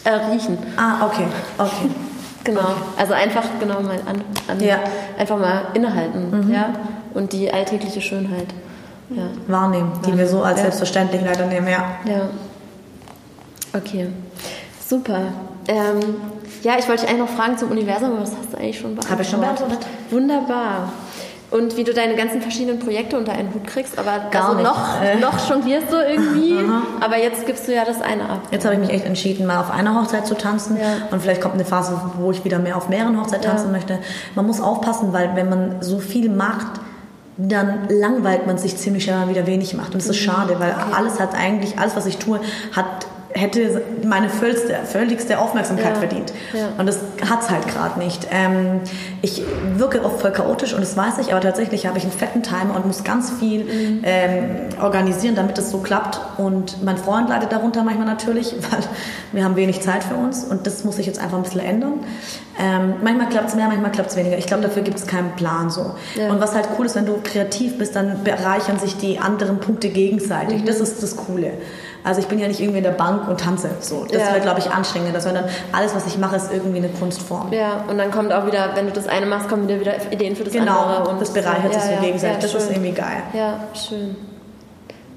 Äh, 0.03 0.09
riechen. 0.31 0.57
Ah, 0.75 1.05
okay, 1.05 1.25
okay. 1.57 1.89
Genau. 2.43 2.73
Also 2.97 3.13
einfach 3.13 3.43
genau 3.59 3.79
mal 3.81 3.99
an, 4.05 4.21
an 4.47 4.59
Ja. 4.59 4.79
einfach 5.17 5.37
mal 5.37 5.67
innehalten, 5.75 6.51
ja. 6.51 6.73
Und 7.13 7.31
die 7.33 7.53
alltägliche 7.53 8.01
Schönheit. 8.01 8.47
Ja. 9.11 9.23
Wahrnehmen, 9.47 9.91
die 10.05 10.17
wir 10.17 10.27
so 10.27 10.41
als 10.41 10.57
Ja. 10.57 10.63
selbstverständlich 10.63 11.21
leider 11.23 11.45
nehmen, 11.45 11.67
ja. 11.67 11.83
Ja. 12.03 12.29
Okay. 13.73 14.07
Super. 14.85 15.19
Ähm, 15.67 15.99
ja, 16.63 16.73
ich 16.79 16.87
wollte 16.89 17.03
dich 17.03 17.09
eigentlich 17.11 17.29
noch 17.29 17.37
fragen 17.37 17.57
zum 17.57 17.69
Universum, 17.71 18.11
aber 18.13 18.21
das 18.21 18.31
hast 18.31 18.51
du 18.53 18.57
eigentlich 18.57 18.79
schon 18.79 18.95
beantwortet. 18.95 19.11
Habe 19.11 19.21
ich 19.21 19.29
schon 19.29 19.39
beantwortet. 19.39 19.79
Wunderbar. 20.09 20.91
Und 21.51 21.75
wie 21.75 21.83
du 21.83 21.93
deine 21.93 22.15
ganzen 22.15 22.41
verschiedenen 22.41 22.79
Projekte 22.79 23.17
unter 23.17 23.33
einen 23.33 23.53
Hut 23.53 23.67
kriegst, 23.67 23.99
aber 23.99 24.29
Gar 24.31 24.43
also 24.45 24.53
nicht. 24.55 24.63
noch, 24.63 25.01
Äh. 25.03 25.19
noch 25.19 25.49
jonglierst 25.49 25.91
du 25.91 25.97
irgendwie, 25.97 26.55
aber 27.01 27.17
jetzt 27.17 27.45
gibst 27.45 27.67
du 27.67 27.75
ja 27.75 27.83
das 27.83 28.01
eine 28.01 28.23
ab. 28.29 28.39
Jetzt 28.51 28.63
habe 28.63 28.75
ich 28.75 28.79
mich 28.79 28.89
echt 28.89 29.05
entschieden, 29.05 29.45
mal 29.45 29.59
auf 29.59 29.69
einer 29.69 29.99
Hochzeit 29.99 30.25
zu 30.25 30.35
tanzen. 30.35 30.77
Ja. 30.77 30.85
Und 31.11 31.21
vielleicht 31.21 31.41
kommt 31.41 31.55
eine 31.55 31.65
Phase, 31.65 31.99
wo 32.17 32.31
ich 32.31 32.45
wieder 32.45 32.57
mehr 32.59 32.77
auf 32.77 32.87
mehreren 32.87 33.19
Hochzeiten 33.19 33.43
Ja. 33.43 33.49
tanzen 33.51 33.71
möchte. 33.73 33.99
Man 34.33 34.47
muss 34.47 34.61
aufpassen, 34.61 35.11
weil 35.11 35.35
wenn 35.35 35.49
man 35.49 35.81
so 35.81 35.99
viel 35.99 36.29
macht, 36.29 36.79
dann 37.37 37.87
langweilt 37.89 38.47
man 38.47 38.57
sich 38.57 38.77
ziemlich 38.77 39.03
schnell, 39.03 39.15
wenn 39.15 39.25
man 39.25 39.35
wieder 39.35 39.45
wenig 39.47 39.73
macht. 39.73 39.93
Und 39.93 40.01
das 40.01 40.09
ist 40.09 40.21
Mhm. 40.21 40.31
schade, 40.31 40.55
weil 40.59 40.73
alles 40.95 41.19
hat 41.19 41.35
eigentlich, 41.35 41.77
alles, 41.79 41.95
was 41.97 42.05
ich 42.05 42.17
tue, 42.17 42.39
hat 42.73 42.85
hätte 43.33 43.81
meine 44.05 44.29
völligste, 44.29 44.75
völligste 44.85 45.39
Aufmerksamkeit 45.39 45.93
Ja. 45.93 45.99
verdient. 45.99 46.33
Ja. 46.53 46.69
Und 46.77 46.85
das 46.87 46.99
hat's 47.29 47.49
halt 47.49 47.67
gerade 47.67 47.99
nicht. 47.99 48.27
Ähm, 48.31 48.81
ich 49.21 49.41
wirke 49.75 50.03
oft 50.03 50.21
voll 50.21 50.31
chaotisch 50.31 50.73
und 50.73 50.81
das 50.81 50.97
weiß 50.97 51.19
ich, 51.19 51.31
aber 51.31 51.41
tatsächlich 51.41 51.85
habe 51.85 51.97
ich 51.97 52.03
einen 52.03 52.13
fetten 52.13 52.43
Timer 52.43 52.75
und 52.75 52.85
muss 52.87 53.03
ganz 53.03 53.31
viel 53.31 53.63
Mhm. 53.63 54.01
ähm, 54.03 54.45
organisieren, 54.81 55.35
damit 55.35 55.57
es 55.57 55.71
so 55.71 55.79
klappt. 55.79 56.19
Und 56.37 56.83
mein 56.83 56.97
Freund 56.97 57.29
leidet 57.29 57.51
darunter 57.51 57.83
manchmal 57.83 58.07
natürlich, 58.07 58.53
weil 58.71 58.79
wir 59.31 59.43
haben 59.43 59.55
wenig 59.55 59.81
Zeit 59.81 60.03
für 60.03 60.15
uns 60.15 60.43
und 60.43 60.65
das 60.67 60.83
muss 60.83 60.95
sich 60.97 61.05
jetzt 61.05 61.19
einfach 61.21 61.37
ein 61.37 61.43
bisschen 61.43 61.61
ändern. 61.61 61.93
Ähm, 62.59 62.95
manchmal 63.01 63.29
klappt 63.29 63.49
es 63.49 63.55
mehr, 63.55 63.67
manchmal 63.67 63.91
klappt 63.91 64.11
es 64.11 64.17
weniger. 64.17 64.37
Ich 64.37 64.45
glaube, 64.45 64.61
dafür 64.63 64.83
gibt 64.83 64.97
es 64.99 65.07
keinen 65.07 65.31
Plan 65.35 65.69
so. 65.69 65.91
Ja. 66.15 66.29
Und 66.29 66.41
was 66.41 66.53
halt 66.53 66.67
cool 66.77 66.85
ist, 66.85 66.95
wenn 66.95 67.05
du 67.05 67.13
kreativ 67.23 67.77
bist, 67.77 67.95
dann 67.95 68.23
bereichern 68.23 68.77
sich 68.77 68.97
die 68.97 69.19
anderen 69.19 69.59
Punkte 69.59 69.89
gegenseitig. 69.89 70.63
Das 70.65 70.79
ist 70.79 71.01
das 71.01 71.15
Coole. 71.15 71.53
Also 72.03 72.21
ich 72.21 72.27
bin 72.27 72.39
ja 72.39 72.47
nicht 72.47 72.59
irgendwie 72.59 72.79
in 72.79 72.83
der 72.83 72.91
Bank 72.91 73.27
und 73.27 73.39
tanze. 73.39 73.69
So, 73.79 74.05
das 74.05 74.21
Ja. 74.21 74.27
wäre, 74.29 74.41
glaube 74.41 74.59
ich, 74.59 74.71
anstrengender, 74.71 75.19
sondern 75.21 75.45
alles, 75.71 75.93
was 75.95 76.05
ich 76.07 76.17
mache, 76.17 76.35
ist 76.35 76.51
irgendwie 76.51 76.77
eine 76.79 76.89
Kunstform. 76.89 77.51
Ja, 77.53 77.83
und 77.87 77.97
dann 77.97 78.11
kommt 78.11 78.31
auch 78.33 78.45
wieder, 78.45 78.69
wenn 78.75 78.87
du 78.87 78.91
das 78.91 79.07
eine 79.07 79.25
machst, 79.25 79.49
kommen 79.49 79.67
wieder, 79.67 79.79
wieder 79.79 80.11
Ideen 80.11 80.35
für 80.35 80.43
das 80.43 80.53
Genau, 80.53 80.79
andere. 80.79 81.09
Und 81.09 81.21
das 81.21 81.31
bereichert 81.31 81.73
sich 81.73 81.81
ja, 81.83 81.87
so 81.87 81.93
ja, 81.93 82.01
gegenseitig. 82.01 82.37
Das 82.41 82.53
ist 82.53 82.61
schön. 82.67 82.71
irgendwie 82.75 82.91
geil. 82.91 83.23
Ja, 83.33 83.59
schön. 83.73 84.15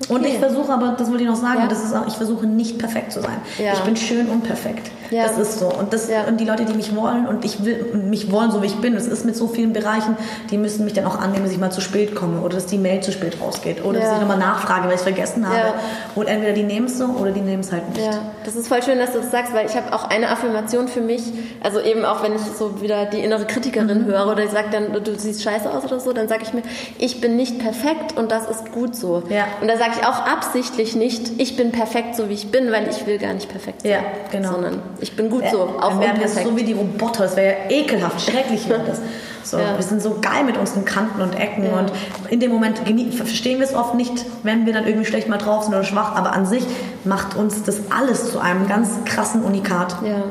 Und 0.09 0.27
ich 0.27 0.37
versuche 0.39 0.71
aber, 0.73 0.95
das 0.99 1.09
wollte 1.09 1.23
ich 1.23 1.29
noch 1.29 1.37
sagen, 1.37 1.61
Ja. 1.61 1.67
das 1.67 1.83
ist 1.83 1.95
auch, 1.97 2.07
ich 2.07 2.15
versuche 2.15 2.47
nicht 2.47 2.79
perfekt 2.79 3.11
zu 3.13 3.23
sein. 3.23 3.37
Ja. 3.59 3.73
Ich 3.73 3.81
bin 3.81 3.97
schön 3.97 4.29
unperfekt. 4.29 4.91
Ja. 5.11 5.27
Das 5.29 5.39
ist 5.39 5.59
so. 5.61 5.67
Und, 5.67 5.93
das, 5.93 6.09
und 6.29 6.41
die 6.41 6.45
Leute, 6.45 6.65
die 6.65 6.75
mich 6.75 6.95
wollen 6.97 7.27
und 7.27 7.45
ich 7.45 7.65
will 7.65 7.93
mich 7.95 8.31
wollen, 8.33 8.51
so 8.51 8.61
wie 8.63 8.67
ich 8.67 8.77
bin, 8.81 8.95
das 8.95 9.07
ist 9.07 9.25
mit 9.25 9.37
so 9.37 9.47
vielen 9.47 9.73
Bereichen, 9.73 10.17
die 10.51 10.59
müssen 10.59 10.85
mich 10.85 10.93
dann 10.95 11.07
auch 11.07 11.19
annehmen, 11.21 11.45
dass 11.45 11.53
ich 11.53 11.59
mal 11.59 11.71
zu 11.71 11.81
spät 11.81 12.15
komme 12.15 12.41
oder 12.41 12.57
dass 12.57 12.67
die 12.67 12.77
Mail 12.79 13.01
zu 13.01 13.13
spät 13.13 13.37
rausgeht 13.41 13.85
oder 13.85 14.01
dass 14.01 14.13
ich 14.15 14.21
nochmal 14.21 14.39
nachfrage, 14.39 14.85
weil 14.85 14.91
ich 14.95 14.97
es 14.97 15.03
vergessen 15.03 15.49
habe. 15.49 15.75
Und 16.15 16.27
entweder 16.27 16.53
die 16.53 16.65
nehmen 16.65 16.87
es 16.87 16.99
so 16.99 17.05
oder 17.07 17.31
die 17.31 17.41
nehmen 17.41 17.61
es 17.61 17.71
halt 17.73 17.89
nicht. 17.97 18.11
Das 18.45 18.57
ist 18.57 18.69
voll 18.69 18.83
schön, 18.83 18.99
dass 18.99 19.13
du 19.13 19.21
das 19.21 19.31
sagst, 19.31 19.55
weil 19.55 19.65
ich 19.67 19.77
habe 19.77 19.93
auch 19.95 20.11
eine 20.11 20.29
Affirmation 20.29 20.89
für 20.89 21.01
mich, 21.01 21.23
also 21.63 21.81
eben 21.81 22.05
auch 22.05 22.23
wenn 22.23 22.35
ich 22.35 22.43
so 22.59 22.83
wieder 22.83 23.07
die 23.07 23.21
innere 23.21 23.47
Kritikerin 23.47 24.03
Mhm. 24.03 24.07
höre 24.07 24.27
oder 24.31 24.43
ich 24.45 24.51
sage 24.51 24.69
dann, 24.73 24.93
du 24.93 25.19
siehst 25.19 25.43
scheiße 25.43 25.71
aus 25.71 25.85
oder 25.85 26.01
so, 26.01 26.13
dann 26.13 26.29
sage 26.29 26.43
ich 26.43 26.53
mir, 26.53 26.63
ich 26.99 27.21
bin 27.21 27.37
nicht 27.37 27.59
perfekt 27.61 28.17
und 28.19 28.31
das 28.33 28.49
ist 28.51 28.73
gut 28.73 28.97
so. 28.97 29.23
Und 29.61 29.69
da 29.69 29.77
sage 29.85 29.99
ich 30.01 30.07
auch 30.07 30.27
absichtlich 30.27 30.95
nicht, 30.97 31.33
ich 31.39 31.57
bin 31.57 31.71
perfekt 31.73 32.17
so 32.17 32.29
wie 32.29 32.35
ich 32.35 32.51
bin, 32.51 32.73
weil 32.73 32.89
ich 32.89 33.07
will 33.07 33.19
gar 33.19 33.33
nicht 33.35 33.49
perfekt 33.49 33.83
sein, 33.83 33.91
Ja, 33.91 33.99
genau. 34.31 34.53
sondern 34.53 34.83
ich 35.01 35.15
bin 35.17 35.29
gut 35.31 35.45
so, 35.51 35.63
auch 35.81 35.91
Dann 35.91 36.01
wären 36.01 36.21
wir 36.21 36.29
so 36.29 36.57
wie 36.57 36.63
die 36.65 36.73
Roboter, 36.73 37.25
das 37.25 37.37
wäre 37.37 37.57
ja 37.69 37.77
ekelhaft, 37.77 38.21
schrecklich 38.21 38.69
wäre 38.69 38.83
das. 38.87 39.01
So, 39.43 39.59
Ja. 39.59 39.77
Wir 39.77 39.83
sind 39.83 40.01
so 40.01 40.19
geil 40.23 40.45
mit 40.45 40.57
unseren 40.57 40.85
Kanten 40.87 41.21
und 41.21 41.35
Ecken 41.39 41.65
Ja. 41.67 41.79
und 41.81 41.93
in 42.31 42.41
dem 42.41 42.51
Moment 42.51 42.79
verstehen 43.15 43.59
wir 43.59 43.67
es 43.67 43.75
oft 43.75 43.95
nicht, 43.95 44.25
wenn 44.43 44.65
wir 44.65 44.73
dann 44.73 44.87
irgendwie 44.87 45.05
schlecht 45.07 45.29
mal 45.29 45.37
drauf 45.39 45.65
sind 45.65 45.75
oder 45.75 45.85
schwach, 45.85 46.15
aber 46.17 46.33
an 46.33 46.47
sich 46.47 46.65
macht 47.05 47.37
uns 47.37 47.63
das 47.63 47.77
alles 47.91 48.33
zu 48.33 48.39
einem 48.39 48.67
ganz 48.69 48.89
krassen 49.05 49.43
Unikat. 49.43 49.97
Ja, 50.07 50.23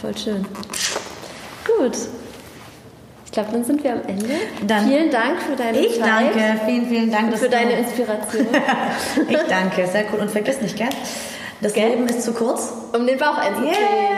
voll 0.00 0.16
schön. 0.16 0.46
Gut. 1.78 1.96
Ich 3.38 3.44
glaube, 3.44 3.52
dann 3.56 3.64
sind 3.64 3.84
wir 3.84 3.92
am 3.92 4.00
Ende. 4.04 4.30
Dann- 4.66 4.88
Vielen 4.88 5.10
Dank 5.12 5.40
für 5.40 5.54
deine 5.54 5.78
Ich 5.78 6.00
Zeit. 6.00 6.08
danke, 6.34 6.60
vielen, 6.66 6.88
vielen 6.88 7.10
Dank. 7.12 7.38
Für 7.38 7.48
deine 7.48 7.78
Inspiration. 7.78 8.48
Ich 9.28 9.36
danke, 9.48 9.86
sehr 9.86 10.06
cool. 10.12 10.18
Und 10.22 10.30
vergiss 10.32 10.60
nicht, 10.60 10.76
gell? 10.76 10.88
Das 11.60 11.76
Leben 11.76 12.08
ist 12.08 12.22
zu 12.22 12.32
kurz. 12.34 12.72
um 12.92 13.06
den 13.06 13.16
Bauch 13.16 13.38
einzucremen. 13.38 13.70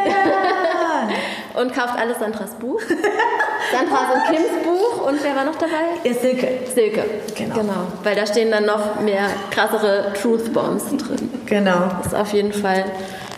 Yeah! 0.07 1.61
Und 1.61 1.75
kauft 1.75 1.99
alles 1.99 2.19
Sandras 2.19 2.53
Buch. 2.55 2.81
Sandras 2.81 4.15
und 4.15 4.25
Kims 4.35 4.65
Buch. 4.65 5.07
Und 5.07 5.23
wer 5.23 5.37
war 5.37 5.45
noch 5.45 5.57
dabei? 5.57 5.99
Ihr 6.05 6.15
Silke. 6.15 6.49
Silke. 6.75 7.05
Genau. 7.37 7.59
Weil 8.03 8.15
da 8.17 8.25
stehen 8.27 8.51
dann 8.51 8.65
noch 8.65 9.01
mehr 9.01 9.27
krassere 9.51 10.15
Truth 10.15 10.51
Bombs 10.55 10.85
drin. 10.97 11.31
Genau. 11.45 11.91
Das 11.99 12.07
ist 12.07 12.15
auf 12.15 12.33
jeden 12.33 12.55
Fall 12.55 12.85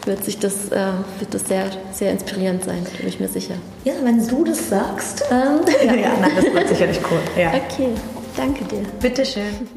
wird 0.07 0.25
sich 0.25 0.39
das, 0.39 0.71
äh, 0.71 0.93
wird 1.19 1.33
das 1.33 1.45
sehr, 1.45 1.71
sehr 1.93 2.13
inspirierend 2.13 2.65
sein, 2.65 2.85
bin 2.99 3.09
ich 3.09 3.21
mir 3.21 3.29
sicher. 3.29 3.55
Ja, 3.85 3.95
wenn 4.03 4.27
du 4.27 4.45
das 4.45 4.69
sagst. 4.69 5.25
Ähm, 5.31 5.61
ja. 5.87 6.13
nein, 6.21 6.33
das 6.35 6.45
wird 6.53 6.69
sicherlich 6.69 7.01
cool. 7.11 7.21
Ja. 7.37 7.49
Okay, 7.49 7.91
danke 8.37 8.65
dir. 8.65 8.83
Bitteschön. 9.01 9.69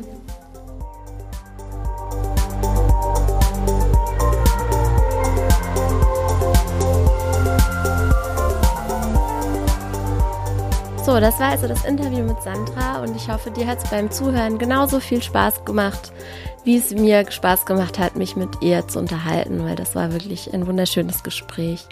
So, 11.05 11.19
das 11.19 11.39
war 11.39 11.49
also 11.49 11.67
das 11.67 11.85
Interview 11.85 12.23
mit 12.23 12.41
Sandra 12.41 13.03
und 13.03 13.15
ich 13.15 13.29
hoffe, 13.29 13.51
dir 13.51 13.67
hat 13.67 13.77
es 13.77 13.89
beim 13.91 14.09
Zuhören 14.09 14.57
genauso 14.57 14.99
viel 14.99 15.21
Spaß 15.21 15.63
gemacht, 15.63 16.11
wie 16.65 16.77
es 16.77 16.91
mir 16.91 17.31
Spaß 17.31 17.65
gemacht 17.65 17.99
hat, 17.99 18.15
mich 18.15 18.35
mit 18.35 18.61
ihr 18.61 18.87
zu 18.87 18.99
unterhalten, 18.99 19.63
weil 19.63 19.75
das 19.75 19.95
war 19.95 20.11
wirklich 20.11 20.53
ein 20.53 20.65
wunderschönes 20.65 21.23
Gespräch. 21.23 21.85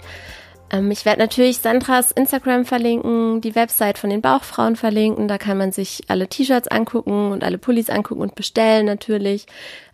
Ähm, 0.70 0.90
ich 0.90 1.04
werde 1.04 1.20
natürlich 1.20 1.58
Sandras 1.58 2.10
Instagram 2.10 2.64
verlinken, 2.64 3.40
die 3.40 3.54
Website 3.54 3.98
von 3.98 4.10
den 4.10 4.20
Bauchfrauen 4.20 4.74
verlinken. 4.74 5.28
Da 5.28 5.38
kann 5.38 5.58
man 5.58 5.70
sich 5.70 6.02
alle 6.08 6.28
T-Shirts 6.28 6.68
angucken 6.68 7.30
und 7.30 7.44
alle 7.44 7.58
Pullis 7.58 7.88
angucken 7.88 8.20
und 8.20 8.34
bestellen 8.34 8.86
natürlich. 8.86 9.46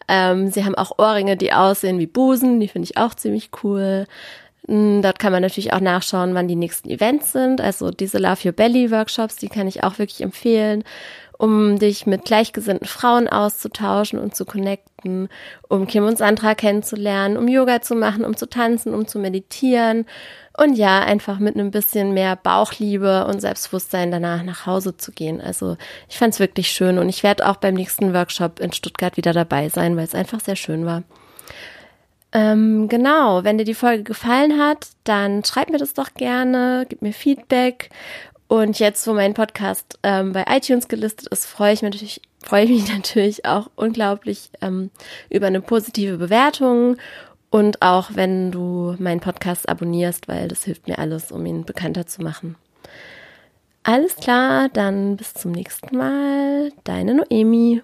Ähm, 0.09 0.51
sie 0.51 0.65
haben 0.65 0.75
auch 0.75 0.99
Ohrringe, 0.99 1.37
die 1.37 1.53
aussehen 1.53 1.99
wie 1.99 2.07
Busen. 2.07 2.59
Die 2.59 2.69
finde 2.69 2.89
ich 2.91 2.97
auch 2.97 3.15
ziemlich 3.15 3.51
cool. 3.63 4.07
Mm, 4.67 5.03
dort 5.03 5.19
kann 5.19 5.33
man 5.33 5.43
natürlich 5.43 5.75
auch 5.75 5.81
nachschauen, 5.81 6.35
wann 6.35 6.49
die 6.49 6.57
nächsten 6.57 6.89
Events 6.89 7.33
sind. 7.33 7.61
Also 7.61 7.91
diese 7.91 8.17
Love 8.17 8.49
Your 8.49 8.53
Belly 8.53 8.91
Workshops, 8.91 9.37
die 9.37 9.49
kann 9.49 9.69
ich 9.69 9.85
auch 9.85 9.99
wirklich 9.99 10.23
empfehlen 10.23 10.85
um 11.41 11.79
dich 11.79 12.07
mit 12.07 12.27
gleichgesinnten 12.27 12.87
Frauen 12.87 13.27
auszutauschen 13.27 14.19
und 14.19 14.37
zu 14.37 14.45
connecten, 14.45 15.31
um 15.71 15.87
Kim 15.87 16.05
und 16.05 16.19
Sandra 16.19 16.55
kennenzulernen, 16.55 17.39
um 17.39 17.49
Yoga 17.49 17.81
zu 17.81 17.95
machen, 17.95 18.27
um 18.27 18.37
zu 18.37 18.47
tanzen, 18.47 18.93
um 18.93 19.07
zu 19.09 19.19
meditieren 19.19 20.05
und 20.59 20.75
ja, 20.75 21.01
einfach 21.01 21.39
mit 21.39 21.55
einem 21.55 21.71
bisschen 21.71 22.13
mehr 22.13 22.37
Bauchliebe 22.37 23.25
und 23.25 23.41
Selbstbewusstsein 23.41 24.11
danach 24.11 24.43
nach 24.43 24.67
Hause 24.67 24.99
zu 24.99 25.13
gehen. 25.13 25.41
Also 25.41 25.79
ich 26.11 26.19
fand 26.19 26.35
es 26.35 26.41
wirklich 26.41 26.71
schön 26.71 26.99
und 26.99 27.09
ich 27.09 27.23
werde 27.23 27.49
auch 27.49 27.57
beim 27.57 27.75
nächsten 27.75 28.13
Workshop 28.13 28.61
in 28.61 28.75
Stuttgart 28.75 29.17
wieder 29.17 29.33
dabei 29.33 29.71
sein, 29.71 29.97
weil 29.97 30.05
es 30.05 30.15
einfach 30.15 30.41
sehr 30.41 30.57
schön 30.57 30.85
war. 30.85 31.05
Ähm, 32.33 32.89
genau, 32.89 33.43
wenn 33.45 33.59
dir 33.59 33.65
die 33.65 33.75
Folge 33.75 34.05
gefallen 34.05 34.61
hat, 34.61 34.89
dann 35.05 35.43
schreib 35.45 35.71
mir 35.71 35.79
das 35.79 35.95
doch 35.95 36.15
gerne, 36.15 36.85
gib 36.89 37.01
mir 37.03 37.13
Feedback 37.13 37.89
und 38.51 38.81
jetzt, 38.81 39.07
wo 39.07 39.13
mein 39.13 39.33
Podcast 39.33 40.01
ähm, 40.03 40.33
bei 40.33 40.45
iTunes 40.49 40.89
gelistet 40.89 41.29
ist, 41.29 41.47
freue 41.47 41.73
ich 41.73 41.83
mich 41.83 41.93
natürlich, 41.93 42.21
freue 42.43 42.65
ich 42.65 42.71
mich 42.71 42.89
natürlich 42.93 43.45
auch 43.45 43.71
unglaublich 43.77 44.51
ähm, 44.61 44.91
über 45.29 45.47
eine 45.47 45.61
positive 45.61 46.17
Bewertung 46.17 46.97
und 47.51 47.81
auch 47.81 48.11
wenn 48.15 48.51
du 48.51 48.97
meinen 48.99 49.21
Podcast 49.21 49.69
abonnierst, 49.69 50.27
weil 50.27 50.49
das 50.49 50.65
hilft 50.65 50.89
mir 50.89 50.99
alles, 50.99 51.31
um 51.31 51.47
ihn 51.47 51.65
bekannter 51.65 52.09
zu 52.09 52.23
machen. 52.23 52.57
Alles 53.85 54.17
klar, 54.17 54.69
dann 54.69 55.17
bis 55.17 55.33
zum 55.33 55.53
nächsten 55.53 55.97
Mal. 55.97 56.73
Deine 56.83 57.15
Noemi. 57.15 57.83